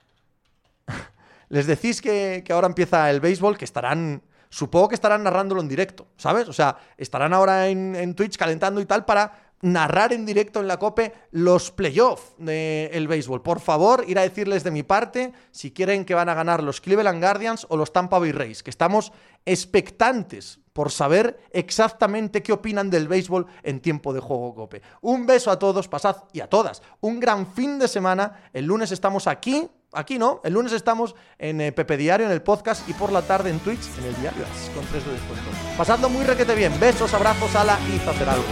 les 1.49 1.67
decís 1.67 2.01
que, 2.01 2.43
ahora 2.49 2.67
empieza 2.67 3.09
el 3.09 3.19
béisbol, 3.19 3.57
que 3.57 3.65
estarán, 3.65 4.21
supongo 4.49 4.89
que 4.89 4.95
estarán 4.95 5.23
narrándolo 5.23 5.61
en 5.61 5.67
directo, 5.67 6.07
¿sabes? 6.17 6.47
O 6.47 6.53
sea, 6.53 6.77
estarán 6.97 7.33
ahora 7.33 7.67
en, 7.67 8.13
Twitch 8.15 8.37
calentando 8.37 8.81
y 8.81 8.85
tal 8.85 9.05
para 9.05 9.47
narrar 9.61 10.13
en 10.13 10.25
directo 10.25 10.59
en 10.59 10.67
la 10.67 10.77
COPE 10.77 11.13
los 11.31 11.71
playoffs 11.71 12.35
del 12.37 13.07
béisbol. 13.07 13.41
Por 13.41 13.59
favor, 13.59 14.03
ir 14.07 14.19
a 14.19 14.21
decirles 14.21 14.63
de 14.63 14.69
mi 14.69 14.83
parte 14.83 15.33
si 15.51 15.71
quieren 15.71 16.05
que 16.05 16.13
van 16.13 16.29
a 16.29 16.35
ganar 16.35 16.61
los 16.61 16.79
Cleveland 16.79 17.23
Guardians 17.23 17.65
o 17.69 17.77
los 17.77 17.91
Tampa 17.91 18.19
Bay 18.19 18.31
Rays, 18.31 18.61
que 18.61 18.69
estamos 18.69 19.11
expectantes 19.45 20.59
por 20.73 20.91
saber 20.91 21.39
exactamente 21.49 22.43
qué 22.43 22.53
opinan 22.53 22.91
del 22.91 23.07
béisbol 23.07 23.47
en 23.63 23.79
tiempo 23.79 24.13
de 24.13 24.19
juego 24.19 24.53
COPE. 24.53 24.83
Un 25.01 25.25
beso 25.25 25.49
a 25.49 25.57
todos, 25.57 25.87
pasad 25.87 26.17
y 26.33 26.41
a 26.41 26.47
todas. 26.47 26.83
Un 27.01 27.19
gran 27.19 27.47
fin 27.47 27.79
de 27.79 27.87
semana. 27.87 28.49
El 28.53 28.65
lunes 28.65 28.91
estamos 28.91 29.25
aquí 29.25 29.67
Aquí 29.97 30.19
no, 30.19 30.41
el 30.43 30.53
lunes 30.53 30.73
estamos 30.73 31.15
en 31.39 31.59
eh, 31.59 31.71
Pepe 31.71 31.97
Diario, 31.97 32.27
en 32.27 32.31
el 32.31 32.43
podcast 32.43 32.87
y 32.87 32.93
por 32.93 33.11
la 33.11 33.23
tarde 33.23 33.49
en 33.49 33.57
Twitch, 33.57 33.81
en 33.97 34.05
el 34.05 34.15
diario, 34.21 34.45
con 34.75 34.85
tres 34.85 35.03
de 35.03 35.11
descuento. 35.11 35.49
Pasadlo 35.75 36.07
muy 36.07 36.23
requete 36.23 36.53
bien. 36.53 36.79
Besos, 36.79 37.15
abrazos, 37.15 37.55
ala 37.55 37.79
y 37.89 37.97
hacer 38.07 38.29
algo. 38.29 38.43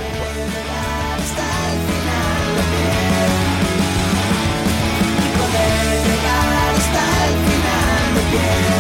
Bueno. 8.31 8.74